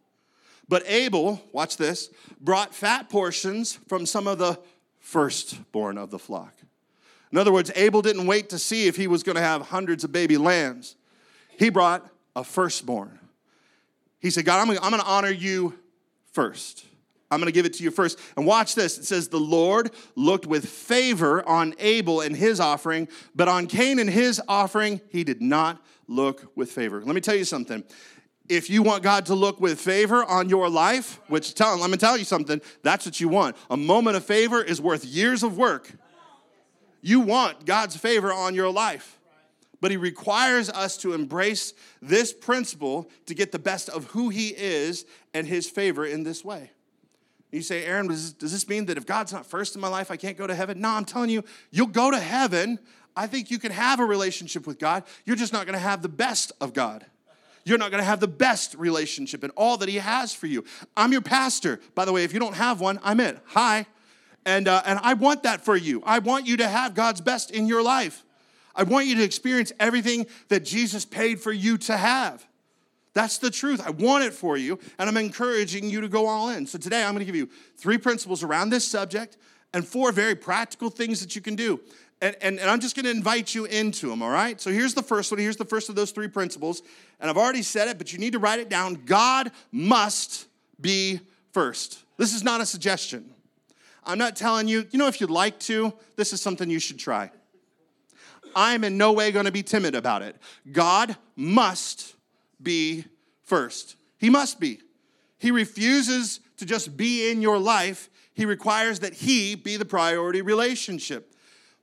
But 0.68 0.82
Abel, 0.86 1.40
watch 1.52 1.76
this, 1.76 2.10
brought 2.40 2.74
fat 2.74 3.08
portions 3.08 3.78
from 3.88 4.06
some 4.06 4.26
of 4.26 4.38
the 4.38 4.58
firstborn 4.98 5.98
of 5.98 6.10
the 6.10 6.18
flock. 6.18 6.54
In 7.32 7.38
other 7.38 7.52
words, 7.52 7.70
Abel 7.76 8.02
didn't 8.02 8.26
wait 8.26 8.48
to 8.50 8.58
see 8.58 8.86
if 8.86 8.96
he 8.96 9.06
was 9.06 9.22
going 9.22 9.36
to 9.36 9.42
have 9.42 9.62
hundreds 9.62 10.02
of 10.02 10.10
baby 10.10 10.36
lambs. 10.36 10.96
He 11.58 11.70
brought 11.70 12.08
a 12.34 12.42
firstborn. 12.42 13.18
He 14.20 14.30
said, 14.30 14.44
God, 14.44 14.60
I'm 14.60 14.74
gonna, 14.74 15.02
honor 15.04 15.30
you 15.30 15.78
first. 16.32 16.84
I'm 17.30 17.38
going 17.38 17.46
to 17.46 17.52
give 17.52 17.66
it 17.66 17.74
to 17.74 17.84
you 17.84 17.90
first. 17.90 18.18
And 18.36 18.44
watch 18.44 18.74
this. 18.74 18.98
It 18.98 19.04
says, 19.04 19.28
The 19.28 19.38
Lord 19.38 19.92
looked 20.16 20.46
with 20.46 20.68
favor 20.68 21.46
on 21.48 21.74
Abel 21.78 22.20
and 22.20 22.34
his 22.34 22.58
offering, 22.58 23.08
but 23.34 23.48
on 23.48 23.66
Cain 23.66 23.98
and 23.98 24.10
his 24.10 24.40
offering, 24.48 25.00
he 25.10 25.22
did 25.22 25.40
not 25.40 25.80
look 26.08 26.50
with 26.56 26.72
favor. 26.72 27.00
Let 27.00 27.14
me 27.14 27.20
tell 27.20 27.36
you 27.36 27.44
something. 27.44 27.84
If 28.48 28.68
you 28.68 28.82
want 28.82 29.04
God 29.04 29.26
to 29.26 29.34
look 29.36 29.60
with 29.60 29.80
favor 29.80 30.24
on 30.24 30.48
your 30.48 30.68
life, 30.68 31.20
which 31.28 31.54
tell, 31.54 31.78
let 31.78 31.88
me 31.88 31.96
tell 31.96 32.18
you 32.18 32.24
something, 32.24 32.60
that's 32.82 33.06
what 33.06 33.20
you 33.20 33.28
want. 33.28 33.56
A 33.70 33.76
moment 33.76 34.16
of 34.16 34.24
favor 34.24 34.60
is 34.60 34.80
worth 34.80 35.04
years 35.04 35.44
of 35.44 35.56
work. 35.56 35.92
You 37.00 37.20
want 37.20 37.64
God's 37.64 37.96
favor 37.96 38.32
on 38.32 38.56
your 38.56 38.72
life. 38.72 39.20
But 39.80 39.92
he 39.92 39.96
requires 39.96 40.68
us 40.68 40.96
to 40.98 41.14
embrace 41.14 41.72
this 42.02 42.32
principle 42.32 43.08
to 43.26 43.34
get 43.34 43.52
the 43.52 43.58
best 43.58 43.88
of 43.88 44.06
who 44.06 44.28
he 44.28 44.48
is 44.48 45.06
and 45.32 45.46
his 45.46 45.70
favor 45.70 46.04
in 46.04 46.24
this 46.24 46.44
way. 46.44 46.72
You 47.50 47.62
say, 47.62 47.84
Aaron, 47.84 48.06
does, 48.06 48.32
does 48.32 48.52
this 48.52 48.68
mean 48.68 48.86
that 48.86 48.96
if 48.96 49.06
God's 49.06 49.32
not 49.32 49.44
first 49.44 49.74
in 49.74 49.80
my 49.80 49.88
life, 49.88 50.10
I 50.10 50.16
can't 50.16 50.36
go 50.36 50.46
to 50.46 50.54
heaven? 50.54 50.80
No, 50.80 50.90
I'm 50.90 51.04
telling 51.04 51.30
you, 51.30 51.44
you'll 51.70 51.88
go 51.88 52.10
to 52.10 52.20
heaven. 52.20 52.78
I 53.16 53.26
think 53.26 53.50
you 53.50 53.58
can 53.58 53.72
have 53.72 53.98
a 53.98 54.04
relationship 54.04 54.66
with 54.66 54.78
God. 54.78 55.02
You're 55.24 55.36
just 55.36 55.52
not 55.52 55.66
going 55.66 55.74
to 55.74 55.80
have 55.80 56.02
the 56.02 56.08
best 56.08 56.52
of 56.60 56.72
God. 56.72 57.04
You're 57.64 57.78
not 57.78 57.90
going 57.90 58.00
to 58.00 58.06
have 58.06 58.20
the 58.20 58.28
best 58.28 58.74
relationship 58.74 59.42
and 59.42 59.52
all 59.56 59.76
that 59.78 59.88
He 59.88 59.96
has 59.96 60.32
for 60.32 60.46
you. 60.46 60.64
I'm 60.96 61.12
your 61.12 61.20
pastor. 61.20 61.80
By 61.94 62.04
the 62.04 62.12
way, 62.12 62.24
if 62.24 62.32
you 62.32 62.40
don't 62.40 62.54
have 62.54 62.80
one, 62.80 63.00
I'm 63.02 63.20
it. 63.20 63.38
Hi. 63.46 63.86
And, 64.46 64.68
uh, 64.68 64.82
and 64.86 64.98
I 65.02 65.14
want 65.14 65.42
that 65.42 65.64
for 65.64 65.76
you. 65.76 66.02
I 66.06 66.20
want 66.20 66.46
you 66.46 66.56
to 66.58 66.68
have 66.68 66.94
God's 66.94 67.20
best 67.20 67.50
in 67.50 67.66
your 67.66 67.82
life. 67.82 68.24
I 68.74 68.84
want 68.84 69.06
you 69.06 69.16
to 69.16 69.22
experience 69.22 69.72
everything 69.78 70.26
that 70.48 70.64
Jesus 70.64 71.04
paid 71.04 71.40
for 71.40 71.52
you 71.52 71.76
to 71.78 71.96
have. 71.96 72.46
That's 73.12 73.38
the 73.38 73.50
truth. 73.50 73.80
I 73.84 73.90
want 73.90 74.24
it 74.24 74.32
for 74.32 74.56
you, 74.56 74.78
and 74.98 75.08
I'm 75.08 75.16
encouraging 75.16 75.90
you 75.90 76.00
to 76.00 76.08
go 76.08 76.26
all 76.26 76.50
in. 76.50 76.66
So 76.66 76.78
today 76.78 77.02
I'm 77.02 77.12
going 77.12 77.20
to 77.20 77.24
give 77.24 77.36
you 77.36 77.48
three 77.76 77.98
principles 77.98 78.42
around 78.42 78.70
this 78.70 78.86
subject 78.86 79.36
and 79.72 79.86
four 79.86 80.12
very 80.12 80.34
practical 80.34 80.90
things 80.90 81.20
that 81.20 81.34
you 81.34 81.42
can 81.42 81.56
do. 81.56 81.80
And, 82.22 82.36
and, 82.40 82.60
and 82.60 82.70
I'm 82.70 82.80
just 82.80 82.94
going 82.94 83.04
to 83.04 83.10
invite 83.10 83.54
you 83.54 83.64
into 83.64 84.08
them, 84.08 84.22
all 84.22 84.30
right? 84.30 84.60
So 84.60 84.70
here's 84.70 84.94
the 84.94 85.02
first 85.02 85.32
one. 85.32 85.40
Here's 85.40 85.56
the 85.56 85.64
first 85.64 85.88
of 85.88 85.94
those 85.94 86.10
three 86.10 86.28
principles. 86.28 86.82
And 87.18 87.30
I've 87.30 87.38
already 87.38 87.62
said 87.62 87.88
it, 87.88 87.98
but 87.98 88.12
you 88.12 88.18
need 88.18 88.34
to 88.34 88.38
write 88.38 88.60
it 88.60 88.68
down. 88.68 89.02
God 89.06 89.50
must 89.72 90.46
be 90.80 91.20
first. 91.52 92.04
This 92.16 92.34
is 92.34 92.44
not 92.44 92.60
a 92.60 92.66
suggestion. 92.66 93.32
I'm 94.04 94.18
not 94.18 94.36
telling 94.36 94.68
you, 94.68 94.86
you 94.90 94.98
know, 94.98 95.06
if 95.06 95.20
you'd 95.20 95.30
like 95.30 95.58
to, 95.60 95.92
this 96.16 96.32
is 96.32 96.42
something 96.42 96.68
you 96.68 96.78
should 96.78 96.98
try. 96.98 97.30
I'm 98.54 98.84
in 98.84 98.98
no 98.98 99.12
way 99.12 99.32
going 99.32 99.46
to 99.46 99.52
be 99.52 99.62
timid 99.62 99.94
about 99.94 100.22
it. 100.22 100.36
God 100.70 101.16
must 101.36 102.16
be 102.62 103.04
first. 103.42 103.96
He 104.18 104.30
must 104.30 104.60
be. 104.60 104.80
He 105.38 105.50
refuses 105.50 106.40
to 106.58 106.66
just 106.66 106.96
be 106.96 107.30
in 107.30 107.40
your 107.40 107.58
life, 107.58 108.10
He 108.34 108.44
requires 108.44 109.00
that 109.00 109.14
He 109.14 109.54
be 109.54 109.76
the 109.76 109.84
priority 109.84 110.42
relationship. 110.42 111.34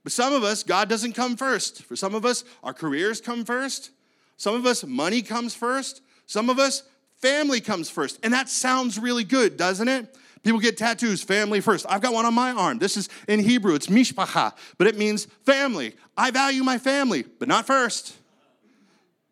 But 0.04 0.12
some 0.12 0.34
of 0.34 0.44
us, 0.44 0.64
God 0.64 0.88
doesn't 0.88 1.14
come 1.14 1.36
first. 1.36 1.84
For 1.84 1.96
some 1.96 2.16
of 2.16 2.26
us, 2.26 2.44
our 2.64 2.74
careers 2.74 3.20
come 3.20 3.44
first. 3.44 3.92
Some 4.38 4.56
of 4.56 4.66
us, 4.66 4.86
money 4.86 5.22
comes 5.22 5.54
first. 5.54 6.02
Some 6.28 6.50
of 6.50 6.60
us, 6.60 6.84
family 7.18 7.60
comes 7.60 7.90
first. 7.90 8.20
And 8.24 8.32
that 8.34 8.48
sounds 8.48 9.00
really 9.00 9.24
good, 9.24 9.58
doesn't 9.58 9.88
it? 9.88 10.16
People 10.44 10.60
get 10.60 10.78
tattoos, 10.78 11.24
family 11.24 11.60
first. 11.60 11.86
I've 11.90 12.02
got 12.02 12.14
one 12.14 12.26
on 12.26 12.34
my 12.34 12.52
arm. 12.52 12.78
This 12.78 12.96
is 12.96 13.10
in 13.28 13.40
Hebrew, 13.40 13.76
it's 13.76 13.88
mishpacha, 13.88 14.54
but 14.78 14.88
it 14.88 14.98
means 14.98 15.26
family. 15.46 15.96
I 16.16 16.32
value 16.32 16.64
my 16.64 16.78
family, 16.78 17.24
but 17.24 17.48
not 17.48 17.68
first. 17.68 18.16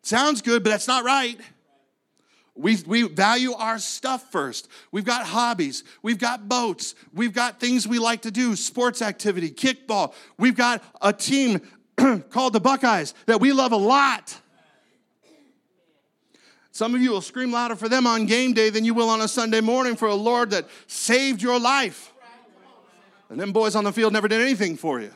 Sounds 0.06 0.40
good, 0.40 0.62
but 0.62 0.70
that's 0.70 0.86
not 0.86 1.02
right. 1.02 1.36
We, 2.54 2.76
we 2.86 3.02
value 3.02 3.54
our 3.54 3.80
stuff 3.80 4.30
first. 4.30 4.68
We've 4.92 5.04
got 5.04 5.26
hobbies. 5.26 5.82
We've 6.00 6.16
got 6.16 6.48
boats. 6.48 6.94
We've 7.12 7.32
got 7.32 7.58
things 7.58 7.88
we 7.88 7.98
like 7.98 8.22
to 8.22 8.30
do, 8.30 8.54
sports 8.54 9.02
activity, 9.02 9.50
kickball. 9.50 10.14
We've 10.38 10.54
got 10.54 10.80
a 11.02 11.12
team 11.12 11.60
called 12.30 12.52
the 12.52 12.60
Buckeyes 12.60 13.14
that 13.26 13.40
we 13.40 13.52
love 13.52 13.72
a 13.72 13.76
lot. 13.76 14.40
Some 16.70 16.94
of 16.94 17.02
you 17.02 17.10
will 17.10 17.20
scream 17.20 17.50
louder 17.50 17.74
for 17.74 17.88
them 17.88 18.06
on 18.06 18.26
game 18.26 18.52
day 18.52 18.70
than 18.70 18.84
you 18.84 18.94
will 18.94 19.08
on 19.08 19.22
a 19.22 19.28
Sunday 19.28 19.60
morning 19.60 19.96
for 19.96 20.06
a 20.06 20.14
Lord 20.14 20.50
that 20.50 20.68
saved 20.86 21.42
your 21.42 21.58
life. 21.58 22.12
And 23.28 23.40
them 23.40 23.50
boys 23.50 23.74
on 23.74 23.82
the 23.82 23.92
field 23.92 24.12
never 24.12 24.28
did 24.28 24.40
anything 24.40 24.76
for 24.76 25.00
you. 25.00 25.10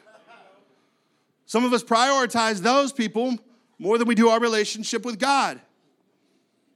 Some 1.46 1.64
of 1.64 1.72
us 1.72 1.85
prioritize 1.85 2.59
those 2.59 2.92
people 2.92 3.38
more 3.81 3.97
than 3.97 4.07
we 4.07 4.14
do 4.14 4.29
our 4.29 4.38
relationship 4.38 5.07
with 5.07 5.19
God. 5.19 5.59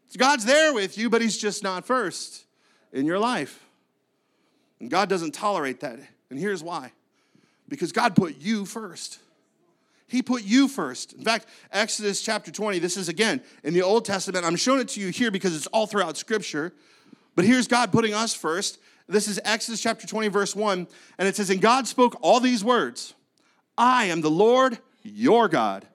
So 0.09 0.19
God's 0.19 0.47
there 0.47 0.73
with 0.73 0.97
you, 0.97 1.11
but 1.11 1.21
He's 1.21 1.37
just 1.37 1.63
not 1.63 1.85
first 1.85 2.45
in 2.93 3.05
your 3.05 3.19
life. 3.19 3.63
And 4.81 4.91
God 4.91 5.09
doesn't 5.09 5.33
tolerate 5.33 5.81
that. 5.81 5.99
And 6.31 6.39
here's 6.39 6.63
why 6.63 6.93
because 7.69 7.93
God 7.93 8.17
put 8.17 8.39
you 8.39 8.65
first. 8.65 9.19
He 10.07 10.23
put 10.23 10.45
you 10.45 10.69
first. 10.69 11.13
In 11.15 11.25
fact, 11.25 11.47
Exodus 11.73 12.23
chapter 12.23 12.51
20, 12.51 12.79
this 12.79 12.97
is 12.97 13.09
again 13.09 13.43
in 13.63 13.75
the 13.75 13.83
Old 13.83 14.05
Testament. 14.05 14.45
I'm 14.45 14.57
showing 14.57 14.81
it 14.81 14.89
to 14.91 15.01
you 15.01 15.09
here 15.09 15.31
because 15.31 15.55
it's 15.57 15.67
all 15.69 15.87
throughout 15.87 16.17
Scripture. 16.17 16.73
But 17.35 17.45
here's 17.45 17.67
God 17.67 17.91
putting 17.91 18.15
us 18.15 18.35
first. 18.35 18.79
This 19.09 19.29
is 19.29 19.41
Exodus 19.45 19.81
chapter 19.81 20.07
20, 20.07 20.29
verse 20.29 20.55
1. 20.55 20.87
And 21.19 21.29
it 21.29 21.37
says, 21.37 21.51
And 21.51 21.61
God 21.61 21.87
spoke 21.87 22.17
all 22.23 22.41
these 22.41 22.65
words 22.65 23.15
I 23.77 24.07
am 24.07 24.21
the 24.21 24.31
Lord 24.31 24.79
your 25.03 25.49
God 25.49 25.87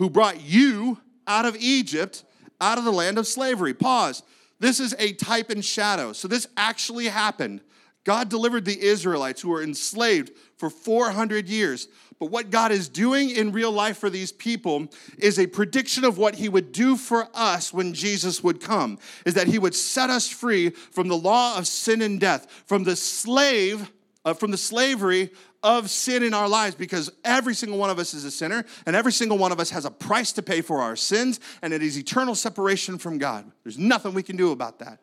who 0.00 0.08
brought 0.08 0.40
you 0.40 0.98
out 1.26 1.44
of 1.44 1.54
Egypt, 1.60 2.24
out 2.58 2.78
of 2.78 2.84
the 2.84 2.90
land 2.90 3.18
of 3.18 3.26
slavery. 3.26 3.74
Pause. 3.74 4.22
This 4.58 4.80
is 4.80 4.94
a 4.98 5.12
type 5.12 5.50
and 5.50 5.62
shadow. 5.62 6.14
So 6.14 6.26
this 6.26 6.48
actually 6.56 7.08
happened. 7.08 7.60
God 8.04 8.30
delivered 8.30 8.64
the 8.64 8.80
Israelites 8.80 9.42
who 9.42 9.50
were 9.50 9.62
enslaved 9.62 10.32
for 10.56 10.70
400 10.70 11.50
years. 11.50 11.86
But 12.18 12.30
what 12.30 12.48
God 12.48 12.72
is 12.72 12.88
doing 12.88 13.28
in 13.28 13.52
real 13.52 13.72
life 13.72 13.98
for 13.98 14.08
these 14.08 14.32
people 14.32 14.88
is 15.18 15.38
a 15.38 15.46
prediction 15.46 16.06
of 16.06 16.16
what 16.16 16.34
he 16.34 16.48
would 16.48 16.72
do 16.72 16.96
for 16.96 17.28
us 17.34 17.70
when 17.70 17.92
Jesus 17.92 18.42
would 18.42 18.62
come. 18.62 18.98
Is 19.26 19.34
that 19.34 19.48
he 19.48 19.58
would 19.58 19.74
set 19.74 20.08
us 20.08 20.26
free 20.26 20.70
from 20.70 21.08
the 21.08 21.16
law 21.16 21.58
of 21.58 21.66
sin 21.66 22.00
and 22.00 22.18
death, 22.18 22.64
from 22.66 22.84
the 22.84 22.96
slave 22.96 23.92
uh, 24.24 24.34
from 24.34 24.50
the 24.50 24.56
slavery 24.56 25.30
of 25.62 25.90
sin 25.90 26.22
in 26.22 26.34
our 26.34 26.48
lives 26.48 26.74
because 26.74 27.10
every 27.24 27.54
single 27.54 27.78
one 27.78 27.90
of 27.90 27.98
us 27.98 28.14
is 28.14 28.24
a 28.24 28.30
sinner 28.30 28.64
and 28.86 28.96
every 28.96 29.12
single 29.12 29.38
one 29.38 29.52
of 29.52 29.60
us 29.60 29.70
has 29.70 29.84
a 29.84 29.90
price 29.90 30.32
to 30.32 30.42
pay 30.42 30.60
for 30.60 30.80
our 30.80 30.96
sins 30.96 31.40
and 31.62 31.72
it 31.72 31.82
is 31.82 31.98
eternal 31.98 32.34
separation 32.34 32.98
from 32.98 33.18
God. 33.18 33.50
There's 33.62 33.78
nothing 33.78 34.14
we 34.14 34.22
can 34.22 34.36
do 34.36 34.52
about 34.52 34.78
that. 34.78 35.00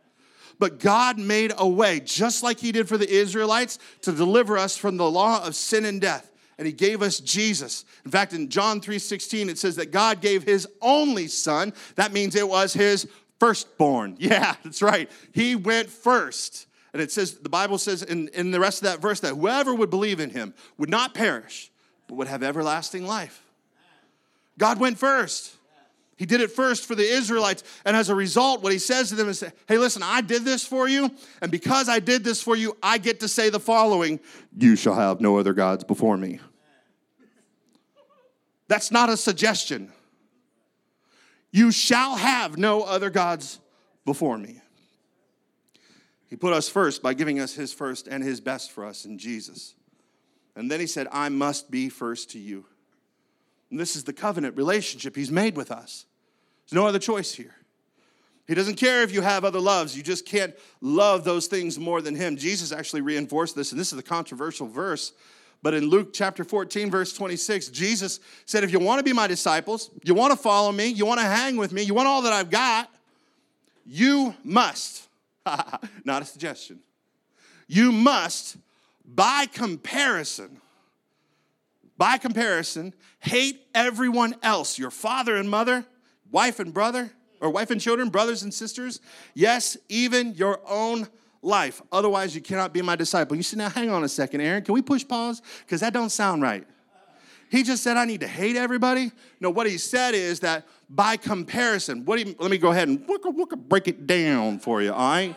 But 0.59 0.79
God 0.79 1.19
made 1.19 1.53
a 1.57 1.67
way, 1.67 1.99
just 1.99 2.43
like 2.43 2.59
He 2.59 2.71
did 2.71 2.87
for 2.87 2.97
the 2.97 3.09
Israelites, 3.09 3.79
to 4.01 4.11
deliver 4.11 4.57
us 4.57 4.75
from 4.75 4.97
the 4.97 5.09
law 5.09 5.45
of 5.45 5.55
sin 5.55 5.85
and 5.85 6.01
death. 6.01 6.31
And 6.57 6.65
He 6.65 6.73
gave 6.73 7.01
us 7.01 7.19
Jesus. 7.19 7.85
In 8.05 8.11
fact, 8.11 8.33
in 8.33 8.49
John 8.49 8.81
3:16, 8.81 9.49
it 9.49 9.59
says 9.59 9.75
that 9.75 9.91
God 9.91 10.21
gave 10.21 10.43
His 10.43 10.67
only 10.81 11.27
Son. 11.27 11.73
That 11.95 12.11
means 12.11 12.35
it 12.35 12.47
was 12.47 12.73
His 12.73 13.07
firstborn. 13.39 14.15
Yeah, 14.19 14.55
that's 14.63 14.81
right. 14.81 15.09
He 15.31 15.55
went 15.55 15.89
first. 15.89 16.66
And 16.97 17.03
it 17.03 17.11
says, 17.11 17.35
the 17.35 17.47
Bible 17.47 17.77
says 17.77 18.01
in, 18.01 18.27
in 18.29 18.49
the 18.49 18.59
rest 18.59 18.79
of 18.79 18.85
that 18.85 18.99
verse 18.99 19.19
that 19.19 19.35
whoever 19.35 19.71
would 19.71 19.91
believe 19.91 20.19
in 20.19 20.31
him 20.31 20.55
would 20.79 20.89
not 20.89 21.13
perish, 21.13 21.69
but 22.07 22.15
would 22.15 22.27
have 22.27 22.41
everlasting 22.41 23.05
life. 23.05 23.43
God 24.57 24.79
went 24.79 24.97
first. 24.97 25.53
He 26.15 26.25
did 26.25 26.41
it 26.41 26.49
first 26.49 26.87
for 26.87 26.95
the 26.95 27.03
Israelites. 27.07 27.63
And 27.85 27.95
as 27.95 28.09
a 28.09 28.15
result, 28.15 28.63
what 28.63 28.71
he 28.71 28.79
says 28.79 29.09
to 29.09 29.15
them 29.15 29.29
is, 29.29 29.43
hey, 29.67 29.77
listen, 29.77 30.01
I 30.01 30.21
did 30.21 30.43
this 30.43 30.65
for 30.65 30.89
you. 30.89 31.11
And 31.39 31.51
because 31.51 31.87
I 31.87 31.99
did 31.99 32.23
this 32.23 32.41
for 32.41 32.55
you, 32.55 32.75
I 32.81 32.97
get 32.97 33.19
to 33.19 33.27
say 33.27 33.51
the 33.51 33.59
following 33.59 34.19
You 34.57 34.75
shall 34.75 34.95
have 34.95 35.21
no 35.21 35.37
other 35.37 35.53
gods 35.53 35.83
before 35.83 36.17
me. 36.17 36.39
That's 38.67 38.89
not 38.89 39.09
a 39.09 39.17
suggestion. 39.17 39.91
You 41.51 41.69
shall 41.69 42.15
have 42.15 42.57
no 42.57 42.81
other 42.81 43.11
gods 43.11 43.59
before 44.03 44.39
me. 44.39 44.61
He 46.29 46.35
put 46.35 46.53
us 46.53 46.67
first 46.67 47.01
by 47.01 47.13
giving 47.13 47.39
us 47.39 47.53
his 47.53 47.73
first 47.73 48.07
and 48.07 48.23
his 48.23 48.41
best 48.41 48.71
for 48.71 48.85
us 48.85 49.05
in 49.05 49.17
Jesus. 49.17 49.75
And 50.55 50.69
then 50.69 50.79
he 50.79 50.87
said, 50.87 51.07
I 51.11 51.29
must 51.29 51.71
be 51.71 51.89
first 51.89 52.31
to 52.31 52.39
you. 52.39 52.65
And 53.69 53.79
this 53.79 53.95
is 53.95 54.03
the 54.03 54.13
covenant 54.13 54.57
relationship 54.57 55.15
he's 55.15 55.31
made 55.31 55.55
with 55.55 55.71
us. 55.71 56.05
There's 56.65 56.75
no 56.75 56.87
other 56.87 56.99
choice 56.99 57.33
here. 57.33 57.55
He 58.47 58.55
doesn't 58.55 58.75
care 58.75 59.03
if 59.03 59.13
you 59.13 59.21
have 59.21 59.43
other 59.43 59.59
loves. 59.59 59.95
You 59.95 60.03
just 60.03 60.25
can't 60.25 60.55
love 60.81 61.23
those 61.23 61.47
things 61.47 61.77
more 61.77 62.01
than 62.01 62.15
him. 62.15 62.37
Jesus 62.37 62.71
actually 62.71 63.01
reinforced 63.01 63.55
this, 63.55 63.71
and 63.71 63.79
this 63.79 63.91
is 63.91 63.99
a 63.99 64.03
controversial 64.03 64.67
verse. 64.67 65.11
But 65.61 65.73
in 65.73 65.87
Luke 65.87 66.13
chapter 66.13 66.43
14, 66.43 66.89
verse 66.89 67.13
26, 67.13 67.69
Jesus 67.69 68.19
said, 68.45 68.63
If 68.63 68.71
you 68.71 68.79
want 68.79 68.99
to 68.99 69.03
be 69.03 69.11
my 69.11 69.27
disciples, 69.27 69.89
you 70.03 70.13
want 70.13 70.31
to 70.31 70.37
follow 70.37 70.71
me, 70.71 70.87
you 70.87 71.05
want 71.05 71.19
to 71.19 71.25
hang 71.25 71.57
with 71.57 71.73
me, 71.73 71.83
you 71.83 71.93
want 71.93 72.07
all 72.07 72.21
that 72.21 72.31
I've 72.31 72.49
got, 72.49 72.89
you 73.85 74.33
must 74.43 75.06
Not 76.05 76.21
a 76.21 76.25
suggestion. 76.25 76.79
You 77.67 77.91
must, 77.91 78.57
by 79.05 79.45
comparison, 79.51 80.61
by 81.97 82.17
comparison, 82.17 82.93
hate 83.19 83.61
everyone 83.73 84.35
else 84.43 84.77
your 84.77 84.91
father 84.91 85.35
and 85.35 85.49
mother, 85.49 85.85
wife 86.31 86.59
and 86.59 86.73
brother, 86.73 87.11
Or 87.39 87.51
wife 87.51 87.69
and 87.69 87.79
children, 87.79 88.09
brothers 88.09 88.43
and 88.43 88.53
sisters? 88.53 88.99
Yes, 89.35 89.77
even 89.89 90.33
your 90.33 90.59
own 90.67 91.07
life. 91.41 91.81
Otherwise, 91.91 92.33
you 92.33 92.41
cannot 92.41 92.73
be 92.73 92.81
my 92.81 92.95
disciple. 92.95 93.37
You 93.37 93.43
say, 93.43 93.57
now 93.57 93.69
hang 93.69 93.89
on 93.89 94.03
a 94.03 94.09
second, 94.09 94.41
Aaron. 94.41 94.63
Can 94.63 94.73
we 94.73 94.81
push 94.81 95.07
pause? 95.07 95.41
Because 95.65 95.81
that 95.81 95.93
don't 95.93 96.09
sound 96.09 96.41
right. 96.41 96.65
He 97.49 97.63
just 97.63 97.83
said, 97.83 97.97
I 97.97 98.05
need 98.05 98.21
to 98.21 98.27
hate 98.27 98.55
everybody. 98.55 99.11
No, 99.39 99.49
what 99.49 99.67
he 99.67 99.77
said 99.77 100.13
is 100.13 100.41
that 100.41 100.67
by 100.89 101.17
comparison, 101.17 102.03
what 102.05 102.19
he, 102.19 102.35
let 102.39 102.51
me 102.51 102.57
go 102.57 102.71
ahead 102.71 102.87
and 102.87 103.07
break 103.69 103.87
it 103.87 104.05
down 104.05 104.59
for 104.59 104.81
you, 104.81 104.91
all 104.91 104.99
right? 104.99 105.35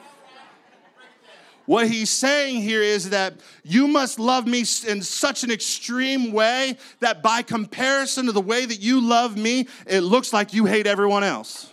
What 1.66 1.86
he's 1.88 2.10
saying 2.10 2.62
here 2.62 2.82
is 2.82 3.10
that 3.10 3.34
you 3.62 3.86
must 3.86 4.18
love 4.18 4.44
me 4.44 4.64
in 4.88 5.02
such 5.02 5.44
an 5.44 5.52
extreme 5.52 6.32
way 6.32 6.76
that 6.98 7.22
by 7.22 7.42
comparison 7.42 8.26
to 8.26 8.32
the 8.32 8.40
way 8.40 8.66
that 8.66 8.80
you 8.80 9.00
love 9.00 9.36
me, 9.36 9.68
it 9.86 10.00
looks 10.00 10.32
like 10.32 10.52
you 10.52 10.66
hate 10.66 10.88
everyone 10.88 11.22
else. 11.22 11.70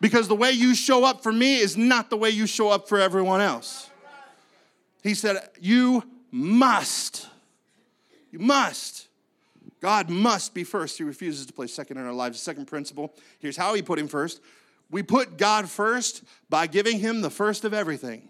Because 0.00 0.26
the 0.26 0.34
way 0.34 0.50
you 0.50 0.74
show 0.74 1.04
up 1.04 1.22
for 1.22 1.30
me 1.30 1.58
is 1.58 1.76
not 1.76 2.10
the 2.10 2.16
way 2.16 2.30
you 2.30 2.46
show 2.46 2.70
up 2.70 2.88
for 2.88 2.98
everyone 2.98 3.40
else. 3.40 3.88
He 5.04 5.14
said, 5.14 5.48
You 5.60 6.02
must 6.32 7.28
you 8.30 8.38
must. 8.38 9.08
God 9.80 10.10
must 10.10 10.54
be 10.54 10.64
first. 10.64 10.98
He 10.98 11.04
refuses 11.04 11.46
to 11.46 11.52
place 11.52 11.72
second 11.72 11.98
in 11.98 12.06
our 12.06 12.12
lives. 12.12 12.38
The 12.38 12.44
second 12.44 12.66
principle 12.66 13.14
here's 13.38 13.56
how 13.56 13.74
he 13.74 13.82
put 13.82 13.98
him 13.98 14.08
first. 14.08 14.40
We 14.90 15.02
put 15.02 15.38
God 15.38 15.68
first 15.68 16.24
by 16.48 16.66
giving 16.66 16.98
him 16.98 17.20
the 17.20 17.30
first 17.30 17.64
of 17.64 17.72
everything. 17.72 18.28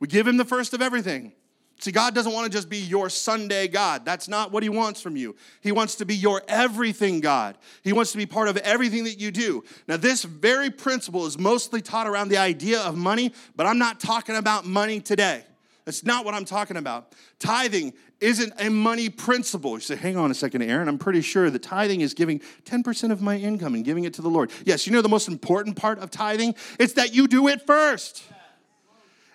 We 0.00 0.08
give 0.08 0.26
him 0.26 0.36
the 0.36 0.44
first 0.44 0.74
of 0.74 0.82
everything. 0.82 1.32
See, 1.80 1.92
God 1.92 2.12
doesn't 2.12 2.32
want 2.32 2.44
to 2.44 2.50
just 2.50 2.68
be 2.68 2.78
your 2.78 3.08
Sunday 3.08 3.68
God. 3.68 4.04
That's 4.04 4.26
not 4.26 4.50
what 4.50 4.64
He 4.64 4.68
wants 4.68 5.00
from 5.00 5.16
you. 5.16 5.36
He 5.60 5.70
wants 5.70 5.94
to 5.96 6.04
be 6.04 6.16
your 6.16 6.42
everything 6.48 7.20
God. 7.20 7.56
He 7.84 7.92
wants 7.92 8.10
to 8.12 8.18
be 8.18 8.26
part 8.26 8.48
of 8.48 8.56
everything 8.58 9.04
that 9.04 9.20
you 9.20 9.30
do. 9.30 9.62
Now, 9.86 9.96
this 9.96 10.24
very 10.24 10.70
principle 10.70 11.24
is 11.26 11.38
mostly 11.38 11.80
taught 11.80 12.08
around 12.08 12.30
the 12.30 12.36
idea 12.36 12.80
of 12.80 12.96
money, 12.96 13.32
but 13.54 13.66
I'm 13.66 13.78
not 13.78 14.00
talking 14.00 14.34
about 14.34 14.66
money 14.66 15.00
today. 15.00 15.44
That's 15.88 16.04
not 16.04 16.26
what 16.26 16.34
I'm 16.34 16.44
talking 16.44 16.76
about. 16.76 17.14
Tithing 17.38 17.94
isn't 18.20 18.52
a 18.58 18.68
money 18.68 19.08
principle. 19.08 19.72
You 19.72 19.80
say, 19.80 19.96
hang 19.96 20.18
on 20.18 20.30
a 20.30 20.34
second, 20.34 20.60
Aaron. 20.60 20.86
I'm 20.86 20.98
pretty 20.98 21.22
sure 21.22 21.48
that 21.48 21.62
tithing 21.62 22.02
is 22.02 22.12
giving 22.12 22.42
10% 22.66 23.10
of 23.10 23.22
my 23.22 23.38
income 23.38 23.74
and 23.74 23.82
giving 23.82 24.04
it 24.04 24.12
to 24.12 24.20
the 24.20 24.28
Lord. 24.28 24.50
Yes, 24.66 24.86
you 24.86 24.92
know 24.92 25.00
the 25.00 25.08
most 25.08 25.28
important 25.28 25.76
part 25.76 25.98
of 25.98 26.10
tithing? 26.10 26.54
It's 26.78 26.92
that 26.92 27.14
you 27.14 27.26
do 27.26 27.48
it 27.48 27.62
first. 27.62 28.22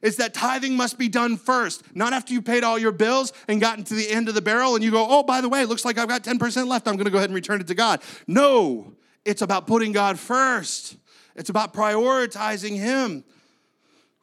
It's 0.03 0.17
that 0.17 0.35
tithing 0.35 0.77
must 0.77 0.99
be 0.99 1.07
done 1.07 1.37
first, 1.37 1.83
not 1.95 2.13
after 2.13 2.33
you 2.33 2.41
paid 2.43 2.63
all 2.63 2.77
your 2.77 2.91
bills 2.91 3.33
and 3.47 3.59
gotten 3.59 3.83
to 3.85 3.95
the 3.95 4.11
end 4.11 4.29
of 4.29 4.35
the 4.35 4.41
barrel 4.43 4.75
and 4.75 4.83
you 4.83 4.91
go, 4.91 5.07
oh, 5.09 5.23
by 5.23 5.41
the 5.41 5.49
way, 5.49 5.65
looks 5.65 5.85
like 5.85 5.97
I've 5.97 6.07
got 6.07 6.23
10% 6.23 6.67
left. 6.67 6.87
I'm 6.87 6.97
going 6.97 7.05
to 7.05 7.11
go 7.11 7.17
ahead 7.17 7.31
and 7.31 7.35
return 7.35 7.61
it 7.61 7.67
to 7.67 7.75
God. 7.75 7.99
No, 8.27 8.93
it's 9.25 9.41
about 9.41 9.65
putting 9.65 9.91
God 9.91 10.19
first, 10.19 10.97
it's 11.35 11.49
about 11.49 11.73
prioritizing 11.73 12.77
Him. 12.77 13.23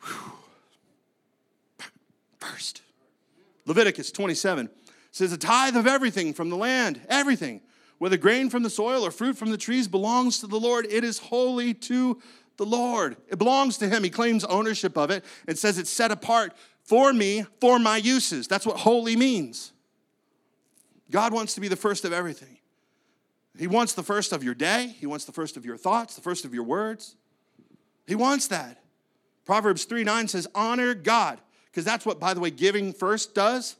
Whew 0.04 0.36
first. 2.40 2.82
Leviticus 3.66 4.10
27 4.10 4.68
says, 5.12 5.32
A 5.32 5.38
tithe 5.38 5.76
of 5.76 5.86
everything 5.86 6.32
from 6.32 6.50
the 6.50 6.56
land, 6.56 7.00
everything, 7.08 7.60
whether 7.98 8.16
grain 8.16 8.50
from 8.50 8.62
the 8.62 8.70
soil 8.70 9.04
or 9.04 9.10
fruit 9.10 9.36
from 9.36 9.50
the 9.50 9.58
trees, 9.58 9.86
belongs 9.86 10.40
to 10.40 10.46
the 10.46 10.58
Lord. 10.58 10.86
It 10.90 11.04
is 11.04 11.18
holy 11.18 11.74
to 11.74 12.20
the 12.56 12.66
Lord. 12.66 13.16
It 13.28 13.38
belongs 13.38 13.78
to 13.78 13.88
Him. 13.88 14.02
He 14.02 14.10
claims 14.10 14.44
ownership 14.44 14.96
of 14.96 15.10
it 15.10 15.24
and 15.46 15.58
says 15.58 15.78
it's 15.78 15.90
set 15.90 16.10
apart 16.10 16.54
for 16.82 17.12
me, 17.12 17.44
for 17.60 17.78
my 17.78 17.98
uses. 17.98 18.48
That's 18.48 18.66
what 18.66 18.78
holy 18.78 19.16
means. 19.16 19.72
God 21.10 21.32
wants 21.32 21.54
to 21.54 21.60
be 21.60 21.68
the 21.68 21.76
first 21.76 22.04
of 22.04 22.12
everything. 22.12 22.58
He 23.58 23.66
wants 23.66 23.92
the 23.92 24.02
first 24.02 24.32
of 24.32 24.42
your 24.42 24.54
day, 24.54 24.94
He 24.98 25.06
wants 25.06 25.24
the 25.24 25.32
first 25.32 25.56
of 25.56 25.66
your 25.66 25.76
thoughts, 25.76 26.14
the 26.14 26.22
first 26.22 26.44
of 26.44 26.54
your 26.54 26.64
words. 26.64 27.16
He 28.06 28.14
wants 28.14 28.46
that. 28.48 28.82
Proverbs 29.44 29.84
3 29.84 30.04
9 30.04 30.28
says, 30.28 30.46
Honor 30.54 30.94
God 30.94 31.40
because 31.70 31.84
that's 31.84 32.04
what, 32.04 32.18
by 32.18 32.34
the 32.34 32.40
way, 32.40 32.50
giving 32.50 32.92
first 32.92 33.34
does. 33.34 33.76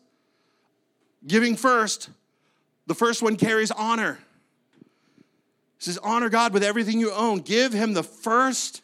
Giving 1.27 1.57
first, 1.57 2.09
the 2.87 2.95
first 2.95 3.23
one 3.23 3.37
carries 3.37 3.71
honor. 3.71 4.19
It 4.81 5.85
says, 5.85 5.99
honor 5.99 6.29
God 6.29 6.53
with 6.53 6.63
everything 6.63 7.01
you 7.01 7.13
own. 7.13 7.39
Give 7.41 7.73
him 7.73 7.95
the 7.95 8.03
first 8.03 8.83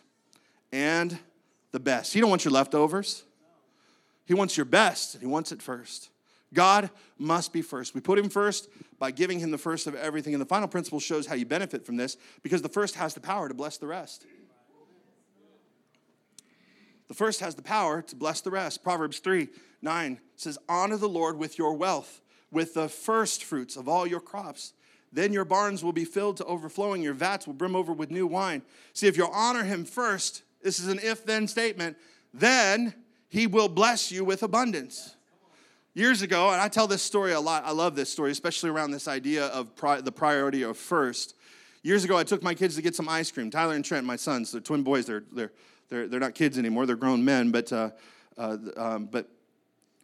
and 0.73 1.19
the 1.73 1.81
best. 1.81 2.13
He 2.13 2.21
don't 2.21 2.31
want 2.31 2.45
your 2.45 2.53
leftovers. 2.53 3.23
He 4.25 4.35
wants 4.35 4.57
your 4.57 4.67
best. 4.67 5.15
And 5.15 5.23
he 5.23 5.27
wants 5.27 5.53
it 5.53 5.63
first. 5.63 6.11
God 6.55 6.91
must 7.19 7.53
be 7.53 7.63
first. 7.63 7.95
We 7.95 8.01
put 8.01 8.19
him 8.19 8.29
first 8.29 8.69
by 8.99 9.11
giving 9.11 9.39
him 9.39 9.51
the 9.51 9.59
first 9.59 9.87
of 9.87 9.95
everything. 9.95 10.35
And 10.35 10.41
the 10.41 10.47
final 10.47 10.69
principle 10.69 11.01
shows 11.01 11.27
how 11.27 11.35
you 11.35 11.45
benefit 11.45 11.85
from 11.85 11.97
this 11.97 12.17
because 12.43 12.63
the 12.63 12.69
first 12.69 12.95
has 12.95 13.15
the 13.15 13.21
power 13.21 13.49
to 13.49 13.55
bless 13.55 13.77
the 13.77 13.87
rest. 13.87 14.25
The 17.09 17.15
first 17.15 17.41
has 17.41 17.55
the 17.55 17.63
power 17.63 18.03
to 18.03 18.17
bless 18.17 18.41
the 18.41 18.51
rest. 18.51 18.83
Proverbs 18.83 19.19
3 19.19 19.49
9 19.83 20.21
says, 20.37 20.59
Honor 20.69 20.97
the 20.97 21.09
Lord 21.09 21.39
with 21.39 21.59
your 21.59 21.75
wealth, 21.75 22.21
with 22.51 22.75
the 22.75 22.89
first 22.89 23.45
fruits 23.45 23.77
of 23.77 23.89
all 23.89 24.07
your 24.07 24.21
crops. 24.21 24.73
Then 25.13 25.33
your 25.33 25.45
barns 25.45 25.85
will 25.85 25.93
be 25.93 26.05
filled 26.05 26.37
to 26.39 26.45
overflowing, 26.45 27.03
your 27.03 27.15
vats 27.15 27.47
will 27.47 27.55
brim 27.55 27.77
over 27.77 27.93
with 27.93 28.11
new 28.11 28.27
wine. 28.27 28.63
See, 28.93 29.07
if 29.07 29.17
you'll 29.17 29.31
honor 29.33 29.65
him 29.65 29.85
first, 29.85 30.43
this 30.63 30.79
is 30.79 30.89
an 30.89 30.99
if 31.03 31.25
then 31.25 31.47
statement, 31.47 31.97
then 32.35 32.95
he 33.29 33.47
will 33.47 33.69
bless 33.69 34.11
you 34.11 34.25
with 34.25 34.43
abundance. 34.43 35.15
Years 35.95 36.21
ago, 36.21 36.51
and 36.51 36.61
I 36.61 36.69
tell 36.69 36.87
this 36.87 37.03
story 37.03 37.33
a 37.33 37.41
lot, 37.41 37.65
I 37.65 37.71
love 37.71 37.97
this 37.97 38.13
story, 38.13 38.31
especially 38.31 38.69
around 38.69 38.91
this 38.91 39.09
idea 39.09 39.47
of 39.47 39.75
pri- 39.77 40.03
the 40.03 40.13
priority 40.13 40.63
of 40.63 40.77
first. 40.77 41.35
Years 41.83 42.05
ago, 42.05 42.19
I 42.19 42.25
took 42.25 42.43
my 42.43 42.53
kids 42.53 42.77
to 42.77 42.83
get 42.83 42.95
some 42.95 43.09
ice 43.09 43.31
cream. 43.31 43.51
Tyler 43.51 43.75
and 43.75 43.85
Trent, 43.85 44.05
my 44.05 44.17
sons, 44.17 44.53
they're 44.53 44.61
twin 44.61 44.83
boys, 44.83 45.07
they're, 45.07 45.25
they're 45.33 45.53
they're, 45.89 46.09
they're 46.09 46.21
not 46.21 46.35
kids 46.35 46.59
anymore, 46.59 46.87
they're 46.87 46.97
grown 46.97 47.25
men, 47.25 47.51
but, 47.51 47.73
uh, 47.73 47.91
uh, 48.39 48.57
um, 48.77 49.07
but 49.07 49.29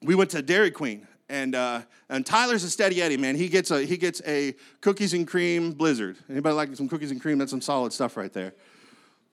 we 0.03 0.15
went 0.15 0.31
to 0.31 0.43
Dairy 0.43 0.71
Queen. 0.71 1.07
And, 1.29 1.55
uh, 1.55 1.83
and 2.11 2.27
Tyler's 2.27 2.63
a 2.63 2.69
steady 2.69 3.01
Eddie, 3.01 3.17
man. 3.17 3.37
He 3.37 3.49
gets, 3.49 3.71
a, 3.71 3.83
he 3.87 3.97
gets 3.97 4.21
a 4.27 4.55
cookies 4.83 5.15
and 5.15 5.27
cream 5.27 5.73
blizzard. 5.73 6.19
Anybody 6.29 6.55
like 6.55 6.77
some 6.77 6.89
cookies 6.89 7.11
and 7.11 7.23
cream? 7.23 7.39
That's 7.39 7.51
some 7.51 7.63
solid 7.63 7.93
stuff 7.93 8.19
right 8.19 8.33
there. 8.33 8.53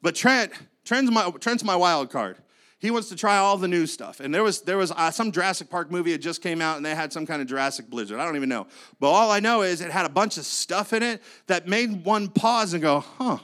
But 0.01 0.15
Trent, 0.15 0.53
Trent's 0.85 1.11
my, 1.11 1.29
Trent's 1.41 1.63
my 1.63 1.75
wild 1.75 2.09
card 2.09 2.37
he 2.79 2.91
wants 2.91 3.09
to 3.09 3.15
try 3.15 3.37
all 3.37 3.57
the 3.57 3.67
new 3.67 3.85
stuff. 3.85 4.21
And 4.21 4.33
there 4.33 4.41
was 4.41 4.61
there 4.61 4.77
was 4.77 4.91
uh, 4.91 5.11
some 5.11 5.31
Jurassic 5.31 5.69
Park 5.69 5.91
movie 5.91 6.13
that 6.13 6.19
just 6.19 6.41
came 6.41 6.61
out, 6.61 6.77
and 6.77 6.85
they 6.85 6.95
had 6.95 7.11
some 7.11 7.25
kind 7.25 7.41
of 7.41 7.47
Jurassic 7.47 7.89
Blizzard. 7.89 8.19
I 8.19 8.25
don't 8.25 8.37
even 8.37 8.49
know, 8.49 8.67
but 8.99 9.09
all 9.09 9.31
I 9.31 9.41
know 9.41 9.61
is 9.61 9.81
it 9.81 9.91
had 9.91 10.05
a 10.05 10.09
bunch 10.09 10.37
of 10.37 10.45
stuff 10.45 10.93
in 10.93 11.03
it 11.03 11.21
that 11.47 11.67
made 11.67 12.05
one 12.05 12.29
pause 12.29 12.73
and 12.73 12.81
go, 12.81 13.01
"Huh." 13.01 13.39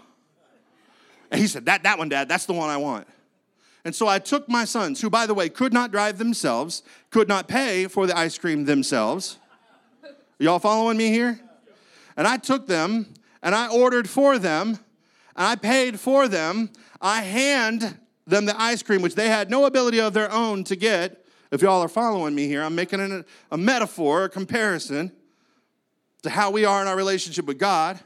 And 1.31 1.39
he 1.39 1.47
said, 1.47 1.65
That, 1.65 1.83
that 1.83 1.97
one, 1.97 2.09
Dad, 2.09 2.29
that's 2.29 2.45
the 2.45 2.53
one 2.53 2.69
I 2.69 2.77
want. 2.77 3.07
And 3.83 3.93
so 3.95 4.07
I 4.07 4.17
took 4.17 4.49
my 4.49 4.65
sons, 4.65 4.99
who, 4.99 5.11
by 5.11 5.27
the 5.27 5.35
way, 5.35 5.47
could 5.47 5.71
not 5.71 5.91
drive 5.91 6.17
themselves, 6.17 6.81
could 7.11 7.27
not 7.27 7.47
pay 7.47 7.88
for 7.88 8.07
the 8.07 8.17
ice 8.17 8.38
cream 8.38 8.65
themselves. 8.65 9.38
Y'all 10.39 10.59
following 10.59 10.97
me 10.97 11.09
here? 11.09 11.39
And 12.17 12.27
I 12.27 12.38
took 12.38 12.67
them 12.67 13.13
and 13.43 13.53
I 13.53 13.67
ordered 13.67 14.09
for 14.09 14.39
them 14.39 14.79
and 15.35 15.47
I 15.47 15.55
paid 15.55 15.99
for 15.99 16.27
them. 16.27 16.71
I 16.99 17.21
hand 17.21 17.97
them 18.25 18.45
the 18.45 18.59
ice 18.59 18.81
cream, 18.81 19.01
which 19.01 19.15
they 19.15 19.27
had 19.27 19.51
no 19.51 19.65
ability 19.65 19.99
of 19.99 20.13
their 20.13 20.31
own 20.31 20.63
to 20.65 20.75
get. 20.75 21.23
If 21.51 21.61
y'all 21.61 21.81
are 21.81 21.88
following 21.88 22.33
me 22.33 22.47
here, 22.47 22.63
I'm 22.63 22.73
making 22.75 22.99
a, 22.99 23.23
a 23.51 23.57
metaphor, 23.57 24.25
a 24.25 24.29
comparison 24.29 25.11
to 26.23 26.29
how 26.31 26.49
we 26.49 26.65
are 26.65 26.81
in 26.81 26.88
our 26.88 26.95
relationship 26.95 27.45
with 27.45 27.59
God. 27.59 27.99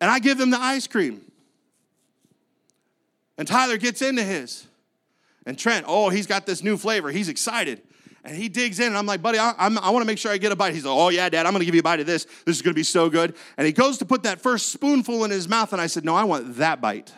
And 0.00 0.10
I 0.10 0.18
give 0.18 0.36
them 0.36 0.50
the 0.50 0.60
ice 0.60 0.86
cream. 0.86 1.27
And 3.38 3.48
Tyler 3.48 3.78
gets 3.78 4.02
into 4.02 4.22
his. 4.22 4.66
And 5.46 5.56
Trent, 5.58 5.86
oh, 5.88 6.10
he's 6.10 6.26
got 6.26 6.44
this 6.44 6.62
new 6.62 6.76
flavor. 6.76 7.10
He's 7.10 7.28
excited. 7.28 7.80
And 8.24 8.36
he 8.36 8.48
digs 8.48 8.80
in, 8.80 8.88
and 8.88 8.98
I'm 8.98 9.06
like, 9.06 9.22
buddy, 9.22 9.38
I, 9.38 9.54
I 9.56 9.68
want 9.68 10.02
to 10.02 10.04
make 10.04 10.18
sure 10.18 10.30
I 10.30 10.36
get 10.36 10.52
a 10.52 10.56
bite. 10.56 10.74
He's 10.74 10.84
like, 10.84 10.94
oh, 10.94 11.08
yeah, 11.08 11.28
dad, 11.28 11.46
I'm 11.46 11.52
going 11.52 11.60
to 11.60 11.64
give 11.64 11.74
you 11.74 11.80
a 11.80 11.84
bite 11.84 12.00
of 12.00 12.06
this. 12.06 12.26
This 12.44 12.56
is 12.56 12.62
going 12.62 12.74
to 12.74 12.78
be 12.78 12.82
so 12.82 13.08
good. 13.08 13.34
And 13.56 13.66
he 13.66 13.72
goes 13.72 13.96
to 13.98 14.04
put 14.04 14.24
that 14.24 14.40
first 14.40 14.70
spoonful 14.72 15.24
in 15.24 15.30
his 15.30 15.48
mouth, 15.48 15.72
and 15.72 15.80
I 15.80 15.86
said, 15.86 16.04
no, 16.04 16.14
I 16.14 16.24
want 16.24 16.56
that 16.56 16.80
bite. 16.80 17.12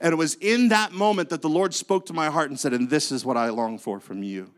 And 0.00 0.12
it 0.12 0.16
was 0.16 0.34
in 0.34 0.68
that 0.68 0.92
moment 0.92 1.28
that 1.30 1.42
the 1.42 1.48
Lord 1.48 1.74
spoke 1.74 2.06
to 2.06 2.12
my 2.12 2.30
heart 2.30 2.50
and 2.50 2.58
said, 2.58 2.72
and 2.72 2.88
this 2.88 3.12
is 3.12 3.24
what 3.24 3.36
I 3.36 3.50
long 3.50 3.78
for 3.78 4.00
from 4.00 4.22
you. 4.22 4.50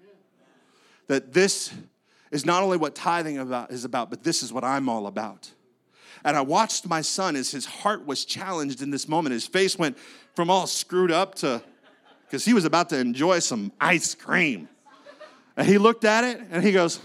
That 1.09 1.33
this 1.33 1.73
is 2.31 2.47
not 2.47 2.63
only 2.63 2.77
what 2.77 2.95
tithing 2.95 3.39
about, 3.39 3.73
is 3.73 3.85
about, 3.85 4.11
but 4.11 4.23
this 4.23 4.43
is 4.43 4.53
what 4.53 4.65
I'm 4.65 4.89
all 4.89 5.07
about. 5.07 5.51
And 6.25 6.37
I 6.37 6.41
watched 6.41 6.87
my 6.87 7.01
son 7.01 7.37
as 7.37 7.51
his 7.51 7.67
heart 7.67 8.07
was 8.07 8.25
challenged 8.25 8.83
in 8.83 8.91
this 8.91 9.09
moment. 9.09 9.33
His 9.33 9.47
face 9.47 9.79
went 9.79 9.99
from 10.35 10.51
all 10.51 10.67
screwed 10.67 11.11
up 11.11 11.35
to, 11.37 11.63
because 12.27 12.45
he 12.45 12.55
was 12.55 12.65
about 12.65 12.89
to 12.91 12.99
enjoy 12.99 13.39
some 13.41 13.73
ice 13.81 14.15
cream. 14.15 14.69
And 15.57 15.67
he 15.67 15.79
looked 15.79 16.05
at 16.05 16.25
it 16.25 16.41
and 16.51 16.63
he 16.63 16.73
goes, 16.73 17.01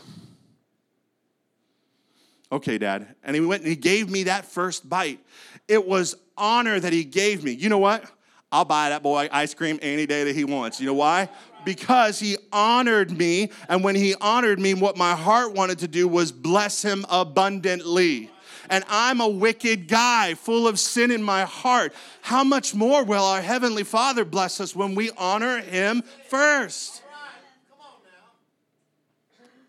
Okay, 2.52 2.78
dad. 2.78 3.15
And 3.24 3.36
he 3.36 3.41
went 3.41 3.63
and 3.63 3.70
he 3.70 3.76
gave 3.76 4.10
me 4.10 4.24
that 4.24 4.46
first 4.46 4.88
bite. 4.88 5.20
It 5.68 5.86
was 5.86 6.15
honor 6.38 6.80
that 6.80 6.94
he 6.94 7.04
gave 7.04 7.44
me. 7.44 7.52
You 7.52 7.70
know 7.70 7.80
what? 7.80 8.10
I'll 8.52 8.65
buy 8.65 8.89
that 8.89 9.04
boy 9.04 9.28
ice 9.32 9.54
cream 9.54 9.80
any 9.82 10.06
day 10.06 10.24
that 10.26 10.36
he 10.36 10.46
wants. 10.46 10.80
You 10.80 10.86
know 10.86 10.94
why? 10.94 11.30
Because 11.65 12.20
he 12.20 12.38
honored 12.54 13.12
me. 13.12 13.52
And 13.68 13.84
when 13.84 13.96
he 13.96 14.15
honored 14.15 14.60
me, 14.60 14.74
what 14.74 14.96
my 14.96 15.15
heart 15.15 15.54
wanted 15.54 15.80
to 15.80 15.88
do 15.88 16.08
was 16.08 16.32
bless 16.32 16.82
him 16.82 17.06
abundantly. 17.10 18.30
And 18.69 18.84
I'm 18.88 19.21
a 19.21 19.28
wicked 19.28 19.88
guy 19.88 20.34
full 20.34 20.67
of 20.67 20.80
sin 20.80 21.12
in 21.12 21.23
my 21.23 21.43
heart. 21.43 21.93
How 22.21 22.43
much 22.43 22.73
more 22.75 23.04
will 23.04 23.23
our 23.23 23.41
Heavenly 23.41 23.84
Father 23.84 24.25
bless 24.25 24.60
us 24.60 24.75
when 24.75 24.95
we 24.95 25.12
honor 25.17 25.62
Him 25.62 26.04
first? 26.30 27.01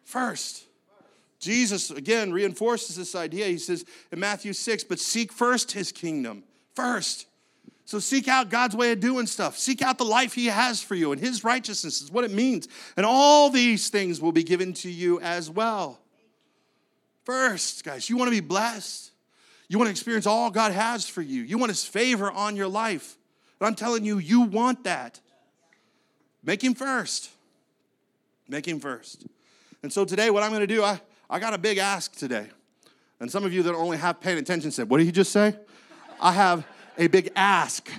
First. 0.04 0.64
Jesus, 1.38 1.90
again, 1.90 2.32
reinforces 2.32 2.96
this 2.96 3.14
idea. 3.14 3.46
He 3.46 3.59
says 3.59 3.85
in 4.11 4.18
Matthew 4.18 4.52
6, 4.52 4.85
but 4.85 4.98
seek 4.98 5.32
first 5.32 5.72
His 5.72 5.92
kingdom. 5.92 6.42
First. 6.74 7.26
So 7.85 8.00
seek 8.00 8.26
out 8.26 8.50
God's 8.50 8.74
way 8.74 8.90
of 8.90 9.00
doing 9.00 9.26
stuff. 9.26 9.56
Seek 9.56 9.80
out 9.80 9.96
the 9.96 10.04
life 10.04 10.35
He 10.35 10.46
has 10.46 10.82
for 10.82 10.96
you, 10.96 11.12
and 11.12 11.20
His 11.20 11.44
righteousness 11.44 12.02
is 12.02 12.11
what 12.11 12.24
it 12.24 12.32
means. 12.32 12.66
And 12.96 13.06
all 13.06 13.48
these 13.48 13.90
things 13.90 14.20
will 14.20 14.32
be 14.32 14.42
given 14.42 14.72
to 14.74 14.90
you 14.90 15.20
as 15.20 15.48
well. 15.48 16.00
First, 17.26 17.82
guys, 17.82 18.08
you 18.08 18.16
want 18.16 18.28
to 18.28 18.30
be 18.30 18.40
blessed. 18.40 19.10
You 19.68 19.78
want 19.78 19.88
to 19.88 19.90
experience 19.90 20.26
all 20.26 20.48
God 20.48 20.70
has 20.70 21.08
for 21.08 21.20
you. 21.20 21.42
You 21.42 21.58
want 21.58 21.70
His 21.70 21.84
favor 21.84 22.30
on 22.30 22.54
your 22.54 22.68
life. 22.68 23.18
And 23.58 23.66
I'm 23.66 23.74
telling 23.74 24.04
you, 24.04 24.18
you 24.18 24.42
want 24.42 24.84
that. 24.84 25.18
Make 26.44 26.62
Him 26.62 26.74
first. 26.74 27.30
Make 28.48 28.66
Him 28.66 28.78
first. 28.78 29.26
And 29.82 29.92
so 29.92 30.04
today, 30.04 30.30
what 30.30 30.44
I'm 30.44 30.50
going 30.50 30.60
to 30.60 30.68
do, 30.68 30.84
I, 30.84 31.00
I 31.28 31.40
got 31.40 31.52
a 31.52 31.58
big 31.58 31.78
ask 31.78 32.14
today. 32.16 32.46
And 33.18 33.28
some 33.28 33.44
of 33.44 33.52
you 33.52 33.64
that 33.64 33.74
only 33.74 33.96
have 33.96 34.20
paying 34.20 34.38
attention 34.38 34.70
said, 34.70 34.88
What 34.88 34.98
did 34.98 35.06
he 35.06 35.12
just 35.12 35.32
say? 35.32 35.56
I 36.20 36.30
have 36.30 36.64
a 36.96 37.08
big 37.08 37.32
ask, 37.34 37.90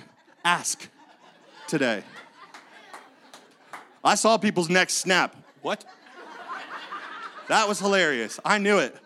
ask 0.42 0.88
today. 1.66 2.02
I 4.02 4.14
saw 4.14 4.38
people's 4.38 4.70
necks 4.70 4.94
snap. 4.94 5.36
What? 5.60 5.84
That 7.48 7.68
was 7.68 7.78
hilarious. 7.78 8.40
I 8.42 8.56
knew 8.56 8.78
it. 8.78 8.96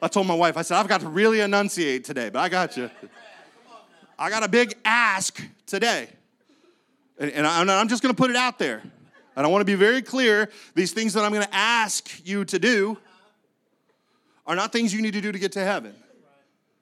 I 0.00 0.08
told 0.08 0.26
my 0.26 0.34
wife, 0.34 0.56
I 0.56 0.62
said, 0.62 0.78
I've 0.78 0.88
got 0.88 1.00
to 1.00 1.08
really 1.08 1.40
enunciate 1.40 2.04
today, 2.04 2.30
but 2.30 2.38
I 2.38 2.48
got 2.48 2.76
you. 2.76 2.90
I 4.18 4.30
got 4.30 4.42
a 4.42 4.48
big 4.48 4.74
ask 4.84 5.42
today. 5.66 6.08
And, 7.18 7.30
and, 7.32 7.46
I, 7.46 7.80
am 7.80 7.88
just 7.88 8.02
going 8.02 8.14
to 8.14 8.16
put 8.16 8.30
it 8.30 8.36
out 8.36 8.58
there. 8.58 8.82
And 9.36 9.46
I 9.46 9.48
want 9.48 9.60
to 9.60 9.64
be 9.64 9.74
very 9.74 10.02
clear 10.02 10.50
these 10.74 10.92
things 10.92 11.14
that 11.14 11.24
I'm 11.24 11.32
going 11.32 11.46
to 11.46 11.54
ask 11.54 12.26
you 12.26 12.44
to 12.46 12.58
do 12.58 12.98
are 14.46 14.56
not 14.56 14.72
things 14.72 14.92
you 14.94 15.02
need 15.02 15.12
to 15.12 15.20
do 15.20 15.30
to 15.30 15.38
get 15.38 15.52
to 15.52 15.64
heaven. 15.64 15.94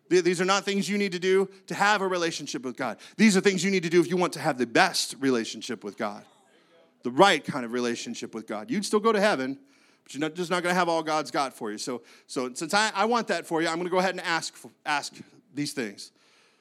These 0.09 0.41
are 0.41 0.45
not 0.45 0.65
things 0.65 0.89
you 0.89 0.99
need 0.99 1.13
to 1.13 1.19
do 1.19 1.49
to 1.67 1.75
have 1.75 2.01
a 2.01 2.07
relationship 2.07 2.63
with 2.63 2.77
God. 2.77 2.99
These 3.17 3.37
are 3.37 3.41
things 3.41 3.65
you 3.65 3.71
need 3.71 3.83
to 3.83 3.89
do 3.89 4.01
if 4.01 4.09
you 4.09 4.17
want 4.17 4.33
to 4.35 4.41
have 4.41 4.57
the 4.57 4.67
best 4.67 5.17
relationship 5.19 5.83
with 5.83 5.99
God, 5.99 6.25
the 7.03 7.11
right 7.11 7.45
kind 7.45 7.65
of 7.65 7.73
relationship 7.73 8.33
with 8.33 8.47
God. 8.47 8.71
You'd 8.71 8.85
still 8.85 9.01
go 9.01 9.11
to 9.11 9.21
heaven, 9.21 9.59
but 10.07 10.15
you're 10.15 10.21
not, 10.21 10.35
just 10.35 10.53
not 10.53 10.63
going 10.63 10.73
to 10.73 10.79
have 10.79 10.89
all 10.89 11.03
God's 11.03 11.33
got 11.33 11.53
for 11.53 11.73
you. 11.73 11.79
So, 11.79 12.03
so 12.29 12.55
since 12.55 12.73
I, 12.73 12.93
I 12.95 13.07
want 13.07 13.27
that 13.27 13.45
for 13.45 13.61
you, 13.61 13.67
I'm 13.67 13.75
going 13.75 13.87
to 13.87 13.91
go 13.91 13.99
ahead 13.99 14.13
and 14.13 14.21
ask, 14.21 14.55
ask 14.85 15.13
these 15.53 15.73
things. 15.73 16.13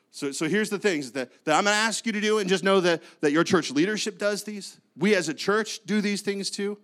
So, 0.10 0.32
so 0.32 0.48
here's 0.48 0.72
the 0.72 0.80
things 0.80 1.12
that, 1.12 1.30
that 1.46 1.56
I'm 1.56 1.66
going 1.66 1.76
to 1.76 1.80
ask 1.80 2.08
you 2.08 2.12
to 2.12 2.22
do, 2.22 2.40
and 2.40 2.50
just 2.50 2.64
know 2.64 2.80
that, 2.80 3.04
that 3.22 3.32
your 3.32 3.44
church 3.44 3.70
leadership 3.70 4.18
does 4.18 4.46
these. 4.46 4.80
We 4.98 5.14
as 5.14 5.30
a 5.30 5.34
church 5.36 5.82
do 5.86 6.02
these 6.02 6.24
things 6.24 6.50
too. 6.50 6.80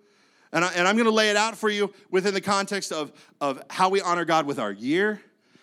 And, 0.52 0.64
I, 0.64 0.72
and 0.74 0.88
I'm 0.88 0.98
going 0.98 1.06
to 1.06 1.12
lay 1.12 1.32
it 1.32 1.36
out 1.36 1.58
for 1.58 1.70
you 1.70 1.92
within 2.12 2.36
the 2.36 2.42
context 2.42 2.92
of, 2.92 3.12
of 3.40 3.64
how 3.72 3.90
we 3.90 4.00
honor 4.00 4.26
God 4.26 4.46
with 4.46 4.60
our 4.60 4.72
year 4.72 5.20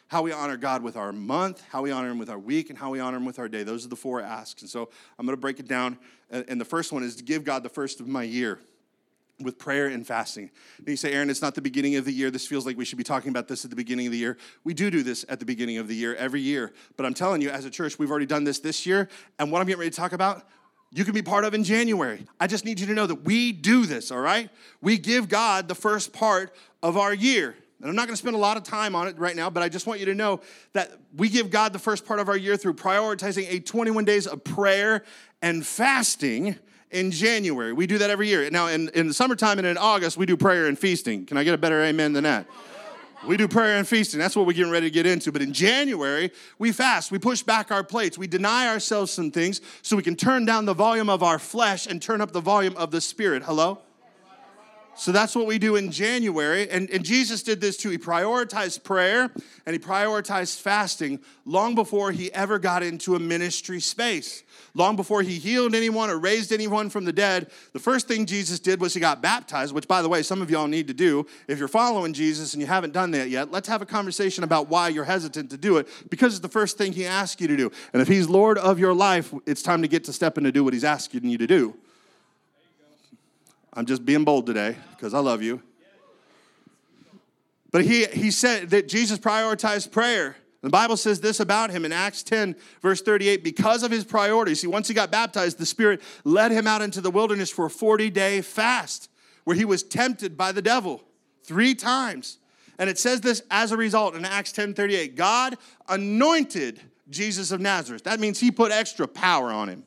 how 0.09 0.23
we 0.23 0.33
honor 0.33 0.57
God 0.57 0.83
with 0.83 0.97
our 0.97 1.13
month, 1.13 1.63
how 1.69 1.83
we 1.83 1.91
honor 1.91 2.11
Him 2.11 2.19
with 2.19 2.31
our 2.31 2.39
week, 2.39 2.71
and 2.71 2.79
how 2.79 2.89
we 2.89 2.99
honor 2.99 3.19
Him 3.19 3.27
with 3.27 3.39
our 3.39 3.47
day. 3.47 3.63
Those 3.63 3.85
are 3.85 3.89
the 3.89 3.97
four 3.97 4.23
asks. 4.23 4.63
And 4.63 4.71
so 4.71 4.89
I'm 5.19 5.27
going 5.27 5.37
to 5.37 5.41
break 5.41 5.61
it 5.61 5.69
down. 5.69 5.99
And 6.31 6.59
the 6.59 6.65
first 6.65 6.93
one 6.93 7.03
is 7.03 7.17
to 7.17 7.23
give 7.23 7.45
God 7.45 7.63
the 7.63 7.69
first 7.69 8.01
of 8.01 8.09
my 8.09 8.23
year 8.23 8.59
with 9.41 9.59
prayer 9.59 9.87
and 9.87 10.07
fasting. 10.07 10.51
And 10.79 10.89
you 10.89 10.97
say, 10.97 11.13
Aaron, 11.13 11.31
it's 11.31 11.43
not 11.43 11.55
the 11.55 11.63
beginning 11.63 11.97
of 11.97 12.05
the 12.05 12.13
year. 12.13 12.31
This 12.31 12.47
feels 12.47 12.67
like 12.67 12.77
we 12.77 12.85
should 12.85 12.99
be 12.99 13.05
talking 13.05 13.31
about 13.31 13.49
this 13.49 13.65
at 13.65 13.71
the 13.71 13.77
beginning 13.77 14.07
of 14.07 14.13
the 14.13 14.19
year. 14.19 14.37
We 14.65 14.75
do 14.75 14.91
do 14.91 15.03
this 15.03 15.25
at 15.29 15.39
the 15.39 15.45
beginning 15.45 15.79
of 15.79 15.89
the 15.89 15.95
year 15.95 16.15
every 16.17 16.41
year. 16.41 16.73
But 16.97 17.07
I'm 17.07 17.15
telling 17.15 17.41
you, 17.41 17.51
as 17.51 17.65
a 17.65 17.71
church, 17.71 17.99
we've 17.99 18.11
already 18.11 18.27
done 18.27 18.45
this 18.45 18.59
this 18.59 18.85
year. 18.87 19.09
And 19.39 19.53
what 19.53 19.61
I'm 19.61 19.67
getting 19.67 19.81
ready 19.81 19.91
to 19.91 19.97
talk 19.97 20.13
about, 20.13 20.47
you 20.91 21.05
can 21.05 21.15
be 21.15 21.23
part 21.23 21.45
of 21.45 21.55
in 21.55 21.65
January. 21.65 22.27
I 22.41 22.47
just 22.47 22.65
need 22.65 22.81
you 22.81 22.87
to 22.87 22.95
know 22.95 23.07
that 23.07 23.25
we 23.25 23.53
do 23.53 23.87
this, 23.87 24.11
all 24.11 24.21
right? 24.21 24.49
We 24.81 24.99
give 24.99 25.29
God 25.29 25.69
the 25.69 25.75
first 25.75 26.13
part 26.13 26.55
of 26.83 26.97
our 26.97 27.15
year. 27.15 27.55
And 27.81 27.89
I'm 27.89 27.95
not 27.95 28.07
going 28.07 28.15
to 28.15 28.19
spend 28.19 28.35
a 28.35 28.41
lot 28.41 28.57
of 28.57 28.65
time 28.65 28.97
on 28.97 29.07
it 29.07 29.17
right 29.19 29.37
now, 29.37 29.51
but 29.51 29.63
I 29.63 29.69
just 29.69 29.87
want 29.87 30.01
you 30.01 30.07
to 30.07 30.15
know 30.15 30.41
that 30.73 30.91
we 31.17 31.29
give 31.29 31.51
God 31.51 31.73
the 31.73 31.79
first 31.79 32.05
part 32.05 32.19
of 32.19 32.29
our 32.29 32.37
year 32.37 32.57
through 32.57 32.75
prioritizing 32.75 33.47
a 33.53 33.61
21 33.61 34.05
days 34.05 34.27
of 34.27 34.43
prayer 34.43 35.05
and 35.43 35.65
fasting 35.65 36.57
in 36.91 37.11
January. 37.11 37.73
We 37.73 37.87
do 37.87 37.99
that 37.99 38.11
every 38.11 38.29
year. 38.29 38.49
Now, 38.51 38.69
in, 38.69 38.89
in 38.91 39.09
the 39.09 39.15
summertime 39.15 39.59
and 39.59 39.67
in 39.67 39.77
August, 39.77 40.17
we 40.17 40.27
do 40.27 40.37
prayer 40.37 40.67
and 40.67 40.79
feasting. 40.79 41.27
Can 41.27 41.37
I 41.37 41.45
get 41.45 41.55
a 41.55 41.59
better 41.59 41.83
amen 41.83 42.13
than 42.13 42.25
that? 42.25 42.47
We 43.27 43.37
do 43.37 43.49
prayer 43.49 43.77
and 43.77 43.87
feasting. 43.87 44.21
That's 44.21 44.37
what 44.37 44.47
we're 44.47 44.53
getting 44.53 44.71
ready 44.71 44.87
to 44.87 44.95
get 44.95 45.05
into. 45.05 45.33
But 45.33 45.43
in 45.43 45.53
January, 45.53 46.31
we 46.59 46.71
fast. 46.71 47.11
We 47.11 47.19
push 47.19 47.43
back 47.43 47.73
our 47.73 47.83
plates. 47.83 48.17
We 48.17 48.29
deny 48.29 48.69
ourselves 48.69 49.11
some 49.11 49.31
things 49.31 49.61
so 49.83 49.97
we 49.97 50.05
can 50.05 50.15
turn 50.15 50.45
down 50.45 50.67
the 50.67 50.75
volume 50.75 51.11
of 51.11 51.23
our 51.23 51.39
flesh 51.39 51.87
and 51.87 52.01
turn 52.01 52.21
up 52.21 52.33
the 52.33 52.41
volume 52.41 52.77
of 52.77 52.93
the 52.93 53.01
spirit. 53.01 53.43
Hello? 53.43 53.81
So 54.99 55.13
that's 55.13 55.37
what 55.37 55.47
we 55.47 55.59
do 55.59 55.77
in 55.77 55.93
January. 55.93 56.69
And, 56.69 56.91
and 56.91 57.05
Jesus 57.05 57.45
did 57.45 57.61
this 57.61 57.77
too. 57.77 57.91
He 57.91 57.99
prioritized 57.99 58.83
prayer 58.83 59.31
and 59.65 59.73
he 59.73 59.79
prioritized 59.79 60.61
fasting 60.61 61.21
long 61.45 61.77
before 61.77 62.11
he 62.11 62.33
ever 62.33 62.59
got 62.59 62.83
into 62.83 63.15
a 63.15 63.21
ministry 63.21 63.79
space. 63.79 64.43
Long 64.75 64.97
before 64.97 65.23
he 65.23 65.39
healed 65.39 65.77
anyone 65.77 66.11
or 66.11 66.19
raised 66.19 66.53
anyone 66.53 66.91
from 66.91 67.05
the 67.05 67.13
dead, 67.13 67.49
the 67.73 67.79
first 67.79 68.09
thing 68.09 68.27
Jesus 68.27 68.59
did 68.59 68.81
was 68.81 68.93
he 68.93 68.99
got 68.99 69.23
baptized, 69.23 69.73
which, 69.73 69.87
by 69.87 70.03
the 70.03 70.09
way, 70.09 70.21
some 70.23 70.43
of 70.43 70.51
y'all 70.51 70.67
need 70.67 70.89
to 70.89 70.95
do. 70.95 71.25
If 71.47 71.61
you're 71.61 71.69
following 71.69 72.13
Jesus 72.13 72.55
and 72.55 72.61
you 72.61 72.67
haven't 72.67 72.93
done 72.93 73.13
that 73.13 73.31
yet, 73.31 73.53
let's 73.53 73.69
have 73.69 73.81
a 73.81 73.87
conversation 73.87 74.43
about 74.43 74.69
why 74.69 74.89
you're 74.89 75.05
hesitant 75.05 75.51
to 75.51 75.57
do 75.57 75.77
it 75.77 75.87
because 76.11 76.35
it's 76.35 76.43
the 76.43 76.49
first 76.49 76.77
thing 76.77 76.93
he 76.93 77.07
asks 77.07 77.41
you 77.41 77.47
to 77.47 77.57
do. 77.57 77.71
And 77.93 78.03
if 78.03 78.09
he's 78.09 78.29
Lord 78.29 78.59
of 78.59 78.81
your 78.81 78.95
life, 78.95 79.33
it's 79.47 79.63
time 79.63 79.83
to 79.83 79.89
get 79.89 80.05
to 80.05 80.13
step 80.13 80.35
to 80.35 80.53
do 80.53 80.65
what 80.65 80.73
he's 80.73 80.85
asking 80.85 81.25
you 81.25 81.39
to 81.39 81.47
do. 81.47 81.77
I'm 83.79 83.87
just 83.87 84.05
being 84.05 84.25
bold 84.25 84.45
today 84.45 84.75
because 84.91 85.15
I 85.15 85.21
love 85.21 85.41
you. 85.41 85.63
But 87.71 87.85
he, 87.85 88.07
he 88.07 88.33
said 88.33 88.71
that 88.71 88.89
Jesus 88.89 89.21
prioritized 89.21 89.93
prayer. 89.93 90.35
The 90.63 90.69
Bible 90.69 90.97
says 90.97 91.21
this 91.21 91.39
about 91.39 91.71
him 91.71 91.85
in 91.85 91.93
Acts 91.93 92.25
10, 92.25 92.57
verse 92.83 93.01
38 93.03 93.45
because 93.45 93.85
of 93.85 93.93
his 93.93 94.05
priorities. 94.05 94.63
See, 94.63 94.67
once 94.67 94.89
he 94.89 94.95
got 94.95 95.13
baptized, 95.13 95.59
the 95.59 95.65
Spirit 95.65 96.03
led 96.25 96.51
him 96.51 96.67
out 96.67 96.83
into 96.83 97.01
the 97.01 97.13
wilderness 97.13 97.51
for 97.51 97.67
a 97.67 97.71
40 97.71 98.11
day 98.11 98.41
fast 98.41 99.09
where 99.45 99.55
he 99.55 99.65
was 99.65 99.85
tempted 99.85 100.37
by 100.37 100.51
the 100.51 100.61
devil 100.61 101.05
three 101.45 101.77
times. 101.77 102.39
And 102.81 102.91
it 102.91 102.99
says 102.99 103.21
this 103.21 103.45
as 103.49 103.71
a 103.71 103.77
result 103.77 104.17
in 104.17 104.25
Acts 104.25 104.51
10 104.51 104.75
38 104.75 105.15
God 105.15 105.57
anointed 105.89 106.81
Jesus 107.09 107.53
of 107.53 107.61
Nazareth. 107.61 108.03
That 108.03 108.19
means 108.19 108.41
he 108.41 108.51
put 108.51 108.73
extra 108.73 109.07
power 109.07 109.53
on 109.53 109.69
him. 109.69 109.85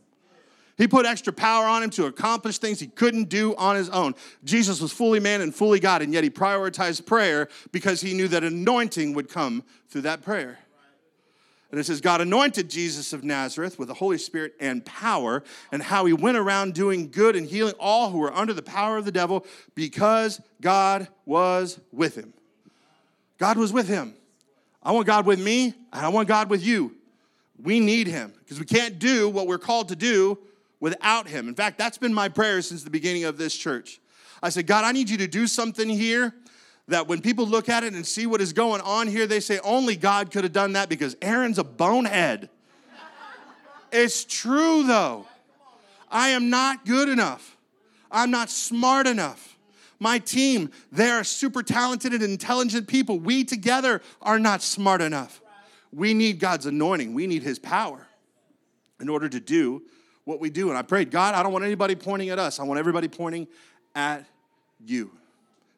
He 0.81 0.87
put 0.87 1.05
extra 1.05 1.31
power 1.31 1.67
on 1.67 1.83
him 1.83 1.91
to 1.91 2.07
accomplish 2.07 2.57
things 2.57 2.79
he 2.79 2.87
couldn't 2.87 3.29
do 3.29 3.55
on 3.55 3.75
his 3.75 3.87
own. 3.89 4.15
Jesus 4.43 4.81
was 4.81 4.91
fully 4.91 5.19
man 5.19 5.41
and 5.41 5.53
fully 5.53 5.79
God, 5.79 6.01
and 6.01 6.11
yet 6.11 6.23
he 6.23 6.31
prioritized 6.31 7.05
prayer 7.05 7.49
because 7.71 8.01
he 8.01 8.15
knew 8.15 8.27
that 8.29 8.43
anointing 8.43 9.13
would 9.13 9.29
come 9.29 9.63
through 9.89 10.01
that 10.01 10.23
prayer. 10.23 10.57
And 11.69 11.79
it 11.79 11.83
says, 11.83 12.01
God 12.01 12.19
anointed 12.19 12.67
Jesus 12.67 13.13
of 13.13 13.23
Nazareth 13.23 13.77
with 13.77 13.89
the 13.89 13.93
Holy 13.93 14.17
Spirit 14.17 14.55
and 14.59 14.83
power, 14.83 15.43
and 15.71 15.83
how 15.83 16.05
he 16.05 16.13
went 16.13 16.37
around 16.37 16.73
doing 16.73 17.11
good 17.11 17.35
and 17.35 17.45
healing 17.45 17.75
all 17.79 18.09
who 18.09 18.17
were 18.17 18.33
under 18.33 18.51
the 18.51 18.63
power 18.63 18.97
of 18.97 19.05
the 19.05 19.11
devil 19.11 19.45
because 19.75 20.41
God 20.61 21.07
was 21.27 21.79
with 21.91 22.15
him. 22.15 22.33
God 23.37 23.55
was 23.55 23.71
with 23.71 23.87
him. 23.87 24.15
I 24.81 24.93
want 24.93 25.05
God 25.05 25.27
with 25.27 25.39
me, 25.39 25.75
and 25.93 26.03
I 26.03 26.09
want 26.09 26.27
God 26.27 26.49
with 26.49 26.65
you. 26.65 26.95
We 27.61 27.79
need 27.79 28.07
him 28.07 28.33
because 28.39 28.59
we 28.59 28.65
can't 28.65 28.97
do 28.97 29.29
what 29.29 29.45
we're 29.45 29.59
called 29.59 29.89
to 29.89 29.95
do 29.95 30.39
without 30.81 31.29
him. 31.29 31.47
In 31.47 31.55
fact, 31.55 31.77
that's 31.77 31.97
been 31.97 32.13
my 32.13 32.27
prayer 32.27 32.61
since 32.61 32.83
the 32.83 32.89
beginning 32.89 33.23
of 33.23 33.37
this 33.37 33.55
church. 33.55 34.01
I 34.43 34.49
said, 34.49 34.67
God, 34.67 34.83
I 34.83 34.91
need 34.91 35.09
you 35.09 35.17
to 35.17 35.27
do 35.27 35.47
something 35.47 35.87
here 35.87 36.33
that 36.87 37.07
when 37.07 37.21
people 37.21 37.47
look 37.47 37.69
at 37.69 37.83
it 37.83 37.93
and 37.93 38.05
see 38.05 38.25
what 38.25 38.41
is 38.41 38.51
going 38.51 38.81
on 38.81 39.07
here, 39.07 39.27
they 39.27 39.39
say, 39.39 39.59
only 39.59 39.95
God 39.95 40.31
could 40.31 40.43
have 40.43 40.51
done 40.51 40.73
that 40.73 40.89
because 40.89 41.15
Aaron's 41.21 41.59
a 41.59 41.63
bonehead. 41.63 42.49
it's 43.91 44.25
true, 44.25 44.83
though. 44.83 45.27
I 46.09 46.29
am 46.29 46.49
not 46.49 46.85
good 46.85 47.07
enough, 47.07 47.55
I'm 48.11 48.31
not 48.31 48.49
smart 48.49 49.07
enough. 49.07 49.47
My 49.99 50.17
team, 50.17 50.71
they 50.91 51.11
are 51.11 51.23
super 51.23 51.61
talented 51.61 52.11
and 52.11 52.23
intelligent 52.23 52.87
people. 52.87 53.19
We 53.19 53.43
together 53.43 54.01
are 54.19 54.39
not 54.39 54.63
smart 54.63 54.99
enough. 54.99 55.39
We 55.93 56.15
need 56.15 56.39
God's 56.39 56.65
anointing, 56.65 57.13
we 57.13 57.27
need 57.27 57.43
His 57.43 57.59
power 57.59 58.07
in 58.99 59.09
order 59.09 59.29
to 59.29 59.39
do 59.39 59.83
what 60.31 60.39
we 60.39 60.49
do. 60.49 60.69
And 60.69 60.77
I 60.77 60.81
prayed, 60.81 61.11
God, 61.11 61.35
I 61.35 61.43
don't 61.43 61.51
want 61.51 61.65
anybody 61.65 61.93
pointing 61.93 62.29
at 62.29 62.39
us. 62.39 62.59
I 62.59 62.63
want 62.63 62.79
everybody 62.79 63.09
pointing 63.09 63.47
at 63.93 64.25
you. 64.85 65.11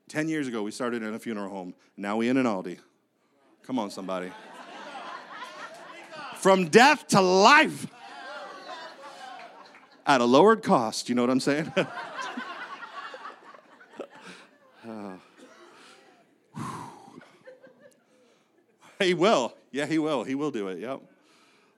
10 0.09 0.29
years 0.29 0.47
ago, 0.47 0.61
we 0.61 0.69
started 0.69 1.01
in 1.01 1.13
a 1.15 1.19
funeral 1.19 1.49
home. 1.49 1.73
Now 1.97 2.17
we 2.17 2.29
in 2.29 2.37
an 2.37 2.45
Aldi. 2.45 2.77
Come 3.63 3.79
on, 3.79 3.89
somebody. 3.89 4.31
From 6.37 6.67
death 6.67 7.07
to 7.07 7.21
life 7.21 7.87
at 10.05 10.21
a 10.21 10.25
lowered 10.25 10.61
cost. 10.61 11.09
You 11.09 11.15
know 11.15 11.23
what 11.23 11.31
I'm 11.31 11.39
saying? 11.39 11.73
He 18.99 19.13
will. 19.13 19.53
Yeah, 19.71 19.85
he 19.85 19.97
will. 19.97 20.23
He 20.23 20.33
will 20.35 20.51
do 20.51 20.69
it. 20.69 20.79
Yep. 20.79 21.01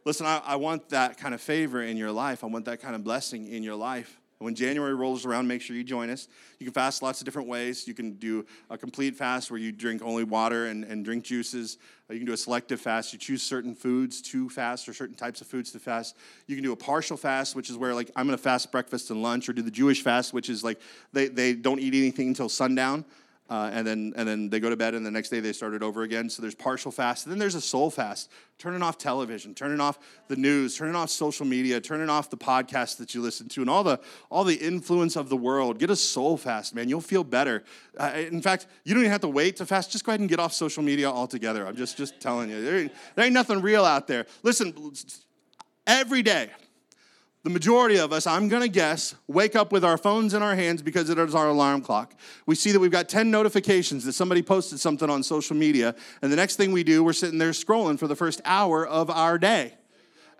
Listen, 0.05 0.27
I, 0.27 0.37
I 0.45 0.55
want 0.55 0.89
that 0.89 1.17
kind 1.17 1.33
of 1.33 1.41
favor 1.41 1.81
in 1.81 1.97
your 1.97 2.11
life. 2.11 2.43
I 2.43 2.47
want 2.47 2.65
that 2.65 2.79
kind 2.79 2.93
of 2.93 3.03
blessing 3.03 3.47
in 3.47 3.63
your 3.63 3.75
life. 3.75 4.19
When 4.37 4.53
January 4.53 4.93
rolls 4.93 5.25
around, 5.25 5.47
make 5.47 5.61
sure 5.61 5.75
you 5.75 5.83
join 5.83 6.11
us. 6.11 6.27
You 6.59 6.65
can 6.65 6.73
fast 6.73 7.01
lots 7.01 7.21
of 7.21 7.25
different 7.25 7.47
ways. 7.47 7.87
You 7.87 7.95
can 7.95 8.11
do 8.13 8.45
a 8.69 8.77
complete 8.77 9.15
fast 9.15 9.49
where 9.49 9.59
you 9.59 9.71
drink 9.71 10.03
only 10.03 10.25
water 10.25 10.67
and, 10.67 10.83
and 10.83 11.03
drink 11.03 11.23
juices. 11.23 11.77
Uh, 12.07 12.13
you 12.13 12.19
can 12.19 12.27
do 12.27 12.33
a 12.33 12.37
selective 12.37 12.79
fast. 12.79 13.13
You 13.13 13.17
choose 13.17 13.41
certain 13.41 13.73
foods 13.73 14.21
to 14.23 14.47
fast 14.49 14.87
or 14.87 14.93
certain 14.93 15.15
types 15.15 15.41
of 15.41 15.47
foods 15.47 15.71
to 15.71 15.79
fast. 15.79 16.17
You 16.45 16.55
can 16.55 16.63
do 16.63 16.73
a 16.73 16.75
partial 16.75 17.17
fast, 17.17 17.55
which 17.55 17.71
is 17.71 17.77
where, 17.77 17.95
like, 17.95 18.11
I'm 18.15 18.27
going 18.27 18.37
to 18.37 18.43
fast 18.43 18.71
breakfast 18.71 19.09
and 19.09 19.23
lunch, 19.23 19.49
or 19.49 19.53
do 19.53 19.63
the 19.63 19.71
Jewish 19.71 20.03
fast, 20.03 20.33
which 20.33 20.49
is 20.49 20.63
like 20.63 20.79
they, 21.13 21.29
they 21.29 21.53
don't 21.53 21.79
eat 21.79 21.95
anything 21.95 22.27
until 22.27 22.49
sundown. 22.49 23.05
Uh, 23.47 23.69
and 23.71 23.85
then 23.85 24.11
and 24.15 24.27
then 24.27 24.49
they 24.49 24.59
go 24.59 24.71
to 24.71 24.75
bed 24.75 24.95
and 24.95 25.05
the 25.05 25.11
next 25.11 25.29
day 25.29 25.39
they 25.39 25.53
start 25.53 25.75
it 25.75 25.83
over 25.83 26.01
again. 26.01 26.29
So 26.31 26.41
there's 26.41 26.55
partial 26.55 26.91
fast 26.91 27.25
and 27.25 27.31
then 27.31 27.37
there's 27.37 27.53
a 27.53 27.61
soul 27.61 27.91
fast. 27.91 28.31
Turning 28.57 28.81
off 28.81 28.97
television 28.97 29.53
turning 29.53 29.79
off 29.79 29.99
the 30.29 30.35
news 30.35 30.75
turning 30.75 30.95
off 30.95 31.11
social 31.11 31.45
media 31.45 31.79
turning 31.79 32.09
off 32.09 32.29
the 32.29 32.37
podcasts 32.37 32.97
that 32.97 33.13
you 33.13 33.21
listen 33.21 33.47
to 33.49 33.61
and 33.61 33.69
all 33.69 33.83
the 33.83 33.99
all 34.31 34.43
the 34.43 34.55
influence 34.55 35.15
of 35.15 35.29
the 35.29 35.37
world. 35.37 35.77
Get 35.77 35.91
a 35.91 35.95
soul 35.95 36.37
fast 36.37 36.73
man. 36.73 36.89
You'll 36.89 37.01
feel 37.01 37.23
better. 37.23 37.63
Uh, 37.95 38.13
in 38.15 38.41
fact 38.41 38.65
you 38.83 38.95
don't 38.95 39.03
even 39.03 39.11
have 39.11 39.21
to 39.21 39.27
wait 39.27 39.57
to 39.57 39.65
fast. 39.67 39.91
Just 39.91 40.05
go 40.05 40.11
ahead 40.11 40.21
and 40.21 40.29
get 40.29 40.39
off 40.39 40.51
social 40.51 40.81
media 40.81 41.07
altogether. 41.07 41.67
I'm 41.67 41.75
just 41.75 41.97
just 41.97 42.19
telling 42.19 42.49
you. 42.49 42.63
There 42.63 42.77
ain't, 42.77 42.93
there 43.13 43.25
ain't 43.25 43.33
nothing 43.33 43.61
real 43.61 43.85
out 43.85 44.07
there. 44.07 44.25
Listen 44.41 44.73
every 45.85 46.23
day 46.23 46.49
the 47.45 47.51
majority 47.51 47.97
of 47.97 48.11
us, 48.11 48.25
I'm 48.25 48.49
gonna 48.49 48.67
guess, 48.67 49.13
wake 49.27 49.55
up 49.55 49.71
with 49.71 49.85
our 49.85 49.99
phones 49.99 50.33
in 50.33 50.41
our 50.41 50.55
hands 50.55 50.81
because 50.81 51.11
it 51.11 51.19
is 51.19 51.35
our 51.35 51.49
alarm 51.49 51.83
clock. 51.83 52.15
We 52.47 52.55
see 52.55 52.71
that 52.71 52.79
we've 52.79 52.89
got 52.89 53.07
10 53.07 53.29
notifications 53.29 54.03
that 54.05 54.13
somebody 54.13 54.41
posted 54.41 54.79
something 54.79 55.11
on 55.11 55.21
social 55.21 55.55
media, 55.55 55.93
and 56.23 56.31
the 56.31 56.35
next 56.35 56.55
thing 56.55 56.71
we 56.71 56.83
do, 56.83 57.03
we're 57.03 57.13
sitting 57.13 57.37
there 57.37 57.51
scrolling 57.51 57.99
for 57.99 58.07
the 58.07 58.15
first 58.15 58.41
hour 58.45 58.85
of 58.85 59.11
our 59.11 59.37
day. 59.37 59.75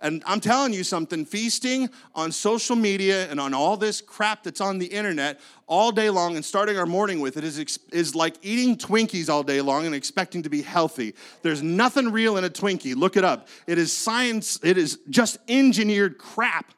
And 0.02 0.24
I'm 0.26 0.40
telling 0.40 0.74
you 0.74 0.84
something, 0.84 1.26
feasting 1.26 1.92
on 2.16 2.32
social 2.32 2.76
media 2.76 3.30
and 3.30 3.40
on 3.40 3.54
all 3.54 3.78
this 3.78 4.02
crap 4.02 4.42
that's 4.42 4.60
on 4.60 4.80
the 4.80 4.88
internet 4.88 5.40
all 5.68 5.92
day 5.92 6.10
long 6.10 6.36
and 6.36 6.44
starting 6.44 6.76
our 6.76 6.88
morning 6.88 7.20
with 7.20 7.38
it 7.38 7.44
is, 7.44 7.80
is 7.92 8.16
like 8.16 8.36
eating 8.42 8.78
Twinkies 8.78 9.30
all 9.30 9.44
day 9.44 9.62
long 9.62 9.86
and 9.86 9.94
expecting 9.94 10.42
to 10.42 10.50
be 10.50 10.64
healthy. 10.64 11.14
There's 11.44 11.62
nothing 11.62 12.12
real 12.12 12.38
in 12.38 12.44
a 12.44 12.50
Twinkie. 12.50 12.96
Look 12.96 13.16
it 13.16 13.24
up. 13.24 13.48
It 13.68 13.78
is 13.78 13.94
science, 13.94 14.60
it 14.64 14.80
is 14.80 14.98
just 15.12 15.38
engineered 15.48 16.18
crap 16.18 16.74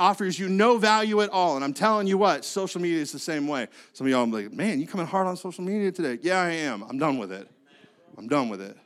offers 0.00 0.38
you 0.38 0.48
no 0.48 0.78
value 0.78 1.20
at 1.20 1.28
all. 1.28 1.54
And 1.54 1.64
I'm 1.64 1.74
telling 1.74 2.06
you 2.06 2.18
what, 2.18 2.44
social 2.44 2.80
media 2.80 3.00
is 3.00 3.12
the 3.12 3.18
same 3.18 3.46
way. 3.46 3.68
Some 3.92 4.06
of 4.06 4.10
y'all 4.10 4.22
are 4.22 4.42
like, 4.42 4.52
man, 4.52 4.80
you 4.80 4.86
coming 4.86 5.06
hard 5.06 5.26
on 5.26 5.36
social 5.36 5.62
media 5.62 5.92
today? 5.92 6.18
Yeah, 6.22 6.40
I 6.40 6.50
am. 6.50 6.82
I'm 6.82 6.98
done 6.98 7.18
with 7.18 7.30
it. 7.30 7.48
I'm 8.16 8.26
done 8.26 8.48
with 8.48 8.60
it. 8.60 8.76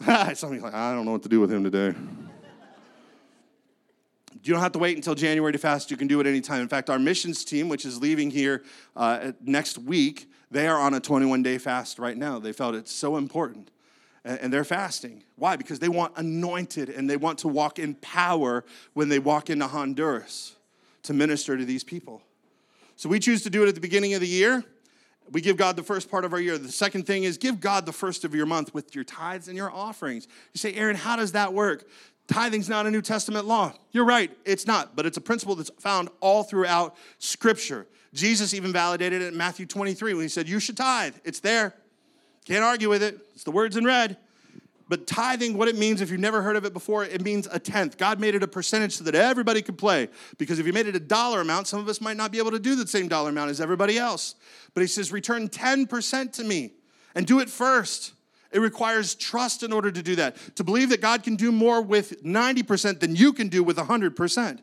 Some 0.36 0.50
of 0.50 0.56
you 0.56 0.60
like, 0.60 0.74
I 0.74 0.92
don't 0.92 1.04
know 1.04 1.12
what 1.12 1.22
to 1.22 1.28
do 1.28 1.40
with 1.40 1.50
him 1.50 1.62
today. 1.62 1.96
You 4.44 4.52
don't 4.52 4.62
have 4.62 4.72
to 4.72 4.80
wait 4.80 4.96
until 4.96 5.14
January 5.14 5.52
to 5.52 5.58
fast. 5.58 5.90
You 5.90 5.96
can 5.96 6.08
do 6.08 6.18
it 6.20 6.26
anytime. 6.26 6.60
In 6.60 6.68
fact, 6.68 6.90
our 6.90 6.98
missions 6.98 7.44
team, 7.44 7.68
which 7.68 7.84
is 7.84 8.00
leaving 8.00 8.30
here 8.30 8.64
uh, 8.96 9.32
next 9.40 9.78
week, 9.78 10.28
they 10.50 10.66
are 10.66 10.78
on 10.78 10.94
a 10.94 11.00
21 11.00 11.44
day 11.44 11.58
fast 11.58 12.00
right 12.00 12.16
now. 12.16 12.40
They 12.40 12.52
felt 12.52 12.74
it's 12.74 12.92
so 12.92 13.16
important 13.16 13.70
and 14.24 14.52
they're 14.52 14.64
fasting. 14.64 15.24
Why? 15.36 15.56
Because 15.56 15.78
they 15.78 15.88
want 15.88 16.16
anointed 16.16 16.88
and 16.88 17.08
they 17.10 17.16
want 17.16 17.38
to 17.40 17.48
walk 17.48 17.78
in 17.78 17.94
power 17.96 18.64
when 18.94 19.08
they 19.08 19.18
walk 19.18 19.50
into 19.50 19.66
Honduras 19.66 20.56
to 21.04 21.12
minister 21.12 21.56
to 21.56 21.64
these 21.64 21.82
people. 21.82 22.22
So 22.96 23.08
we 23.08 23.18
choose 23.18 23.42
to 23.42 23.50
do 23.50 23.64
it 23.64 23.68
at 23.68 23.74
the 23.74 23.80
beginning 23.80 24.14
of 24.14 24.20
the 24.20 24.28
year. 24.28 24.64
We 25.30 25.40
give 25.40 25.56
God 25.56 25.76
the 25.76 25.82
first 25.82 26.10
part 26.10 26.24
of 26.24 26.32
our 26.32 26.40
year. 26.40 26.58
The 26.58 26.70
second 26.70 27.06
thing 27.06 27.24
is 27.24 27.38
give 27.38 27.60
God 27.60 27.86
the 27.86 27.92
first 27.92 28.24
of 28.24 28.34
your 28.34 28.46
month 28.46 28.74
with 28.74 28.94
your 28.94 29.04
tithes 29.04 29.48
and 29.48 29.56
your 29.56 29.72
offerings. 29.72 30.28
You 30.52 30.58
say, 30.58 30.74
Aaron, 30.74 30.96
how 30.96 31.16
does 31.16 31.32
that 31.32 31.52
work? 31.52 31.88
Tithing's 32.28 32.68
not 32.68 32.86
a 32.86 32.90
New 32.90 33.02
Testament 33.02 33.46
law. 33.46 33.72
You're 33.90 34.04
right, 34.04 34.30
it's 34.44 34.66
not, 34.66 34.94
but 34.94 35.06
it's 35.06 35.16
a 35.16 35.20
principle 35.20 35.54
that's 35.54 35.70
found 35.78 36.08
all 36.20 36.42
throughout 36.42 36.96
Scripture. 37.18 37.86
Jesus 38.14 38.54
even 38.54 38.72
validated 38.72 39.22
it 39.22 39.28
in 39.28 39.36
Matthew 39.36 39.66
23 39.66 40.14
when 40.14 40.22
he 40.22 40.28
said, 40.28 40.48
You 40.48 40.60
should 40.60 40.76
tithe. 40.76 41.16
It's 41.24 41.40
there. 41.40 41.74
Can't 42.44 42.64
argue 42.64 42.88
with 42.88 43.02
it. 43.02 43.18
It's 43.34 43.44
the 43.44 43.50
words 43.50 43.76
in 43.76 43.84
red. 43.84 44.16
But 44.88 45.06
tithing, 45.06 45.56
what 45.56 45.68
it 45.68 45.78
means, 45.78 46.02
if 46.02 46.10
you've 46.10 46.20
never 46.20 46.42
heard 46.42 46.54
of 46.54 46.66
it 46.66 46.74
before, 46.74 47.04
it 47.04 47.22
means 47.22 47.48
a 47.50 47.58
tenth. 47.58 47.96
God 47.96 48.20
made 48.20 48.34
it 48.34 48.42
a 48.42 48.46
percentage 48.46 48.96
so 48.96 49.04
that 49.04 49.14
everybody 49.14 49.62
could 49.62 49.78
play. 49.78 50.08
Because 50.36 50.58
if 50.58 50.66
you 50.66 50.72
made 50.74 50.86
it 50.86 50.94
a 50.94 51.00
dollar 51.00 51.40
amount, 51.40 51.66
some 51.66 51.80
of 51.80 51.88
us 51.88 52.00
might 52.00 52.18
not 52.18 52.30
be 52.30 52.38
able 52.38 52.50
to 52.50 52.58
do 52.58 52.74
the 52.74 52.86
same 52.86 53.08
dollar 53.08 53.30
amount 53.30 53.50
as 53.50 53.60
everybody 53.60 53.96
else. 53.96 54.34
But 54.74 54.82
he 54.82 54.86
says, 54.86 55.10
return 55.10 55.48
10% 55.48 56.32
to 56.32 56.44
me 56.44 56.72
and 57.14 57.26
do 57.26 57.40
it 57.40 57.48
first. 57.48 58.12
It 58.50 58.58
requires 58.60 59.14
trust 59.14 59.62
in 59.62 59.72
order 59.72 59.90
to 59.90 60.02
do 60.02 60.14
that, 60.16 60.36
to 60.56 60.64
believe 60.64 60.90
that 60.90 61.00
God 61.00 61.22
can 61.22 61.36
do 61.36 61.50
more 61.50 61.80
with 61.80 62.22
90% 62.22 63.00
than 63.00 63.16
you 63.16 63.32
can 63.32 63.48
do 63.48 63.64
with 63.64 63.78
100%. 63.78 64.48
And 64.48 64.60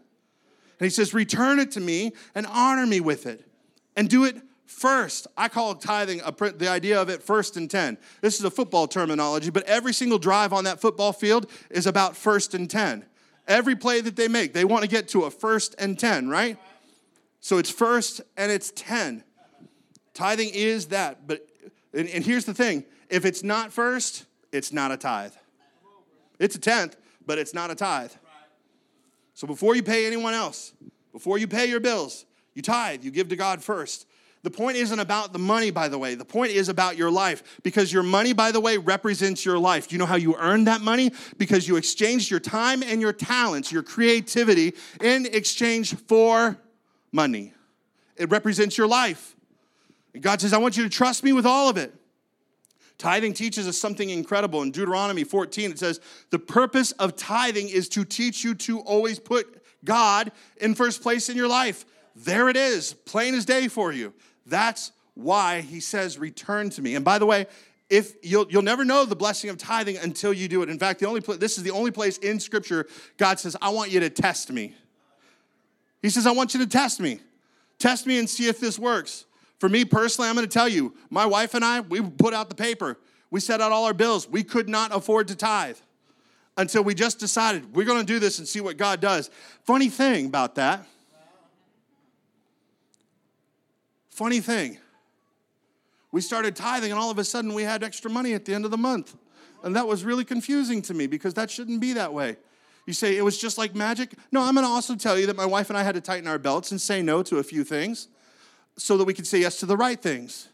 he 0.80 0.92
says, 0.92 1.14
return 1.14 1.60
it 1.60 1.72
to 1.72 1.80
me 1.80 2.12
and 2.36 2.46
honor 2.46 2.86
me 2.86 3.00
with 3.00 3.26
it 3.26 3.48
and 3.96 4.08
do 4.08 4.26
it 4.26 4.38
first. 4.70 5.28
I 5.36 5.48
call 5.50 5.76
tithing 5.76 6.22
a, 6.22 6.32
the 6.32 6.70
idea 6.70 7.02
of 7.02 7.10
it 7.10 7.24
first 7.24 7.58
and 7.58 7.70
10. 7.70 7.98
This 8.22 8.40
is 8.40 8.46
a 8.46 8.52
football 8.52 8.88
terminology, 8.88 9.50
but 9.50 9.64
every 9.64 9.94
single 9.94 10.20
drive 10.20 10.54
on 10.54 10.64
that 10.66 10.80
football 10.80 11.12
field 11.12 11.50
is 11.70 11.88
about 11.88 12.16
first 12.16 12.54
and 12.54 12.70
10. 12.70 13.06
Every 13.48 13.76
play 13.76 14.00
that 14.02 14.16
they 14.16 14.28
make, 14.28 14.54
they 14.54 14.66
want 14.66 14.84
to 14.84 14.90
get 14.90 15.08
to 15.10 15.24
a 15.24 15.32
first 15.32 15.76
and 15.80 15.98
10, 15.98 16.30
right? 16.30 16.58
So 17.40 17.58
it's 17.58 17.70
first 17.70 18.22
and 18.38 18.52
it's 18.52 18.72
10. 18.76 19.24
Tithing 20.14 20.52
is 20.54 20.88
that. 20.88 21.28
But 21.28 21.48
and, 21.94 22.08
and 22.10 22.24
here's 22.24 22.46
the 22.46 22.54
thing 22.54 22.86
if 23.10 23.26
it's 23.26 23.44
not 23.44 23.74
first, 23.74 24.26
it's 24.52 24.72
not 24.72 24.92
a 24.92 24.98
tithe. 24.98 25.34
It's 26.38 26.56
a 26.56 26.60
tenth, 26.60 26.96
but 27.26 27.38
it's 27.38 27.54
not 27.54 27.72
a 27.72 27.76
tithe. 27.76 28.12
So 29.34 29.48
before 29.48 29.76
you 29.76 29.84
pay 29.84 30.06
anyone 30.06 30.34
else, 30.34 30.74
before 31.12 31.38
you 31.38 31.48
pay 31.48 31.66
your 31.66 31.80
bills, 31.80 32.26
you 32.54 32.62
tithe, 32.62 33.04
you 33.04 33.12
give 33.12 33.30
to 33.30 33.36
God 33.36 33.64
first. 33.64 34.06
The 34.42 34.50
point 34.50 34.78
isn't 34.78 35.00
about 35.00 35.34
the 35.34 35.40
money, 35.40 35.70
by 35.70 35.90
the 35.90 35.98
way. 35.98 36.16
The 36.16 36.24
point 36.24 36.52
is 36.52 36.70
about 36.70 36.96
your 36.96 37.12
life 37.12 37.60
because 37.62 37.92
your 37.92 38.04
money, 38.04 38.32
by 38.32 38.52
the 38.52 38.62
way, 38.62 38.78
represents 38.78 39.44
your 39.44 39.60
life. 39.60 39.92
You 39.92 39.98
know 39.98 40.06
how 40.06 40.16
you 40.16 40.36
earned 40.38 40.68
that 40.68 40.80
money? 40.80 41.12
Because 41.38 41.68
you 41.68 41.76
exchanged 41.76 42.32
your 42.32 42.40
time 42.40 42.82
and 42.82 43.02
your 43.02 43.12
talents, 43.12 43.72
your 43.72 43.84
creativity, 43.84 44.74
in 45.02 45.26
exchange 45.26 45.96
for 46.08 46.58
money. 47.12 47.54
It 48.16 48.30
represents 48.32 48.78
your 48.78 48.88
life. 48.88 49.36
And 50.14 50.24
God 50.24 50.40
says, 50.40 50.54
I 50.54 50.58
want 50.58 50.78
you 50.78 50.84
to 50.84 50.90
trust 50.90 51.24
me 51.24 51.34
with 51.34 51.46
all 51.46 51.70
of 51.70 51.76
it. 51.76 51.94
Tithing 52.98 53.34
teaches 53.34 53.68
us 53.68 53.78
something 53.78 54.10
incredible. 54.10 54.62
In 54.62 54.72
Deuteronomy 54.72 55.24
14, 55.24 55.72
it 55.72 55.80
says, 55.80 56.00
The 56.32 56.40
purpose 56.40 56.92
of 56.94 57.16
tithing 57.16 57.70
is 57.70 57.88
to 57.90 58.06
teach 58.06 58.44
you 58.44 58.56
to 58.56 58.80
always 58.80 59.20
put 59.20 59.64
God 59.86 60.32
in 60.58 60.76
first 60.76 61.02
place 61.02 61.30
in 61.30 61.38
your 61.38 61.48
life. 61.48 61.86
There 62.16 62.50
it 62.50 62.58
is, 62.58 62.94
plain 62.94 63.34
as 63.36 63.46
day 63.46 63.70
for 63.70 63.94
you. 63.94 64.14
That's 64.50 64.92
why 65.14 65.62
he 65.62 65.80
says, 65.80 66.18
Return 66.18 66.70
to 66.72 66.82
me. 66.82 66.96
And 66.96 67.06
by 67.06 67.20
the 67.20 67.26
way, 67.26 67.48
if 67.90 68.14
you'll, 68.22 68.46
you'll 68.50 68.62
never 68.62 68.86
know 68.86 69.06
the 69.06 69.16
blessing 69.16 69.50
of 69.50 69.58
tithing 69.58 69.98
until 69.98 70.32
you 70.32 70.48
do 70.48 70.62
it. 70.62 70.70
In 70.70 70.78
fact, 70.78 71.00
the 71.00 71.08
only 71.08 71.22
this 71.22 71.58
is 71.58 71.64
the 71.64 71.72
only 71.72 71.92
place 71.92 72.18
in 72.18 72.40
Scripture 72.40 72.88
God 73.18 73.40
says, 73.40 73.56
I 73.62 73.70
want 73.70 73.92
you 73.92 74.00
to 74.02 74.10
test 74.10 74.52
me. 74.52 74.76
He 76.02 76.10
says, 76.10 76.28
I 76.28 76.32
want 76.32 76.54
you 76.54 76.60
to 76.62 76.68
test 76.68 77.00
me. 77.00 77.20
Test 77.80 78.06
me 78.06 78.20
and 78.20 78.30
see 78.30 78.48
if 78.48 78.60
this 78.60 78.78
works. 78.78 79.26
For 79.60 79.68
me 79.68 79.86
personally, 79.86 80.30
I'm 80.30 80.36
going 80.36 80.48
to 80.48 80.54
tell 80.54 80.70
you, 80.70 80.94
my 81.10 81.26
wife 81.26 81.54
and 81.54 81.66
I, 81.66 81.82
we 81.82 82.02
put 82.02 82.34
out 82.34 82.50
the 82.50 82.56
paper. 82.56 82.98
We 83.32 83.40
set 83.40 83.60
out 83.60 83.72
all 83.72 83.86
our 83.86 83.94
bills. 83.94 84.30
We 84.30 84.44
could 84.44 84.70
not 84.70 84.96
afford 84.96 85.28
to 85.30 85.36
tithe 85.36 85.78
until 86.58 86.84
we 86.84 86.94
just 86.94 87.20
decided 87.20 87.76
we're 87.76 87.86
going 87.86 88.00
to 88.00 88.06
do 88.06 88.20
this 88.20 88.40
and 88.40 88.48
see 88.48 88.62
what 88.62 88.78
God 88.78 89.02
does. 89.02 89.30
Funny 89.66 89.90
thing 89.90 90.28
about 90.28 90.56
that 90.56 90.86
Funny 94.20 94.42
thing, 94.42 94.78
we 96.12 96.20
started 96.20 96.54
tithing, 96.54 96.92
and 96.92 97.00
all 97.00 97.10
of 97.10 97.18
a 97.20 97.24
sudden 97.24 97.54
we 97.54 97.64
had 97.64 97.84
extra 97.84 98.12
money 98.12 98.34
at 98.34 98.44
the 98.44 98.54
end 98.54 98.66
of 98.66 98.72
the 98.72 98.78
month. 98.78 99.16
And 99.64 99.74
that 99.78 99.88
was 99.88 100.04
really 100.04 100.26
confusing 100.26 100.82
to 100.82 100.94
me 100.94 101.08
because 101.08 101.36
that 101.36 101.50
shouldn't 101.50 101.80
be 101.80 101.94
that 101.94 102.14
way. 102.14 102.36
You 102.86 102.92
say 102.92 103.16
it 103.16 103.22
was 103.22 103.38
just 103.38 103.58
like 103.58 103.76
magic? 103.76 104.12
No, 104.30 104.42
I'm 104.42 104.56
gonna 104.56 104.68
also 104.68 104.98
tell 104.98 105.18
you 105.18 105.26
that 105.28 105.38
my 105.38 105.46
wife 105.46 105.70
and 105.70 105.78
I 105.78 105.84
had 105.84 105.96
to 105.96 106.02
tighten 106.02 106.28
our 106.28 106.38
belts 106.38 106.72
and 106.72 106.82
say 106.82 107.02
no 107.02 107.24
to 107.24 107.38
a 107.38 107.44
few 107.44 107.64
things 107.64 108.10
so 108.76 108.98
that 108.98 109.06
we 109.06 109.14
could 109.14 109.26
say 109.26 109.40
yes 109.40 109.58
to 109.62 109.66
the 109.66 109.78
right 109.78 110.02
things. 110.02 110.50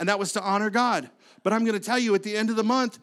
And 0.00 0.08
that 0.08 0.18
was 0.18 0.32
to 0.32 0.42
honor 0.42 0.68
God. 0.68 1.08
But 1.44 1.52
I'm 1.52 1.64
gonna 1.64 1.78
tell 1.78 2.00
you 2.00 2.12
at 2.16 2.24
the 2.24 2.36
end 2.36 2.50
of 2.50 2.56
the 2.56 2.64
month, 2.64 2.98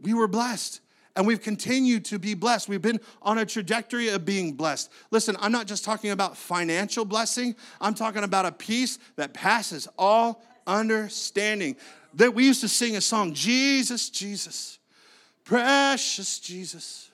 we 0.00 0.14
were 0.14 0.26
blessed 0.26 0.80
and 1.16 1.26
we've 1.26 1.40
continued 1.40 2.04
to 2.06 2.18
be 2.18 2.34
blessed. 2.34 2.68
We've 2.68 2.82
been 2.82 3.00
on 3.22 3.38
a 3.38 3.46
trajectory 3.46 4.08
of 4.08 4.24
being 4.24 4.54
blessed. 4.54 4.90
Listen, 5.10 5.36
I'm 5.40 5.52
not 5.52 5.66
just 5.66 5.84
talking 5.84 6.10
about 6.10 6.36
financial 6.36 7.04
blessing, 7.04 7.54
I'm 7.80 7.94
talking 7.94 8.24
about 8.24 8.46
a 8.46 8.52
peace 8.52 8.98
that 9.16 9.32
passes 9.32 9.88
all 9.98 10.42
understanding. 10.66 11.76
That 12.14 12.34
we 12.34 12.46
used 12.46 12.60
to 12.60 12.68
sing 12.68 12.96
a 12.96 13.00
song, 13.00 13.34
Jesus, 13.34 14.10
Jesus, 14.10 14.78
precious 15.44 16.38
Jesus, 16.38 17.10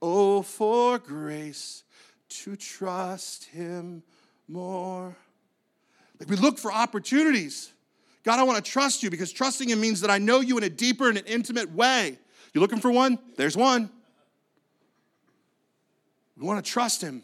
oh, 0.00 0.42
for 0.42 0.98
grace 0.98 1.84
to 2.28 2.56
trust 2.56 3.44
him 3.44 4.02
more. 4.46 5.16
Like 6.18 6.28
we 6.28 6.36
look 6.36 6.58
for 6.58 6.72
opportunities. 6.72 7.72
God, 8.24 8.38
I 8.38 8.42
want 8.42 8.62
to 8.62 8.70
trust 8.70 9.02
you 9.02 9.10
because 9.10 9.32
trusting 9.32 9.68
him 9.70 9.80
means 9.80 10.00
that 10.00 10.10
I 10.10 10.18
know 10.18 10.40
you 10.40 10.58
in 10.58 10.64
a 10.64 10.68
deeper 10.68 11.08
and 11.08 11.16
an 11.16 11.24
intimate 11.26 11.72
way. 11.72 12.18
You 12.58 12.60
looking 12.60 12.80
for 12.80 12.90
one? 12.90 13.20
There's 13.36 13.56
one. 13.56 13.88
We 16.36 16.44
want 16.44 16.64
to 16.64 16.68
trust 16.68 17.00
Him. 17.00 17.22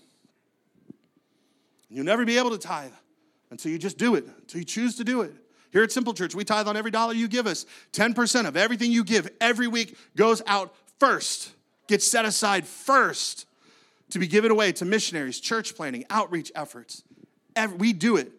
You'll 1.90 2.04
never 2.04 2.24
be 2.24 2.38
able 2.38 2.50
to 2.50 2.58
tithe 2.58 2.92
until 3.50 3.72
you 3.72 3.78
just 3.80 3.98
do 3.98 4.14
it, 4.14 4.26
until 4.42 4.60
you 4.60 4.64
choose 4.64 4.94
to 4.98 5.02
do 5.02 5.22
it. 5.22 5.32
Here 5.72 5.82
at 5.82 5.90
Simple 5.90 6.14
Church, 6.14 6.36
we 6.36 6.44
tithe 6.44 6.68
on 6.68 6.76
every 6.76 6.92
dollar 6.92 7.14
you 7.14 7.26
give 7.26 7.48
us. 7.48 7.66
10% 7.94 8.46
of 8.46 8.56
everything 8.56 8.92
you 8.92 9.02
give 9.02 9.28
every 9.40 9.66
week 9.66 9.98
goes 10.14 10.40
out 10.46 10.72
first, 11.00 11.50
gets 11.88 12.06
set 12.06 12.24
aside 12.24 12.64
first 12.64 13.46
to 14.10 14.20
be 14.20 14.28
given 14.28 14.52
away 14.52 14.70
to 14.70 14.84
missionaries, 14.84 15.40
church 15.40 15.74
planting, 15.74 16.04
outreach 16.10 16.52
efforts. 16.54 17.02
We 17.76 17.92
do 17.92 18.18
it 18.18 18.30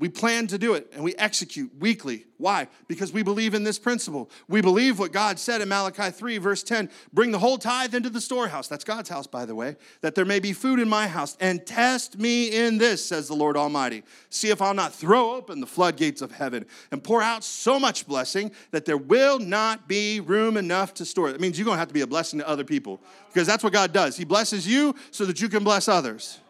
we 0.00 0.08
plan 0.08 0.48
to 0.48 0.58
do 0.58 0.74
it 0.74 0.90
and 0.92 1.04
we 1.04 1.14
execute 1.14 1.70
weekly. 1.78 2.26
Why? 2.38 2.66
Because 2.88 3.12
we 3.12 3.22
believe 3.22 3.54
in 3.54 3.62
this 3.62 3.78
principle. 3.78 4.28
We 4.48 4.60
believe 4.60 4.98
what 4.98 5.12
God 5.12 5.38
said 5.38 5.60
in 5.60 5.68
Malachi 5.68 6.10
3, 6.10 6.38
verse 6.38 6.64
10 6.64 6.90
bring 7.12 7.30
the 7.30 7.38
whole 7.38 7.58
tithe 7.58 7.94
into 7.94 8.10
the 8.10 8.20
storehouse. 8.20 8.66
That's 8.66 8.82
God's 8.82 9.08
house, 9.08 9.28
by 9.28 9.46
the 9.46 9.54
way, 9.54 9.76
that 10.00 10.16
there 10.16 10.24
may 10.24 10.40
be 10.40 10.52
food 10.52 10.80
in 10.80 10.88
my 10.88 11.06
house. 11.06 11.36
And 11.38 11.64
test 11.64 12.18
me 12.18 12.48
in 12.48 12.78
this, 12.78 13.04
says 13.06 13.28
the 13.28 13.34
Lord 13.34 13.56
Almighty. 13.56 14.02
See 14.30 14.50
if 14.50 14.60
I'll 14.60 14.74
not 14.74 14.92
throw 14.92 15.36
open 15.36 15.60
the 15.60 15.66
floodgates 15.66 16.22
of 16.22 16.32
heaven 16.32 16.66
and 16.90 17.02
pour 17.02 17.22
out 17.22 17.44
so 17.44 17.78
much 17.78 18.06
blessing 18.06 18.50
that 18.72 18.86
there 18.86 18.98
will 18.98 19.38
not 19.38 19.86
be 19.86 20.18
room 20.18 20.56
enough 20.56 20.92
to 20.94 21.04
store 21.04 21.28
it. 21.28 21.32
That 21.32 21.40
means 21.40 21.56
you're 21.56 21.66
going 21.66 21.76
to 21.76 21.80
have 21.80 21.88
to 21.88 21.94
be 21.94 22.00
a 22.00 22.06
blessing 22.06 22.40
to 22.40 22.48
other 22.48 22.64
people 22.64 23.00
because 23.32 23.46
that's 23.46 23.62
what 23.62 23.72
God 23.72 23.92
does. 23.92 24.16
He 24.16 24.24
blesses 24.24 24.66
you 24.66 24.96
so 25.12 25.24
that 25.24 25.40
you 25.40 25.48
can 25.48 25.62
bless 25.62 25.86
others. 25.86 26.40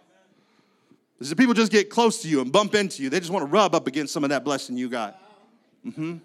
Is 1.21 1.31
the 1.31 1.37
people 1.37 1.55
just 1.55 1.71
get 1.73 1.91
close 1.91 2.23
to 2.23 2.29
you 2.29 2.41
and 2.41 2.53
bump 2.53 2.75
into 2.75 3.03
you. 3.03 3.09
They 3.09 3.21
just 3.21 3.31
want 3.31 3.45
to 3.45 3.51
rub 3.51 3.75
up 3.75 3.87
against 3.87 4.12
some 4.12 4.25
of 4.25 4.31
that 4.31 4.45
blessing 4.45 4.77
you 4.77 4.89
got. 4.89 5.19
Mm-hmm. 5.87 6.17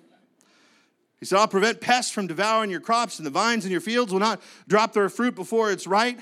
He 1.20 1.26
said, 1.26 1.38
I'll 1.38 1.48
prevent 1.48 1.82
pests 1.82 2.12
from 2.12 2.28
devouring 2.28 2.72
your 2.72 2.80
crops, 2.80 3.20
and 3.20 3.26
the 3.26 3.32
vines 3.32 3.66
in 3.66 3.72
your 3.72 3.82
fields 3.82 4.12
will 4.12 4.20
not 4.20 4.42
drop 4.68 4.94
their 4.94 5.10
fruit 5.10 5.36
before 5.36 5.70
it's 5.72 5.86
right, 5.86 6.18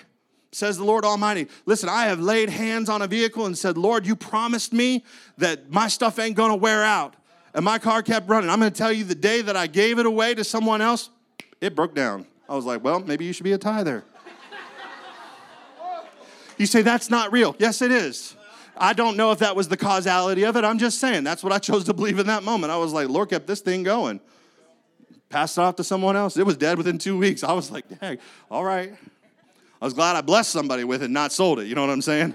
says 0.51 0.77
the 0.77 0.83
Lord 0.83 1.05
Almighty. 1.05 1.47
Listen, 1.65 1.87
I 1.87 2.05
have 2.05 2.19
laid 2.19 2.49
hands 2.49 2.89
on 2.89 3.01
a 3.01 3.07
vehicle 3.07 3.45
and 3.45 3.55
said, 3.55 3.77
Lord, 3.77 4.07
you 4.07 4.15
promised 4.15 4.73
me 4.73 5.03
that 5.37 5.69
my 5.69 5.87
stuff 5.87 6.17
ain't 6.17 6.35
gonna 6.35 6.55
wear 6.55 6.83
out. 6.83 7.15
And 7.53 7.63
my 7.63 7.79
car 7.79 8.01
kept 8.01 8.27
running. 8.29 8.49
I'm 8.49 8.59
gonna 8.59 8.71
tell 8.71 8.91
you 8.91 9.03
the 9.03 9.15
day 9.15 9.41
that 9.41 9.55
I 9.55 9.67
gave 9.67 9.99
it 9.99 10.05
away 10.05 10.33
to 10.35 10.43
someone 10.43 10.81
else, 10.81 11.09
it 11.61 11.75
broke 11.75 11.93
down. 11.93 12.25
I 12.49 12.55
was 12.55 12.65
like, 12.65 12.83
well, 12.83 12.99
maybe 12.99 13.25
you 13.25 13.33
should 13.33 13.43
be 13.43 13.53
a 13.53 13.57
tither. 13.57 14.03
you 16.57 16.65
say, 16.65 16.81
that's 16.81 17.09
not 17.09 17.31
real. 17.31 17.55
Yes, 17.59 17.81
it 17.81 17.91
is. 17.91 18.36
I 18.79 18.93
don't 18.93 19.17
know 19.17 19.31
if 19.31 19.39
that 19.39 19.55
was 19.55 19.67
the 19.67 19.77
causality 19.77 20.43
of 20.43 20.55
it. 20.55 20.63
I'm 20.63 20.77
just 20.77 20.99
saying 20.99 21.23
that's 21.23 21.43
what 21.43 21.53
I 21.53 21.59
chose 21.69 21.85
to 21.85 21.93
believe 21.93 22.19
in 22.19 22.27
that 22.27 22.43
moment. 22.43 22.71
I 22.71 22.77
was 22.77 22.93
like, 22.93 23.09
Lord 23.09 23.29
kept 23.29 23.47
this 23.47 23.61
thing 23.61 23.83
going. 23.83 24.19
Passed 25.29 25.57
it 25.57 25.61
off 25.61 25.75
to 25.77 25.83
someone 25.83 26.15
else. 26.15 26.37
It 26.37 26.45
was 26.45 26.55
dead 26.55 26.77
within 26.77 26.97
two 26.97 27.17
weeks. 27.17 27.43
I 27.43 27.51
was 27.51 27.69
like, 27.69 27.99
dang, 27.99 28.17
all 28.49 28.63
right. 28.63 28.93
I 29.81 29.85
was 29.85 29.93
glad 29.93 30.15
I 30.15 30.21
blessed 30.21 30.51
somebody 30.51 30.83
with 30.83 31.03
it, 31.03 31.09
not 31.09 31.31
sold 31.31 31.59
it. 31.59 31.67
You 31.67 31.75
know 31.75 31.81
what 31.81 31.91
I'm 31.91 32.01
saying? 32.01 32.33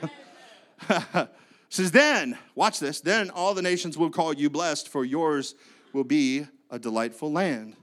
says, 1.68 1.90
then, 1.90 2.38
watch 2.54 2.78
this, 2.78 3.00
then 3.00 3.30
all 3.30 3.54
the 3.54 3.62
nations 3.62 3.96
will 3.96 4.10
call 4.10 4.34
you 4.34 4.50
blessed, 4.50 4.88
for 4.88 5.04
yours 5.04 5.54
will 5.92 6.04
be 6.04 6.46
a 6.70 6.78
delightful 6.78 7.32
land. 7.32 7.74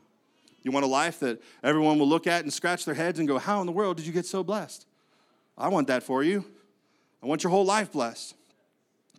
You 0.63 0.71
want 0.71 0.85
a 0.85 0.89
life 0.89 1.19
that 1.21 1.41
everyone 1.63 1.99
will 1.99 2.07
look 2.07 2.27
at 2.27 2.43
and 2.43 2.53
scratch 2.53 2.85
their 2.85 2.93
heads 2.93 3.17
and 3.17 3.27
go, 3.27 3.39
How 3.39 3.61
in 3.61 3.65
the 3.65 3.71
world 3.71 3.97
did 3.97 4.05
you 4.05 4.13
get 4.13 4.25
so 4.25 4.43
blessed? 4.43 4.85
I 5.57 5.69
want 5.69 5.87
that 5.87 6.03
for 6.03 6.23
you. 6.23 6.45
I 7.23 7.25
want 7.25 7.43
your 7.43 7.51
whole 7.51 7.65
life 7.65 7.91
blessed. 7.91 8.35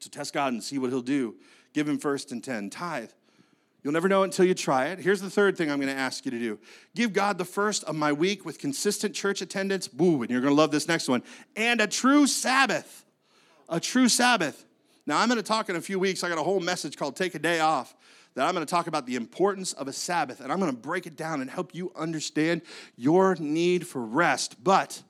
So 0.01 0.11
test 0.11 0.35
God 0.35 0.53
and 0.53 0.63
see 0.63 0.79
what 0.79 0.91
He'll 0.91 1.03
do. 1.03 1.37
Give 1.73 1.89
Him 1.89 1.99
first 1.99 2.33
and 2.33 2.43
10. 2.43 2.71
Tithe. 2.71 3.11
You'll 3.83 3.95
never 3.95 4.09
know 4.09 4.25
until 4.25 4.45
you 4.45 4.53
try 4.53 4.89
it. 4.89 4.99
Here's 4.99 5.23
the 5.23 5.31
third 5.31 5.57
thing 5.57 5.71
I'm 5.71 5.81
going 5.81 5.95
to 5.95 5.99
ask 5.99 6.25
you 6.25 6.31
to 6.31 6.39
do 6.39 6.59
give 6.95 7.13
God 7.13 7.39
the 7.39 7.45
first 7.45 7.85
of 7.85 7.95
my 7.95 8.13
week 8.13 8.45
with 8.45 8.59
consistent 8.59 9.15
church 9.15 9.41
attendance. 9.41 9.89
Boo, 9.89 10.23
and 10.23 10.31
you're 10.31 10.41
going 10.41 10.53
to 10.53 10.59
love 10.59 10.71
this 10.71 10.89
next 10.89 11.09
one. 11.09 11.23
And 11.57 11.81
a 11.81 11.87
true 11.87 12.27
Sabbath. 12.27 13.05
A 13.69 13.81
true 13.81 14.09
Sabbath. 14.09 14.67
Now, 15.07 15.19
I'm 15.19 15.29
going 15.29 15.39
to 15.39 15.43
talk 15.43 15.71
in 15.71 15.77
a 15.77 15.81
few 15.81 15.99
weeks. 15.99 16.23
I 16.23 16.29
got 16.29 16.39
a 16.39 16.43
whole 16.43 16.61
message 16.61 16.97
called 16.97 17.17
Take 17.17 17.35
a 17.35 17.39
Day 17.39 17.61
Off 17.61 17.95
that 18.35 18.47
I'm 18.47 18.55
going 18.55 18.67
to 18.67 18.71
talk 18.71 18.87
about 18.87 19.07
the 19.07 19.17
importance 19.17 19.73
of 19.73 19.89
a 19.89 19.93
Sabbath, 19.93 20.41
and 20.41 20.53
I'm 20.53 20.61
going 20.61 20.71
to 20.71 20.77
break 20.77 21.07
it 21.07 21.17
down 21.17 21.41
and 21.41 21.51
help 21.51 21.75
you 21.75 21.91
understand 21.97 22.63
your 22.97 23.35
need 23.37 23.87
for 23.87 24.03
rest. 24.03 24.63
But 24.63 25.03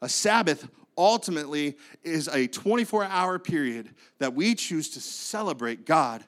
a 0.00 0.08
Sabbath 0.08 0.68
ultimately 0.98 1.78
is 2.02 2.28
a 2.28 2.48
24 2.48 3.04
hour 3.04 3.38
period 3.38 3.88
that 4.18 4.34
we 4.34 4.54
choose 4.54 4.90
to 4.90 5.00
celebrate 5.00 5.86
God 5.86 6.24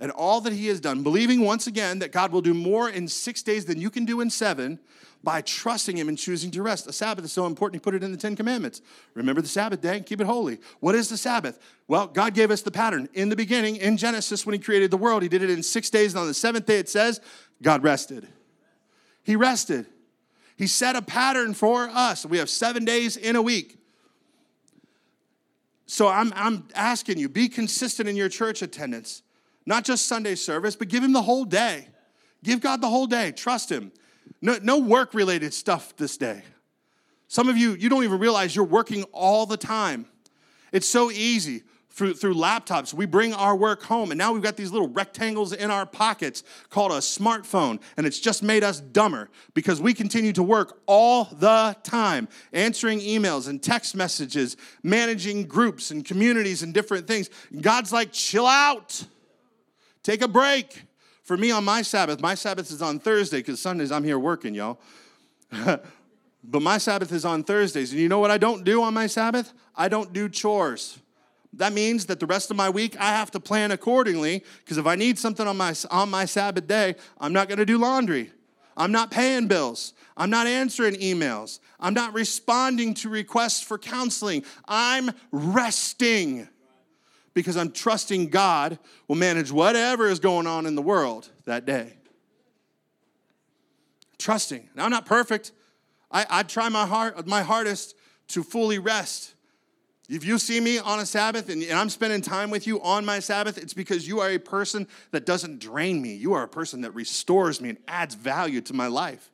and 0.00 0.10
all 0.10 0.40
that 0.40 0.52
He 0.52 0.66
has 0.66 0.80
done, 0.80 1.04
believing 1.04 1.42
once 1.42 1.68
again 1.68 2.00
that 2.00 2.10
God 2.10 2.32
will 2.32 2.42
do 2.42 2.52
more 2.52 2.90
in 2.90 3.06
six 3.06 3.40
days 3.42 3.64
than 3.64 3.80
you 3.80 3.88
can 3.88 4.04
do 4.04 4.20
in 4.20 4.28
seven 4.28 4.80
by 5.22 5.40
trusting 5.40 5.96
Him 5.96 6.08
and 6.08 6.18
choosing 6.18 6.50
to 6.50 6.62
rest. 6.62 6.84
The 6.84 6.92
Sabbath 6.92 7.24
is 7.24 7.32
so 7.32 7.46
important, 7.46 7.80
He 7.80 7.84
put 7.84 7.94
it 7.94 8.02
in 8.02 8.10
the 8.10 8.18
Ten 8.18 8.34
Commandments. 8.34 8.82
Remember 9.14 9.40
the 9.40 9.48
Sabbath 9.48 9.80
day 9.80 9.98
and 9.98 10.04
keep 10.04 10.20
it 10.20 10.26
holy. 10.26 10.58
What 10.80 10.96
is 10.96 11.08
the 11.08 11.16
Sabbath? 11.16 11.60
Well, 11.86 12.08
God 12.08 12.34
gave 12.34 12.50
us 12.50 12.62
the 12.62 12.72
pattern. 12.72 13.08
In 13.14 13.28
the 13.28 13.36
beginning, 13.36 13.76
in 13.76 13.96
Genesis, 13.96 14.44
when 14.44 14.54
He 14.54 14.58
created 14.58 14.90
the 14.90 14.96
world, 14.96 15.22
He 15.22 15.28
did 15.28 15.42
it 15.42 15.50
in 15.50 15.62
six 15.62 15.88
days, 15.88 16.12
and 16.12 16.20
on 16.20 16.26
the 16.26 16.34
seventh 16.34 16.66
day, 16.66 16.78
it 16.78 16.88
says, 16.88 17.20
God 17.62 17.84
rested. 17.84 18.26
He 19.22 19.36
rested. 19.36 19.86
He 20.56 20.66
set 20.66 20.96
a 20.96 21.02
pattern 21.02 21.54
for 21.54 21.84
us. 21.84 22.26
We 22.26 22.38
have 22.38 22.50
seven 22.50 22.84
days 22.84 23.16
in 23.16 23.36
a 23.36 23.42
week. 23.42 23.78
So 25.92 26.08
I'm, 26.08 26.32
I'm 26.34 26.66
asking 26.74 27.18
you, 27.18 27.28
be 27.28 27.50
consistent 27.50 28.08
in 28.08 28.16
your 28.16 28.30
church 28.30 28.62
attendance, 28.62 29.22
not 29.66 29.84
just 29.84 30.06
Sunday 30.06 30.36
service, 30.36 30.74
but 30.74 30.88
give 30.88 31.04
him 31.04 31.12
the 31.12 31.20
whole 31.20 31.44
day. 31.44 31.86
Give 32.42 32.62
God 32.62 32.80
the 32.80 32.88
whole 32.88 33.06
day. 33.06 33.30
Trust 33.30 33.70
him. 33.70 33.92
No, 34.40 34.58
no 34.62 34.78
work 34.78 35.12
related 35.12 35.52
stuff 35.52 35.94
this 35.98 36.16
day. 36.16 36.44
Some 37.28 37.46
of 37.50 37.58
you, 37.58 37.74
you 37.74 37.90
don't 37.90 38.04
even 38.04 38.18
realize 38.18 38.56
you're 38.56 38.64
working 38.64 39.02
all 39.12 39.44
the 39.44 39.58
time. 39.58 40.06
It's 40.72 40.88
so 40.88 41.10
easy 41.10 41.62
through, 41.92 42.14
through 42.14 42.34
laptops. 42.34 42.94
We 42.94 43.06
bring 43.06 43.34
our 43.34 43.54
work 43.54 43.82
home, 43.82 44.10
and 44.10 44.18
now 44.18 44.32
we've 44.32 44.42
got 44.42 44.56
these 44.56 44.70
little 44.70 44.88
rectangles 44.88 45.52
in 45.52 45.70
our 45.70 45.84
pockets 45.84 46.42
called 46.70 46.90
a 46.90 46.96
smartphone, 46.96 47.80
and 47.96 48.06
it's 48.06 48.18
just 48.18 48.42
made 48.42 48.64
us 48.64 48.80
dumber 48.80 49.28
because 49.54 49.80
we 49.80 49.92
continue 49.92 50.32
to 50.32 50.42
work 50.42 50.80
all 50.86 51.24
the 51.24 51.76
time, 51.82 52.28
answering 52.52 53.00
emails 53.00 53.48
and 53.48 53.62
text 53.62 53.94
messages, 53.94 54.56
managing 54.82 55.44
groups 55.44 55.90
and 55.90 56.04
communities 56.04 56.62
and 56.62 56.72
different 56.72 57.06
things. 57.06 57.28
God's 57.60 57.92
like, 57.92 58.12
chill 58.12 58.46
out, 58.46 59.04
take 60.02 60.22
a 60.22 60.28
break. 60.28 60.84
For 61.24 61.36
me 61.36 61.52
on 61.52 61.64
my 61.64 61.82
Sabbath, 61.82 62.20
my 62.20 62.34
Sabbath 62.34 62.70
is 62.72 62.82
on 62.82 62.98
Thursday 62.98 63.38
because 63.38 63.60
Sundays 63.62 63.92
I'm 63.92 64.02
here 64.02 64.18
working, 64.18 64.54
y'all. 64.54 64.80
but 66.44 66.62
my 66.62 66.78
Sabbath 66.78 67.12
is 67.12 67.24
on 67.24 67.44
Thursdays. 67.44 67.92
And 67.92 68.00
you 68.00 68.08
know 68.08 68.18
what 68.18 68.32
I 68.32 68.38
don't 68.38 68.64
do 68.64 68.82
on 68.82 68.92
my 68.92 69.06
Sabbath? 69.06 69.52
I 69.76 69.88
don't 69.88 70.12
do 70.12 70.28
chores. 70.28 70.98
That 71.54 71.72
means 71.72 72.06
that 72.06 72.18
the 72.18 72.26
rest 72.26 72.50
of 72.50 72.56
my 72.56 72.70
week 72.70 72.96
I 72.98 73.10
have 73.10 73.30
to 73.32 73.40
plan 73.40 73.72
accordingly 73.72 74.42
because 74.60 74.78
if 74.78 74.86
I 74.86 74.94
need 74.94 75.18
something 75.18 75.46
on 75.46 75.56
my, 75.56 75.74
on 75.90 76.10
my 76.10 76.24
Sabbath 76.24 76.66
day, 76.66 76.94
I'm 77.20 77.32
not 77.32 77.48
going 77.48 77.58
to 77.58 77.66
do 77.66 77.78
laundry. 77.78 78.30
I'm 78.76 78.90
not 78.90 79.10
paying 79.10 79.48
bills. 79.48 79.92
I'm 80.16 80.30
not 80.30 80.46
answering 80.46 80.94
emails. 80.94 81.60
I'm 81.78 81.92
not 81.92 82.14
responding 82.14 82.94
to 82.94 83.10
requests 83.10 83.62
for 83.62 83.78
counseling. 83.78 84.44
I'm 84.66 85.10
resting 85.30 86.48
because 87.34 87.56
I'm 87.56 87.70
trusting 87.70 88.28
God 88.28 88.78
will 89.08 89.16
manage 89.16 89.52
whatever 89.52 90.08
is 90.08 90.20
going 90.20 90.46
on 90.46 90.64
in 90.64 90.74
the 90.74 90.82
world 90.82 91.28
that 91.44 91.66
day. 91.66 91.94
Trusting. 94.18 94.68
Now, 94.74 94.84
I'm 94.84 94.90
not 94.90 95.04
perfect. 95.04 95.52
I, 96.10 96.26
I 96.30 96.42
try 96.44 96.68
my, 96.68 96.86
heart, 96.86 97.26
my 97.26 97.42
hardest 97.42 97.94
to 98.28 98.42
fully 98.42 98.78
rest 98.78 99.34
if 100.12 100.24
you 100.24 100.38
see 100.38 100.60
me 100.60 100.78
on 100.78 101.00
a 101.00 101.06
Sabbath 101.06 101.48
and, 101.48 101.64
I'm 101.72 101.88
spending 101.88 102.20
time 102.20 102.50
with 102.50 102.66
you 102.66 102.82
on 102.82 103.04
my 103.04 103.18
Sabbath, 103.18 103.56
it's 103.56 103.72
because 103.72 104.06
you 104.06 104.20
are 104.20 104.28
a 104.28 104.38
person 104.38 104.86
that 105.10 105.24
doesn't 105.24 105.58
drain 105.58 106.02
me. 106.02 106.14
You 106.14 106.34
are 106.34 106.42
a 106.42 106.48
person 106.48 106.82
that 106.82 106.90
restores 106.90 107.60
me 107.60 107.70
and 107.70 107.78
adds 107.88 108.14
value 108.14 108.60
to 108.62 108.74
my 108.74 108.88
life. 108.88 109.30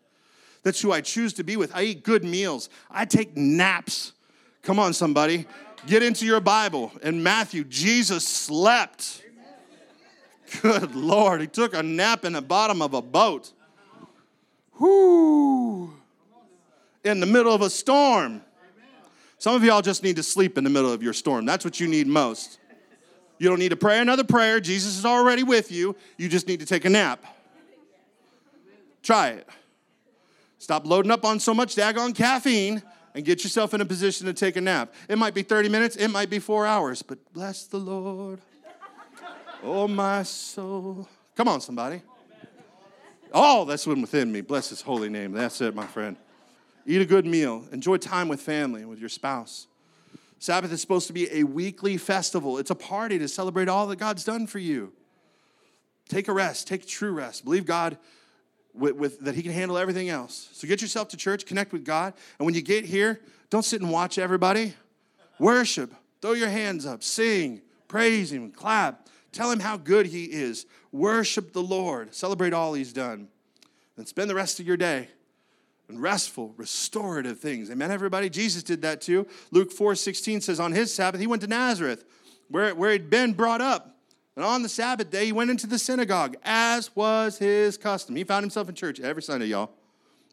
That's 0.62 0.80
who 0.80 0.92
I 0.92 1.00
choose 1.00 1.32
to 1.34 1.42
be 1.42 1.56
with. 1.56 1.74
I 1.74 1.82
eat 1.82 2.04
good 2.04 2.22
meals, 2.24 2.68
I 2.90 3.06
take 3.06 3.36
naps. 3.36 4.12
Come 4.62 4.78
on, 4.78 4.92
somebody. 4.92 5.46
Get 5.86 6.02
into 6.02 6.26
your 6.26 6.40
Bible. 6.40 6.92
In 7.02 7.22
Matthew, 7.22 7.64
Jesus 7.64 8.26
slept. 8.26 9.22
Good 10.62 10.94
Lord, 10.94 11.40
he 11.40 11.46
took 11.46 11.74
a 11.74 11.82
nap 11.82 12.24
in 12.24 12.34
the 12.34 12.42
bottom 12.42 12.82
of 12.82 12.94
a 12.94 13.02
boat. 13.02 13.52
Whoo! 14.78 15.92
In 17.04 17.20
the 17.20 17.26
middle 17.26 17.52
of 17.52 17.62
a 17.62 17.70
storm. 17.70 18.42
Some 19.38 19.54
of 19.54 19.62
y'all 19.62 19.82
just 19.82 20.02
need 20.02 20.16
to 20.16 20.22
sleep 20.22 20.58
in 20.58 20.64
the 20.64 20.70
middle 20.70 20.92
of 20.92 21.02
your 21.02 21.12
storm. 21.12 21.46
That's 21.46 21.64
what 21.64 21.78
you 21.78 21.86
need 21.86 22.06
most. 22.08 22.58
You 23.38 23.48
don't 23.48 23.60
need 23.60 23.68
to 23.68 23.76
pray 23.76 24.00
another 24.00 24.24
prayer. 24.24 24.58
Jesus 24.58 24.98
is 24.98 25.06
already 25.06 25.44
with 25.44 25.70
you. 25.70 25.94
You 26.16 26.28
just 26.28 26.48
need 26.48 26.58
to 26.60 26.66
take 26.66 26.84
a 26.84 26.90
nap. 26.90 27.24
Try 29.02 29.28
it. 29.28 29.48
Stop 30.58 30.86
loading 30.86 31.12
up 31.12 31.24
on 31.24 31.38
so 31.38 31.54
much 31.54 31.76
daggone 31.76 32.14
caffeine 32.14 32.82
and 33.14 33.24
get 33.24 33.44
yourself 33.44 33.74
in 33.74 33.80
a 33.80 33.84
position 33.84 34.26
to 34.26 34.32
take 34.32 34.56
a 34.56 34.60
nap. 34.60 34.92
It 35.08 35.16
might 35.18 35.34
be 35.34 35.42
30 35.42 35.68
minutes, 35.68 35.94
it 35.94 36.08
might 36.08 36.30
be 36.30 36.40
four 36.40 36.66
hours, 36.66 37.02
but 37.02 37.18
bless 37.32 37.64
the 37.64 37.78
Lord. 37.78 38.40
Oh, 39.62 39.86
my 39.86 40.24
soul. 40.24 41.08
Come 41.36 41.46
on, 41.46 41.60
somebody. 41.60 42.02
All 43.32 43.64
that's 43.64 43.86
within 43.86 44.32
me. 44.32 44.40
Bless 44.40 44.70
his 44.70 44.80
holy 44.80 45.08
name. 45.08 45.32
That's 45.32 45.60
it, 45.60 45.74
my 45.74 45.86
friend. 45.86 46.16
Eat 46.88 47.02
a 47.02 47.04
good 47.04 47.26
meal. 47.26 47.66
Enjoy 47.70 47.98
time 47.98 48.28
with 48.28 48.40
family 48.40 48.80
and 48.80 48.88
with 48.88 48.98
your 48.98 49.10
spouse. 49.10 49.66
Sabbath 50.38 50.72
is 50.72 50.80
supposed 50.80 51.06
to 51.08 51.12
be 51.12 51.28
a 51.30 51.44
weekly 51.44 51.98
festival. 51.98 52.56
It's 52.56 52.70
a 52.70 52.74
party 52.74 53.18
to 53.18 53.28
celebrate 53.28 53.68
all 53.68 53.86
that 53.88 53.96
God's 53.96 54.24
done 54.24 54.46
for 54.46 54.58
you. 54.58 54.94
Take 56.08 56.28
a 56.28 56.32
rest, 56.32 56.66
take 56.66 56.86
true 56.86 57.12
rest. 57.12 57.44
Believe 57.44 57.66
God 57.66 57.98
with, 58.72 58.96
with, 58.96 59.20
that 59.20 59.34
He 59.34 59.42
can 59.42 59.52
handle 59.52 59.76
everything 59.76 60.08
else. 60.08 60.48
So 60.54 60.66
get 60.66 60.80
yourself 60.80 61.08
to 61.08 61.18
church, 61.18 61.44
connect 61.44 61.74
with 61.74 61.84
God, 61.84 62.14
and 62.38 62.46
when 62.46 62.54
you 62.54 62.62
get 62.62 62.86
here, 62.86 63.20
don't 63.50 63.66
sit 63.66 63.82
and 63.82 63.90
watch 63.90 64.16
everybody. 64.16 64.72
Worship, 65.38 65.92
throw 66.22 66.32
your 66.32 66.48
hands 66.48 66.86
up, 66.86 67.02
sing, 67.02 67.60
praise 67.86 68.32
Him, 68.32 68.50
clap. 68.50 69.08
Tell 69.30 69.50
Him 69.50 69.60
how 69.60 69.76
good 69.76 70.06
He 70.06 70.24
is. 70.24 70.64
Worship 70.90 71.52
the 71.52 71.62
Lord, 71.62 72.14
celebrate 72.14 72.54
all 72.54 72.72
He's 72.72 72.94
done, 72.94 73.28
and 73.98 74.08
spend 74.08 74.30
the 74.30 74.34
rest 74.34 74.58
of 74.58 74.66
your 74.66 74.78
day 74.78 75.08
and 75.88 76.00
restful, 76.00 76.54
restorative 76.56 77.38
things. 77.40 77.70
Amen, 77.70 77.90
everybody? 77.90 78.28
Jesus 78.28 78.62
did 78.62 78.82
that 78.82 79.00
too. 79.00 79.26
Luke 79.50 79.72
4 79.72 79.94
16 79.94 80.42
says, 80.42 80.60
On 80.60 80.72
his 80.72 80.92
Sabbath, 80.92 81.20
he 81.20 81.26
went 81.26 81.42
to 81.42 81.48
Nazareth, 81.48 82.04
where, 82.48 82.74
where 82.74 82.92
he'd 82.92 83.10
been 83.10 83.32
brought 83.32 83.60
up. 83.60 83.96
And 84.36 84.44
on 84.44 84.62
the 84.62 84.68
Sabbath 84.68 85.10
day, 85.10 85.26
he 85.26 85.32
went 85.32 85.50
into 85.50 85.66
the 85.66 85.78
synagogue, 85.78 86.36
as 86.44 86.94
was 86.94 87.38
his 87.38 87.76
custom. 87.76 88.14
He 88.14 88.22
found 88.22 88.44
himself 88.44 88.68
in 88.68 88.74
church 88.74 89.00
every 89.00 89.22
Sunday, 89.22 89.46
y'all. 89.46 89.70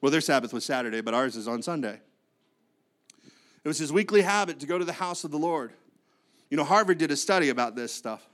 Well, 0.01 0.11
their 0.11 0.21
Sabbath 0.21 0.53
was 0.53 0.63
Saturday, 0.63 1.01
but 1.01 1.15
ours 1.15 1.35
is 1.35 1.47
on 1.47 1.63
Sunday. 1.63 1.99
It 3.63 3.67
was 3.67 3.79
his 3.79 3.91
weekly 3.91 4.21
habit 4.21 4.59
to 4.59 4.67
go 4.67 4.77
to 4.77 4.85
the 4.85 4.93
house 4.93 5.23
of 5.23 5.31
the 5.31 5.39
Lord. 5.39 5.73
You 6.51 6.57
know, 6.57 6.63
Harvard 6.63 6.99
did 6.99 7.09
a 7.09 7.15
study 7.15 7.49
about 7.49 7.75
this 7.75 7.91
stuff. 7.91 8.27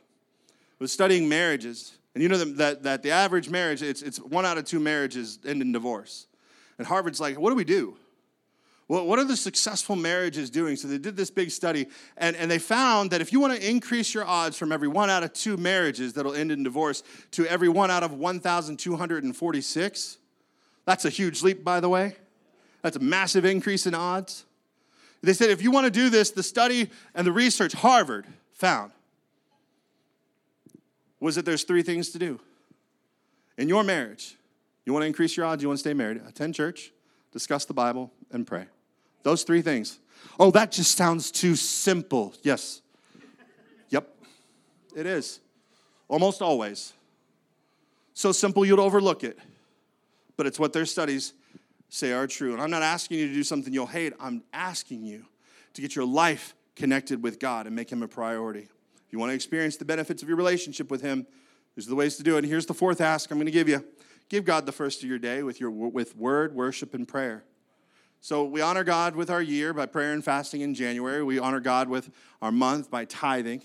It 0.50 0.84
was 0.84 0.92
studying 0.92 1.30
marriages. 1.30 1.98
And 2.14 2.22
you 2.22 2.28
know 2.28 2.38
that, 2.38 2.84
that 2.84 3.04
the 3.04 3.12
average 3.12 3.50
marriage, 3.50 3.82
it's, 3.82 4.02
it's 4.02 4.20
one 4.20 4.46
out 4.46 4.58
of 4.58 4.66
two 4.66 4.82
marriages 4.82 5.40
end 5.46 5.62
in 5.62 5.72
divorce. 5.72 6.28
And 6.82 6.88
Harvard's 6.88 7.20
like, 7.20 7.38
what 7.38 7.52
do 7.52 7.56
we 7.56 7.64
do? 7.64 7.96
Well, 8.88 9.06
what 9.06 9.20
are 9.20 9.24
the 9.24 9.38
successful 9.38 9.96
marriages 9.96 10.50
doing? 10.50 10.76
So 10.76 10.88
they 10.88 10.98
did 10.98 11.16
this 11.16 11.30
big 11.30 11.52
study, 11.52 11.86
and, 12.18 12.36
and 12.36 12.50
they 12.50 12.58
found 12.58 13.12
that 13.12 13.22
if 13.22 13.32
you 13.32 13.40
want 13.40 13.54
to 13.54 13.70
increase 13.70 14.16
your 14.16 14.26
odds 14.26 14.58
from 14.58 14.72
every 14.72 14.88
one 14.88 15.12
out 15.12 15.22
of 15.22 15.32
two 15.32 15.58
marriages 15.58 16.14
that'll 16.14 16.34
end 16.34 16.52
in 16.52 16.64
divorce 16.64 17.04
to 17.34 17.46
every 17.46 17.70
one 17.70 17.92
out 17.92 18.02
of 18.02 18.14
1,246, 18.14 20.18
that's 20.86 21.06
a 21.06 21.12
huge 21.12 21.44
leap, 21.44 21.64
by 21.64 21.80
the 21.80 21.88
way. 21.88 22.16
That's 22.82 22.96
a 22.96 23.00
massive 23.00 23.46
increase 23.46 23.86
in 23.86 23.94
odds. 23.94 24.46
They 25.22 25.34
said 25.34 25.52
if 25.52 25.62
you 25.62 25.70
want 25.70 25.86
to 25.86 25.92
do 25.92 26.10
this, 26.10 26.32
the 26.32 26.42
study 26.42 26.90
and 27.14 27.28
the 27.28 27.32
research 27.32 27.74
Harvard 27.74 28.26
found 28.54 28.92
was 31.20 31.36
that 31.36 31.46
there's 31.46 31.64
three 31.64 31.84
things 31.84 32.10
to 32.10 32.18
do 32.18 32.40
in 33.56 33.70
your 33.70 33.84
marriage. 33.84 34.36
You 34.86 34.94
want 34.94 35.04
to 35.04 35.08
increase 35.08 35.38
your 35.38 35.46
odds? 35.46 35.62
You 35.62 35.70
want 35.70 35.78
to 35.78 35.82
stay 35.82 35.94
married? 35.94 36.22
Attend 36.28 36.56
church, 36.56 36.92
discuss 37.32 37.66
the 37.66 37.74
Bible, 37.74 38.12
and 38.32 38.46
pray. 38.46 38.66
Those 39.24 39.44
three 39.44 39.62
things. 39.62 40.00
Oh, 40.40 40.52
that 40.52 40.72
just 40.72 40.98
sounds 40.98 41.32
too 41.32 41.56
simple. 41.56 42.34
Yes. 42.44 42.82
Yep, 43.90 44.08
it 44.96 45.06
is. 45.06 45.40
Almost 46.08 46.42
always. 46.42 46.94
So 48.14 48.32
simple 48.32 48.66
you'd 48.66 48.80
overlook 48.80 49.24
it. 49.24 49.38
But 50.38 50.48
it's 50.48 50.60
what 50.60 50.74
their 50.74 50.86
studies 50.86 51.34
say 51.90 52.14
are 52.14 52.28
true. 52.28 52.54
And 52.54 52.62
I'm 52.62 52.72
not 52.72 52.82
asking 52.82 53.20
you 53.20 53.28
to 53.28 53.34
do 53.34 53.44
something 53.44 53.74
you'll 53.74 53.86
hate, 53.86 54.14
I'm 54.20 54.44
asking 54.54 55.04
you 55.06 55.26
to 55.74 55.82
get 55.82 55.96
your 55.96 56.06
life 56.06 56.56
connected 56.76 57.22
with 57.22 57.40
God 57.40 57.68
and 57.68 57.76
make 57.76 57.92
Him 57.92 58.02
a 58.02 58.08
priority. 58.08 58.62
If 58.62 59.14
you 59.14 59.20
want 59.20 59.30
to 59.32 59.36
experience 59.36 59.78
the 59.78 59.86
benefits 59.86 60.24
of 60.24 60.28
your 60.28 60.38
relationship 60.38 60.90
with 60.90 61.02
Him, 61.02 61.28
these 61.76 61.88
are 61.88 61.90
the 61.90 61.96
ways 61.96 62.16
to 62.18 62.24
do 62.24 62.36
it. 62.36 62.40
And 62.40 62.48
here's 62.48 62.66
the 62.66 62.74
fourth 62.74 63.02
ask 63.02 63.30
I'm 63.32 63.38
going 63.38 63.46
to 63.46 63.52
give 63.52 63.70
you 63.70 63.84
Give 64.32 64.46
God 64.46 64.66
the 64.66 64.72
first 64.72 65.04
of 65.04 65.10
your 65.10 65.20
day 65.20 65.44
with, 65.44 65.60
your, 65.60 65.70
with 65.70 66.16
word, 66.16 66.56
worship, 66.56 66.94
and 66.94 67.06
prayer. 67.06 67.44
So 68.22 68.46
we 68.46 68.62
honor 68.62 68.86
God 68.86 69.14
with 69.14 69.30
our 69.30 69.42
year 69.42 69.74
by 69.74 69.88
prayer 69.88 70.14
and 70.14 70.24
fasting 70.24 70.62
in 70.62 70.74
January. 70.74 71.22
We 71.22 71.38
honor 71.38 71.60
God 71.60 71.90
with 71.90 72.10
our 72.42 72.50
month 72.50 72.90
by 72.90 73.04
tithing. 73.04 73.62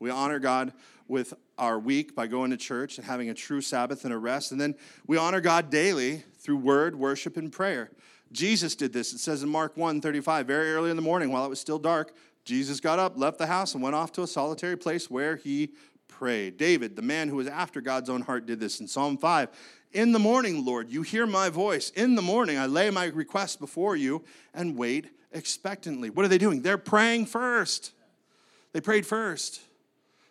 We 0.00 0.10
honor 0.10 0.40
God 0.40 0.72
with 1.06 1.34
our 1.56 1.78
week 1.78 2.16
by 2.16 2.26
going 2.26 2.50
to 2.50 2.56
church 2.56 2.98
and 2.98 3.06
having 3.06 3.30
a 3.30 3.34
true 3.34 3.60
Sabbath 3.60 4.04
and 4.04 4.12
a 4.12 4.18
rest. 4.18 4.50
And 4.50 4.60
then 4.60 4.74
we 5.06 5.16
honor 5.16 5.40
God 5.40 5.70
daily 5.70 6.24
through 6.40 6.56
word, 6.56 6.96
worship, 6.96 7.36
and 7.36 7.52
prayer. 7.52 7.88
Jesus 8.32 8.74
did 8.74 8.92
this. 8.92 9.12
It 9.12 9.18
says 9.18 9.44
in 9.44 9.48
Mark 9.48 9.76
1 9.76 10.00
35, 10.00 10.48
very 10.48 10.72
early 10.72 10.90
in 10.90 10.96
the 10.96 11.02
morning 11.02 11.30
while 11.30 11.44
it 11.44 11.48
was 11.48 11.60
still 11.60 11.78
dark, 11.78 12.12
Jesus 12.44 12.80
got 12.80 12.98
up, 12.98 13.16
left 13.16 13.38
the 13.38 13.46
house, 13.46 13.74
and 13.74 13.84
went 13.84 13.94
off 13.94 14.10
to 14.14 14.24
a 14.24 14.26
solitary 14.26 14.76
place 14.76 15.08
where 15.08 15.36
he 15.36 15.74
prayed. 16.08 16.56
David, 16.56 16.96
the 16.96 17.02
man 17.02 17.28
who 17.28 17.36
was 17.36 17.46
after 17.46 17.80
God's 17.80 18.10
own 18.10 18.22
heart, 18.22 18.46
did 18.46 18.58
this 18.58 18.80
in 18.80 18.88
Psalm 18.88 19.16
5. 19.16 19.48
In 19.98 20.12
the 20.12 20.20
morning, 20.20 20.64
Lord, 20.64 20.88
you 20.90 21.02
hear 21.02 21.26
my 21.26 21.48
voice. 21.48 21.90
In 21.90 22.14
the 22.14 22.22
morning, 22.22 22.56
I 22.56 22.66
lay 22.66 22.88
my 22.88 23.06
request 23.06 23.58
before 23.58 23.96
you 23.96 24.22
and 24.54 24.78
wait 24.78 25.10
expectantly. 25.32 26.08
What 26.08 26.24
are 26.24 26.28
they 26.28 26.38
doing? 26.38 26.62
They're 26.62 26.78
praying 26.78 27.26
first. 27.26 27.90
They 28.72 28.80
prayed 28.80 29.04
first. 29.04 29.60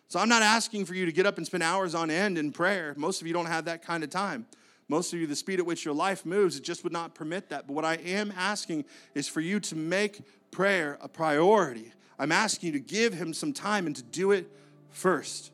So 0.08 0.20
I'm 0.20 0.28
not 0.30 0.40
asking 0.40 0.86
for 0.86 0.94
you 0.94 1.04
to 1.04 1.12
get 1.12 1.26
up 1.26 1.36
and 1.36 1.44
spend 1.46 1.62
hours 1.62 1.94
on 1.94 2.10
end 2.10 2.38
in 2.38 2.50
prayer. 2.50 2.94
Most 2.96 3.20
of 3.20 3.26
you 3.26 3.34
don't 3.34 3.44
have 3.44 3.66
that 3.66 3.84
kind 3.84 4.02
of 4.02 4.08
time. 4.08 4.46
Most 4.88 5.12
of 5.12 5.20
you, 5.20 5.26
the 5.26 5.36
speed 5.36 5.58
at 5.58 5.66
which 5.66 5.84
your 5.84 5.92
life 5.92 6.24
moves, 6.24 6.56
it 6.56 6.64
just 6.64 6.82
would 6.82 6.92
not 6.94 7.14
permit 7.14 7.50
that. 7.50 7.66
But 7.66 7.74
what 7.74 7.84
I 7.84 7.96
am 7.96 8.32
asking 8.34 8.86
is 9.14 9.28
for 9.28 9.42
you 9.42 9.60
to 9.60 9.76
make 9.76 10.22
prayer 10.50 10.96
a 11.02 11.08
priority. 11.08 11.92
I'm 12.18 12.32
asking 12.32 12.68
you 12.68 12.72
to 12.72 12.80
give 12.86 13.12
Him 13.12 13.34
some 13.34 13.52
time 13.52 13.86
and 13.86 13.94
to 13.96 14.02
do 14.02 14.30
it 14.30 14.50
first. 14.88 15.52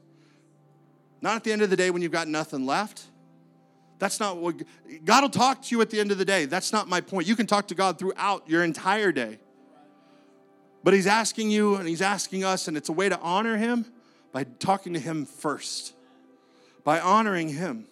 Not 1.20 1.34
at 1.34 1.42
the 1.42 1.50
end 1.50 1.62
of 1.62 1.70
the 1.70 1.76
day 1.76 1.90
when 1.90 2.00
you've 2.00 2.12
got 2.12 2.28
nothing 2.28 2.64
left 2.64 3.08
that's 3.98 4.20
not 4.20 4.38
what 4.38 4.56
God 5.04 5.22
will 5.22 5.30
talk 5.30 5.62
to 5.62 5.74
you 5.74 5.80
at 5.80 5.90
the 5.90 6.00
end 6.00 6.10
of 6.10 6.18
the 6.18 6.24
day. 6.24 6.44
That's 6.44 6.72
not 6.72 6.88
my 6.88 7.00
point. 7.00 7.26
You 7.26 7.36
can 7.36 7.46
talk 7.46 7.68
to 7.68 7.74
God 7.74 7.98
throughout 7.98 8.48
your 8.48 8.64
entire 8.64 9.12
day. 9.12 9.38
But 10.82 10.94
He's 10.94 11.06
asking 11.06 11.50
you 11.50 11.76
and 11.76 11.88
He's 11.88 12.02
asking 12.02 12.44
us, 12.44 12.68
and 12.68 12.76
it's 12.76 12.88
a 12.88 12.92
way 12.92 13.08
to 13.08 13.18
honor 13.20 13.56
Him 13.56 13.86
by 14.32 14.44
talking 14.44 14.92
to 14.94 15.00
Him 15.00 15.24
first, 15.24 15.94
by 16.82 17.00
honoring 17.00 17.48
Him, 17.48 17.86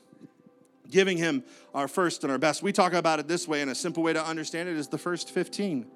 giving 0.90 1.16
Him 1.16 1.44
our 1.74 1.88
first 1.88 2.24
and 2.24 2.30
our 2.30 2.38
best. 2.38 2.62
We 2.62 2.72
talk 2.72 2.92
about 2.92 3.18
it 3.18 3.28
this 3.28 3.48
way, 3.48 3.62
and 3.62 3.70
a 3.70 3.74
simple 3.74 4.03
way 4.03 4.12
to 4.12 4.22
understand 4.22 4.68
it 4.68 4.76
is 4.76 4.88
the 4.88 4.98
first 4.98 5.30
15. 5.30 5.86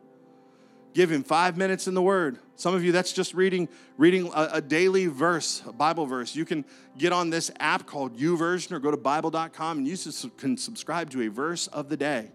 Give 0.97 1.13
him 1.13 1.25
five 1.25 1.59
minutes 1.59 1.87
in 1.87 1.93
the 1.93 2.01
Word. 2.01 2.39
Some 2.55 2.75
of 2.75 2.83
you, 2.83 2.91
that's 2.91 3.13
just 3.13 3.35
reading, 3.35 3.69
reading 3.99 4.31
a, 4.35 4.49
a 4.55 4.61
daily 4.63 5.09
verse, 5.09 5.63
a 5.67 5.73
Bible 5.73 6.07
verse. 6.07 6.35
You 6.35 6.47
can 6.47 6.65
get 6.97 7.13
on 7.13 7.29
this 7.29 7.51
app 7.61 7.85
called 7.85 8.17
YouVersion 8.17 8.73
or 8.73 8.79
go 8.79 8.91
to 8.91 8.97
Bible.com 8.97 9.77
and 9.77 9.87
you 9.87 9.95
can 10.39 10.57
subscribe 10.57 11.11
to 11.11 11.21
a 11.21 11.29
verse 11.29 11.67
of 11.67 11.91
the 11.91 11.99
day. 11.99 12.31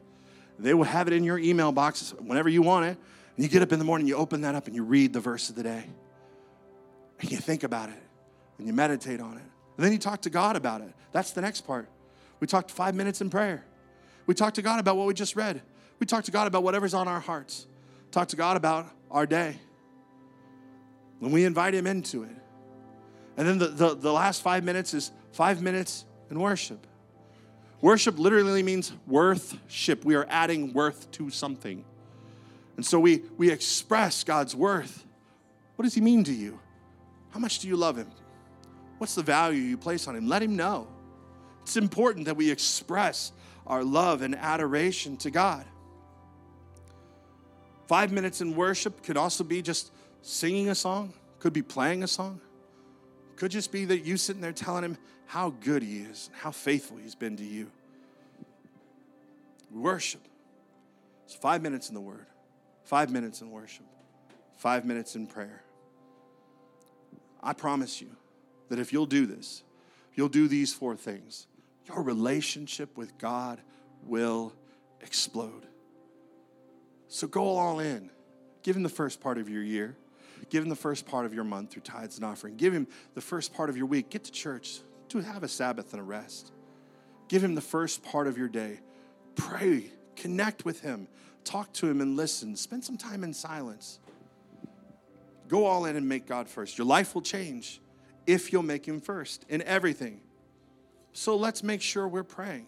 They 0.59 0.75
will 0.75 0.83
have 0.83 1.07
it 1.07 1.13
in 1.13 1.23
your 1.23 1.39
email 1.39 1.71
box 1.71 2.13
whenever 2.19 2.49
you 2.49 2.61
want 2.61 2.85
it. 2.85 2.99
And 3.35 3.43
you 3.43 3.49
get 3.49 3.63
up 3.63 3.71
in 3.71 3.79
the 3.79 3.85
morning, 3.85 4.05
you 4.05 4.15
open 4.15 4.41
that 4.41 4.53
up, 4.53 4.67
and 4.67 4.75
you 4.75 4.83
read 4.83 5.11
the 5.11 5.19
verse 5.19 5.49
of 5.49 5.55
the 5.55 5.63
day. 5.63 5.85
And 7.19 7.31
you 7.31 7.37
think 7.37 7.63
about 7.63 7.89
it, 7.89 8.03
and 8.59 8.67
you 8.67 8.73
meditate 8.73 9.21
on 9.21 9.37
it. 9.37 9.43
And 9.77 9.83
then 9.83 9.91
you 9.91 9.97
talk 9.97 10.21
to 10.21 10.29
God 10.29 10.55
about 10.55 10.81
it. 10.81 10.93
That's 11.13 11.31
the 11.31 11.41
next 11.41 11.61
part. 11.61 11.89
We 12.39 12.45
talked 12.45 12.69
five 12.69 12.93
minutes 12.93 13.21
in 13.21 13.31
prayer. 13.31 13.65
We 14.27 14.35
talked 14.35 14.57
to 14.57 14.61
God 14.61 14.79
about 14.79 14.97
what 14.97 15.07
we 15.07 15.15
just 15.15 15.35
read. 15.35 15.63
We 15.97 16.05
talked 16.05 16.27
to 16.27 16.31
God 16.31 16.45
about 16.45 16.61
whatever's 16.61 16.93
on 16.93 17.07
our 17.07 17.19
hearts 17.19 17.65
talk 18.11 18.27
to 18.29 18.35
God 18.35 18.57
about 18.57 18.87
our 19.09 19.25
day. 19.25 19.57
When 21.19 21.31
we 21.31 21.45
invite 21.45 21.73
Him 21.73 21.87
into 21.87 22.23
it. 22.23 22.35
And 23.37 23.47
then 23.47 23.57
the, 23.57 23.67
the, 23.67 23.95
the 23.95 24.11
last 24.11 24.41
five 24.41 24.63
minutes 24.63 24.93
is 24.93 25.11
five 25.31 25.61
minutes 25.61 26.05
in 26.29 26.39
worship. 26.39 26.85
Worship 27.79 28.19
literally 28.19 28.61
means 28.61 28.91
worth-ship. 29.07 30.05
We 30.05 30.15
are 30.15 30.27
adding 30.29 30.73
worth 30.73 31.09
to 31.11 31.29
something. 31.29 31.83
And 32.75 32.85
so 32.85 32.99
we, 32.99 33.23
we 33.37 33.49
express 33.49 34.23
God's 34.23 34.55
worth. 34.55 35.05
What 35.75 35.83
does 35.83 35.93
He 35.93 36.01
mean 36.01 36.23
to 36.25 36.33
you? 36.33 36.59
How 37.31 37.39
much 37.39 37.59
do 37.59 37.67
you 37.67 37.75
love 37.75 37.97
Him? 37.97 38.11
What's 38.97 39.15
the 39.15 39.23
value 39.23 39.61
you 39.61 39.77
place 39.77 40.07
on 40.07 40.15
Him? 40.15 40.27
Let 40.27 40.43
Him 40.43 40.55
know. 40.55 40.87
It's 41.63 41.77
important 41.77 42.25
that 42.25 42.35
we 42.35 42.51
express 42.51 43.31
our 43.65 43.83
love 43.83 44.21
and 44.21 44.35
adoration 44.35 45.17
to 45.17 45.31
God. 45.31 45.65
Five 47.91 48.13
minutes 48.13 48.39
in 48.39 48.55
worship 48.55 49.03
could 49.03 49.17
also 49.17 49.43
be 49.43 49.61
just 49.61 49.91
singing 50.21 50.69
a 50.69 50.75
song, 50.75 51.11
could 51.39 51.51
be 51.51 51.61
playing 51.61 52.03
a 52.03 52.07
song, 52.07 52.39
could 53.35 53.51
just 53.51 53.69
be 53.69 53.83
that 53.83 54.05
you 54.05 54.15
sitting 54.15 54.41
there 54.41 54.53
telling 54.53 54.85
him 54.85 54.97
how 55.25 55.49
good 55.59 55.83
he 55.83 55.97
is, 55.97 56.29
and 56.31 56.41
how 56.41 56.51
faithful 56.51 56.95
he's 56.95 57.15
been 57.15 57.35
to 57.35 57.43
you. 57.43 57.69
Worship. 59.69 60.21
It's 61.25 61.35
five 61.35 61.61
minutes 61.61 61.89
in 61.89 61.95
the 61.95 61.99
Word, 61.99 62.27
five 62.85 63.11
minutes 63.11 63.41
in 63.41 63.51
worship, 63.51 63.87
five 64.55 64.85
minutes 64.85 65.17
in 65.17 65.27
prayer. 65.27 65.61
I 67.43 67.51
promise 67.51 67.99
you 67.99 68.11
that 68.69 68.79
if 68.79 68.93
you'll 68.93 69.05
do 69.05 69.25
this, 69.25 69.63
you'll 70.15 70.29
do 70.29 70.47
these 70.47 70.73
four 70.73 70.95
things, 70.95 71.45
your 71.89 72.01
relationship 72.03 72.97
with 72.97 73.17
God 73.17 73.59
will 74.01 74.53
explode. 75.01 75.67
So 77.11 77.27
go 77.27 77.57
all 77.57 77.81
in. 77.81 78.09
Give 78.63 78.73
him 78.73 78.83
the 78.83 78.89
first 78.89 79.19
part 79.19 79.37
of 79.37 79.49
your 79.49 79.61
year. 79.61 79.97
Give 80.49 80.63
him 80.63 80.69
the 80.69 80.77
first 80.77 81.05
part 81.05 81.25
of 81.25 81.33
your 81.33 81.43
month 81.43 81.71
through 81.71 81.81
tithes 81.81 82.15
and 82.15 82.23
offering. 82.25 82.55
Give 82.55 82.71
him 82.71 82.87
the 83.15 83.21
first 83.21 83.53
part 83.53 83.69
of 83.69 83.75
your 83.75 83.85
week. 83.85 84.09
Get 84.09 84.23
to 84.23 84.31
church. 84.31 84.79
To 85.09 85.19
have 85.19 85.43
a 85.43 85.49
Sabbath 85.49 85.91
and 85.91 85.99
a 85.99 86.05
rest. 86.05 86.53
Give 87.27 87.43
him 87.43 87.53
the 87.53 87.61
first 87.61 88.01
part 88.01 88.27
of 88.27 88.37
your 88.37 88.47
day. 88.47 88.79
Pray, 89.35 89.91
connect 90.15 90.63
with 90.63 90.79
him, 90.79 91.09
talk 91.43 91.73
to 91.73 91.89
him 91.89 91.99
and 91.99 92.15
listen. 92.15 92.55
Spend 92.55 92.85
some 92.85 92.97
time 92.97 93.25
in 93.25 93.33
silence. 93.33 93.99
Go 95.49 95.65
all 95.65 95.83
in 95.83 95.97
and 95.97 96.07
make 96.07 96.25
God 96.25 96.47
first. 96.47 96.77
Your 96.77 96.87
life 96.87 97.13
will 97.13 97.21
change 97.21 97.81
if 98.25 98.53
you'll 98.53 98.63
make 98.63 98.85
him 98.85 99.01
first 99.01 99.45
in 99.49 99.61
everything. 99.63 100.21
So 101.11 101.35
let's 101.35 101.61
make 101.61 101.81
sure 101.81 102.07
we're 102.07 102.23
praying. 102.23 102.67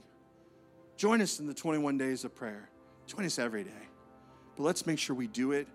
Join 0.98 1.22
us 1.22 1.40
in 1.40 1.48
the 1.48 1.54
21 1.54 1.98
days 1.98 2.26
of 2.26 2.36
prayer. 2.36 2.70
Join 3.08 3.26
us 3.26 3.40
every 3.40 3.64
day. 3.64 3.88
But 4.56 4.64
let's 4.64 4.86
make 4.86 5.00
sure 5.00 5.16
we 5.16 5.28
do 5.28 5.52
it 5.52 5.68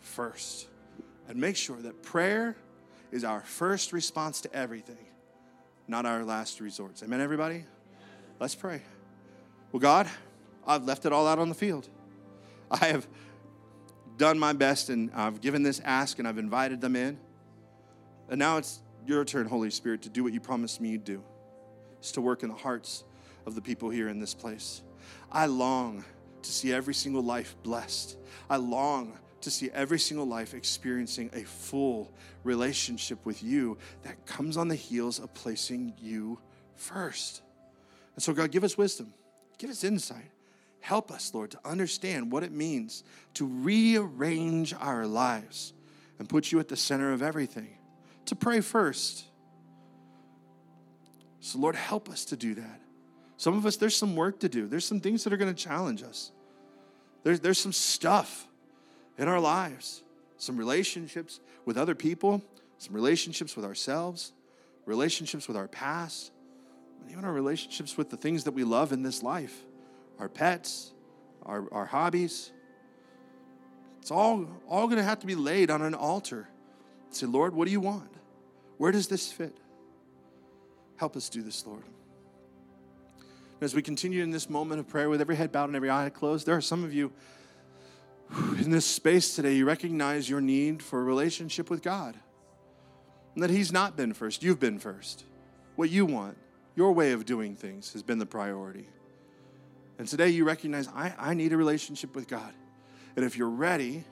first. 0.00 0.68
And 1.28 1.38
make 1.38 1.56
sure 1.56 1.76
that 1.76 2.02
prayer 2.02 2.56
is 3.10 3.24
our 3.24 3.40
first 3.40 3.92
response 3.92 4.40
to 4.42 4.54
everything, 4.54 5.06
not 5.88 6.04
our 6.04 6.24
last 6.24 6.60
resort. 6.60 7.00
Amen, 7.02 7.20
everybody? 7.20 7.64
Let's 8.40 8.54
pray. 8.54 8.82
Well, 9.72 9.80
God, 9.80 10.08
I've 10.66 10.84
left 10.84 11.06
it 11.06 11.12
all 11.12 11.26
out 11.26 11.38
on 11.38 11.48
the 11.48 11.54
field. 11.54 11.88
I 12.70 12.86
have 12.86 13.06
done 14.16 14.38
my 14.38 14.52
best 14.52 14.90
and 14.90 15.10
I've 15.14 15.40
given 15.40 15.62
this 15.62 15.80
ask 15.80 16.18
and 16.18 16.28
I've 16.28 16.38
invited 16.38 16.80
them 16.80 16.96
in. 16.96 17.18
And 18.28 18.38
now 18.38 18.58
it's 18.58 18.80
your 19.06 19.24
turn, 19.24 19.46
Holy 19.46 19.70
Spirit, 19.70 20.02
to 20.02 20.08
do 20.08 20.24
what 20.24 20.32
you 20.32 20.40
promised 20.40 20.80
me 20.80 20.90
you'd 20.90 21.04
do. 21.04 21.22
It's 21.98 22.12
to 22.12 22.20
work 22.20 22.42
in 22.42 22.48
the 22.48 22.54
hearts 22.54 23.04
of 23.46 23.54
the 23.54 23.60
people 23.60 23.90
here 23.90 24.08
in 24.08 24.18
this 24.18 24.34
place. 24.34 24.82
I 25.30 25.46
long 25.46 26.04
to 26.44 26.52
see 26.52 26.72
every 26.72 26.94
single 26.94 27.22
life 27.22 27.56
blessed. 27.62 28.16
I 28.48 28.56
long 28.56 29.18
to 29.40 29.50
see 29.50 29.70
every 29.72 29.98
single 29.98 30.26
life 30.26 30.54
experiencing 30.54 31.30
a 31.32 31.42
full 31.42 32.12
relationship 32.44 33.24
with 33.26 33.42
you 33.42 33.78
that 34.02 34.26
comes 34.26 34.56
on 34.56 34.68
the 34.68 34.74
heels 34.74 35.18
of 35.18 35.32
placing 35.34 35.94
you 36.00 36.38
first. 36.76 37.42
And 38.14 38.22
so, 38.22 38.32
God, 38.32 38.50
give 38.50 38.64
us 38.64 38.78
wisdom, 38.78 39.12
give 39.58 39.70
us 39.70 39.84
insight. 39.84 40.30
Help 40.80 41.10
us, 41.10 41.32
Lord, 41.32 41.50
to 41.52 41.58
understand 41.64 42.30
what 42.30 42.42
it 42.42 42.52
means 42.52 43.04
to 43.32 43.46
rearrange 43.46 44.74
our 44.74 45.06
lives 45.06 45.72
and 46.18 46.28
put 46.28 46.52
you 46.52 46.60
at 46.60 46.68
the 46.68 46.76
center 46.76 47.14
of 47.14 47.22
everything, 47.22 47.78
to 48.26 48.36
pray 48.36 48.60
first. 48.60 49.24
So, 51.40 51.58
Lord, 51.58 51.74
help 51.74 52.10
us 52.10 52.26
to 52.26 52.36
do 52.36 52.54
that. 52.56 52.80
Some 53.38 53.56
of 53.56 53.64
us, 53.64 53.76
there's 53.76 53.96
some 53.96 54.14
work 54.14 54.40
to 54.40 54.48
do. 54.48 54.66
There's 54.66 54.84
some 54.84 55.00
things 55.00 55.24
that 55.24 55.32
are 55.32 55.38
going 55.38 55.54
to 55.54 55.62
challenge 55.62 56.02
us. 56.02 56.32
There's, 57.24 57.40
there's 57.40 57.58
some 57.58 57.72
stuff 57.72 58.46
in 59.18 59.26
our 59.26 59.40
lives, 59.40 60.02
some 60.36 60.56
relationships 60.56 61.40
with 61.64 61.76
other 61.76 61.94
people, 61.94 62.44
some 62.78 62.94
relationships 62.94 63.56
with 63.56 63.64
ourselves, 63.64 64.32
relationships 64.84 65.48
with 65.48 65.56
our 65.56 65.66
past, 65.66 66.30
even 67.10 67.24
our 67.24 67.32
relationships 67.32 67.96
with 67.96 68.10
the 68.10 68.16
things 68.16 68.44
that 68.44 68.52
we 68.52 68.62
love 68.62 68.92
in 68.92 69.02
this 69.02 69.22
life, 69.22 69.64
our 70.18 70.28
pets, 70.28 70.92
our, 71.42 71.64
our 71.72 71.86
hobbies. 71.86 72.52
It's 74.00 74.10
all, 74.10 74.46
all 74.68 74.86
going 74.86 74.98
to 74.98 75.04
have 75.04 75.20
to 75.20 75.26
be 75.26 75.34
laid 75.34 75.70
on 75.70 75.82
an 75.82 75.94
altar. 75.94 76.48
Say, 77.10 77.26
Lord, 77.26 77.54
what 77.54 77.64
do 77.66 77.72
you 77.72 77.80
want? 77.80 78.12
Where 78.76 78.92
does 78.92 79.08
this 79.08 79.32
fit? 79.32 79.56
Help 80.96 81.16
us 81.16 81.28
do 81.28 81.42
this, 81.42 81.66
Lord. 81.66 81.84
As 83.60 83.74
we 83.74 83.82
continue 83.82 84.22
in 84.22 84.30
this 84.30 84.50
moment 84.50 84.80
of 84.80 84.88
prayer 84.88 85.08
with 85.08 85.20
every 85.20 85.36
head 85.36 85.52
bowed 85.52 85.66
and 85.66 85.76
every 85.76 85.90
eye 85.90 86.10
closed, 86.10 86.46
there 86.46 86.56
are 86.56 86.60
some 86.60 86.84
of 86.84 86.92
you 86.92 87.12
in 88.58 88.70
this 88.70 88.86
space 88.86 89.36
today, 89.36 89.54
you 89.54 89.64
recognize 89.64 90.28
your 90.28 90.40
need 90.40 90.82
for 90.82 91.00
a 91.00 91.04
relationship 91.04 91.70
with 91.70 91.82
God. 91.82 92.16
And 93.34 93.42
that 93.42 93.50
He's 93.50 93.72
not 93.72 93.96
been 93.96 94.12
first, 94.12 94.42
you've 94.42 94.60
been 94.60 94.78
first. 94.78 95.24
What 95.76 95.90
you 95.90 96.06
want, 96.06 96.36
your 96.74 96.92
way 96.92 97.12
of 97.12 97.24
doing 97.24 97.56
things, 97.56 97.92
has 97.92 98.02
been 98.02 98.18
the 98.18 98.26
priority. 98.26 98.86
And 99.98 100.08
today 100.08 100.28
you 100.30 100.44
recognize, 100.44 100.88
I, 100.88 101.14
I 101.18 101.34
need 101.34 101.52
a 101.52 101.56
relationship 101.56 102.16
with 102.16 102.28
God. 102.28 102.52
And 103.16 103.24
if 103.24 103.36
you're 103.36 103.48
ready 103.48 104.04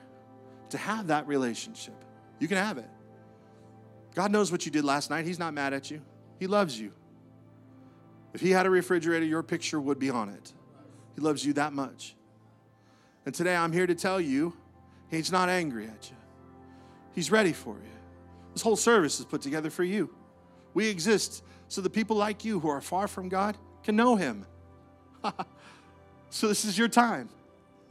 to 0.69 0.77
have 0.77 1.07
that 1.07 1.27
relationship, 1.27 1.95
you 2.39 2.47
can 2.47 2.57
have 2.57 2.77
it. 2.77 2.89
God 4.15 4.31
knows 4.31 4.51
what 4.51 4.65
you 4.65 4.71
did 4.71 4.85
last 4.85 5.09
night. 5.09 5.25
He's 5.25 5.39
not 5.39 5.53
mad 5.53 5.73
at 5.73 5.91
you, 5.91 6.01
He 6.39 6.47
loves 6.47 6.79
you. 6.79 6.93
If 8.33 8.41
He 8.41 8.51
had 8.51 8.65
a 8.65 8.69
refrigerator, 8.69 9.25
your 9.25 9.43
picture 9.43 9.79
would 9.79 9.99
be 9.99 10.09
on 10.09 10.29
it. 10.29 10.53
He 11.15 11.21
loves 11.21 11.45
you 11.45 11.53
that 11.53 11.73
much. 11.73 12.15
And 13.25 13.33
today 13.33 13.55
I'm 13.55 13.71
here 13.71 13.87
to 13.87 13.95
tell 13.95 14.19
you, 14.19 14.53
He's 15.09 15.31
not 15.31 15.49
angry 15.49 15.85
at 15.85 16.09
you. 16.09 16.17
He's 17.13 17.31
ready 17.31 17.53
for 17.53 17.75
you. 17.75 17.93
This 18.53 18.63
whole 18.63 18.75
service 18.75 19.19
is 19.19 19.25
put 19.25 19.41
together 19.41 19.69
for 19.69 19.83
you. 19.83 20.09
We 20.73 20.87
exist 20.87 21.43
so 21.67 21.81
the 21.81 21.89
people 21.89 22.15
like 22.15 22.43
you 22.43 22.59
who 22.59 22.69
are 22.69 22.81
far 22.81 23.07
from 23.07 23.29
God 23.29 23.57
can 23.83 23.95
know 23.95 24.15
Him. 24.15 24.45
so 26.29 26.47
this 26.47 26.65
is 26.65 26.77
your 26.77 26.87
time. 26.87 27.29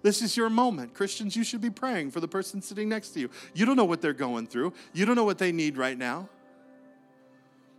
This 0.03 0.21
is 0.21 0.37
your 0.37 0.51
moment. 0.51 0.95
Christians, 0.95 1.37
you 1.37 1.45
should 1.45 1.61
be 1.61 1.71
praying 1.71 2.11
for 2.11 2.21
the 2.21 2.29
person 2.29 2.61
sitting 2.61 2.89
next 2.89 3.11
to 3.11 3.21
you. 3.21 3.31
You 3.55 3.67
don't 3.67 3.77
know 3.77 3.85
what 3.85 4.01
they're 4.01 4.13
going 4.13 4.47
through, 4.47 4.73
you 4.93 5.07
don't 5.07 5.17
know 5.17 5.25
what 5.25 5.39
they 5.39 5.53
need 5.53 5.77
right 5.77 5.97
now. 5.97 6.29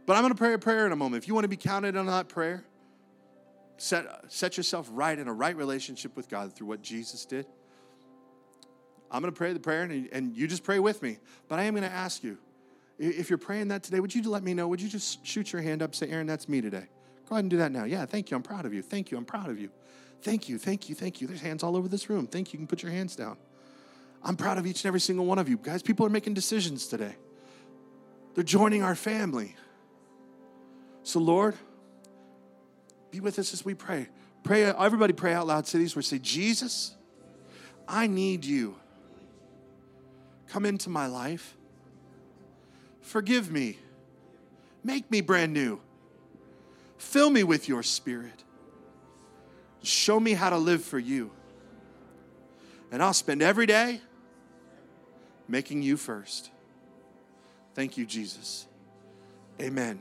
But 0.05 0.15
I'm 0.15 0.23
going 0.23 0.33
to 0.33 0.37
pray 0.37 0.53
a 0.53 0.57
prayer 0.57 0.85
in 0.85 0.91
a 0.91 0.95
moment. 0.95 1.23
If 1.23 1.27
you 1.27 1.33
want 1.33 1.45
to 1.45 1.49
be 1.49 1.57
counted 1.57 1.95
on 1.95 2.07
that 2.07 2.27
prayer, 2.27 2.63
set, 3.77 4.05
set 4.27 4.57
yourself 4.57 4.89
right 4.91 5.17
in 5.17 5.27
a 5.27 5.33
right 5.33 5.55
relationship 5.55 6.15
with 6.15 6.29
God 6.29 6.53
through 6.53 6.67
what 6.67 6.81
Jesus 6.81 7.25
did. 7.25 7.45
I'm 9.09 9.21
going 9.21 9.31
to 9.31 9.37
pray 9.37 9.53
the 9.53 9.59
prayer, 9.59 9.83
and, 9.83 10.09
and 10.11 10.35
you 10.35 10.47
just 10.47 10.63
pray 10.63 10.79
with 10.79 11.01
me. 11.01 11.19
But 11.47 11.59
I 11.59 11.63
am 11.63 11.75
going 11.75 11.87
to 11.87 11.95
ask 11.95 12.23
you 12.23 12.37
if 12.99 13.29
you're 13.29 13.37
praying 13.37 13.69
that 13.69 13.83
today, 13.83 13.99
would 13.99 14.13
you 14.13 14.21
let 14.23 14.43
me 14.43 14.53
know? 14.53 14.67
Would 14.67 14.81
you 14.81 14.89
just 14.89 15.25
shoot 15.25 15.51
your 15.53 15.61
hand 15.61 15.81
up, 15.81 15.95
say, 15.95 16.09
Aaron, 16.09 16.27
that's 16.27 16.47
me 16.47 16.61
today? 16.61 16.87
Go 17.27 17.35
ahead 17.35 17.45
and 17.45 17.49
do 17.49 17.57
that 17.57 17.71
now. 17.71 17.85
Yeah, 17.85 18.05
thank 18.05 18.29
you. 18.31 18.37
I'm 18.37 18.43
proud 18.43 18.65
of 18.65 18.73
you. 18.73 18.81
Thank 18.81 19.11
you. 19.11 19.17
I'm 19.17 19.25
proud 19.25 19.49
of 19.49 19.59
you. 19.59 19.69
Thank 20.21 20.47
you. 20.47 20.57
Thank 20.57 20.89
you. 20.89 20.95
Thank 20.95 21.21
you. 21.21 21.27
There's 21.27 21.41
hands 21.41 21.63
all 21.63 21.75
over 21.75 21.87
this 21.87 22.09
room. 22.09 22.27
Thank 22.27 22.53
you. 22.53 22.57
You 22.57 22.65
can 22.65 22.67
put 22.67 22.83
your 22.83 22.91
hands 22.91 23.15
down. 23.15 23.37
I'm 24.23 24.35
proud 24.35 24.57
of 24.57 24.65
each 24.65 24.83
and 24.83 24.87
every 24.87 24.99
single 24.99 25.25
one 25.25 25.37
of 25.37 25.49
you. 25.49 25.57
Guys, 25.57 25.81
people 25.81 26.05
are 26.05 26.09
making 26.09 26.33
decisions 26.33 26.87
today. 26.87 27.15
They're 28.35 28.43
joining 28.43 28.83
our 28.83 28.95
family. 28.95 29.55
So, 31.03 31.19
Lord, 31.19 31.55
be 33.11 33.19
with 33.19 33.37
us 33.37 33.53
as 33.53 33.63
we 33.63 33.73
pray. 33.73 34.07
Pray, 34.43 34.63
everybody 34.63 35.13
pray 35.13 35.33
out 35.33 35.47
loud, 35.47 35.67
cities, 35.67 35.95
where 35.95 36.03
say, 36.03 36.19
Jesus, 36.19 36.95
I 37.87 38.07
need 38.07 38.43
you. 38.45 38.75
Come 40.47 40.65
into 40.65 40.89
my 40.89 41.07
life. 41.07 41.55
Forgive 43.01 43.51
me. 43.51 43.77
Make 44.83 45.09
me 45.11 45.21
brand 45.21 45.53
new. 45.53 45.79
Fill 46.97 47.29
me 47.29 47.43
with 47.43 47.67
your 47.67 47.83
spirit. 47.83 48.43
Show 49.81 50.19
me 50.19 50.33
how 50.33 50.49
to 50.49 50.57
live 50.57 50.83
for 50.83 50.99
you. 50.99 51.31
And 52.91 53.01
I'll 53.01 53.13
spend 53.13 53.41
every 53.41 53.65
day 53.65 54.01
making 55.47 55.81
you 55.81 55.97
first. 55.97 56.51
Thank 57.73 57.97
you, 57.97 58.05
Jesus. 58.05 58.67
Amen. 59.59 59.99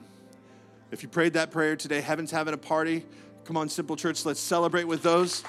If 0.93 1.03
you 1.03 1.09
prayed 1.09 1.33
that 1.33 1.51
prayer 1.51 1.75
today, 1.75 2.03
heaven's 2.03 2.31
having 2.31 2.53
a 2.53 2.59
party. 2.59 3.07
Come 3.45 3.57
on, 3.57 3.71
Simple 3.71 3.97
Church, 3.97 4.27
let's 4.27 4.39
celebrate 4.39 4.85
with 4.85 5.03
those. 5.03 5.43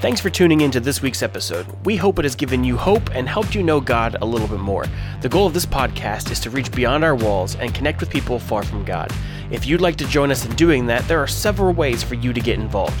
Thanks 0.00 0.20
for 0.20 0.28
tuning 0.28 0.62
in 0.62 0.72
to 0.72 0.80
this 0.80 1.00
week's 1.00 1.22
episode. 1.22 1.66
We 1.86 1.96
hope 1.96 2.18
it 2.18 2.24
has 2.24 2.34
given 2.34 2.64
you 2.64 2.76
hope 2.76 3.14
and 3.14 3.28
helped 3.28 3.54
you 3.54 3.62
know 3.62 3.80
God 3.80 4.16
a 4.20 4.26
little 4.26 4.48
bit 4.48 4.58
more. 4.58 4.86
The 5.22 5.28
goal 5.28 5.46
of 5.46 5.54
this 5.54 5.64
podcast 5.64 6.32
is 6.32 6.40
to 6.40 6.50
reach 6.50 6.72
beyond 6.72 7.04
our 7.04 7.14
walls 7.14 7.54
and 7.54 7.72
connect 7.72 8.00
with 8.00 8.10
people 8.10 8.40
far 8.40 8.64
from 8.64 8.84
God. 8.84 9.12
If 9.52 9.66
you'd 9.66 9.80
like 9.80 9.96
to 9.96 10.06
join 10.08 10.32
us 10.32 10.44
in 10.44 10.54
doing 10.56 10.86
that, 10.86 11.06
there 11.06 11.20
are 11.20 11.28
several 11.28 11.74
ways 11.74 12.02
for 12.02 12.14
you 12.14 12.32
to 12.32 12.40
get 12.40 12.58
involved. 12.58 13.00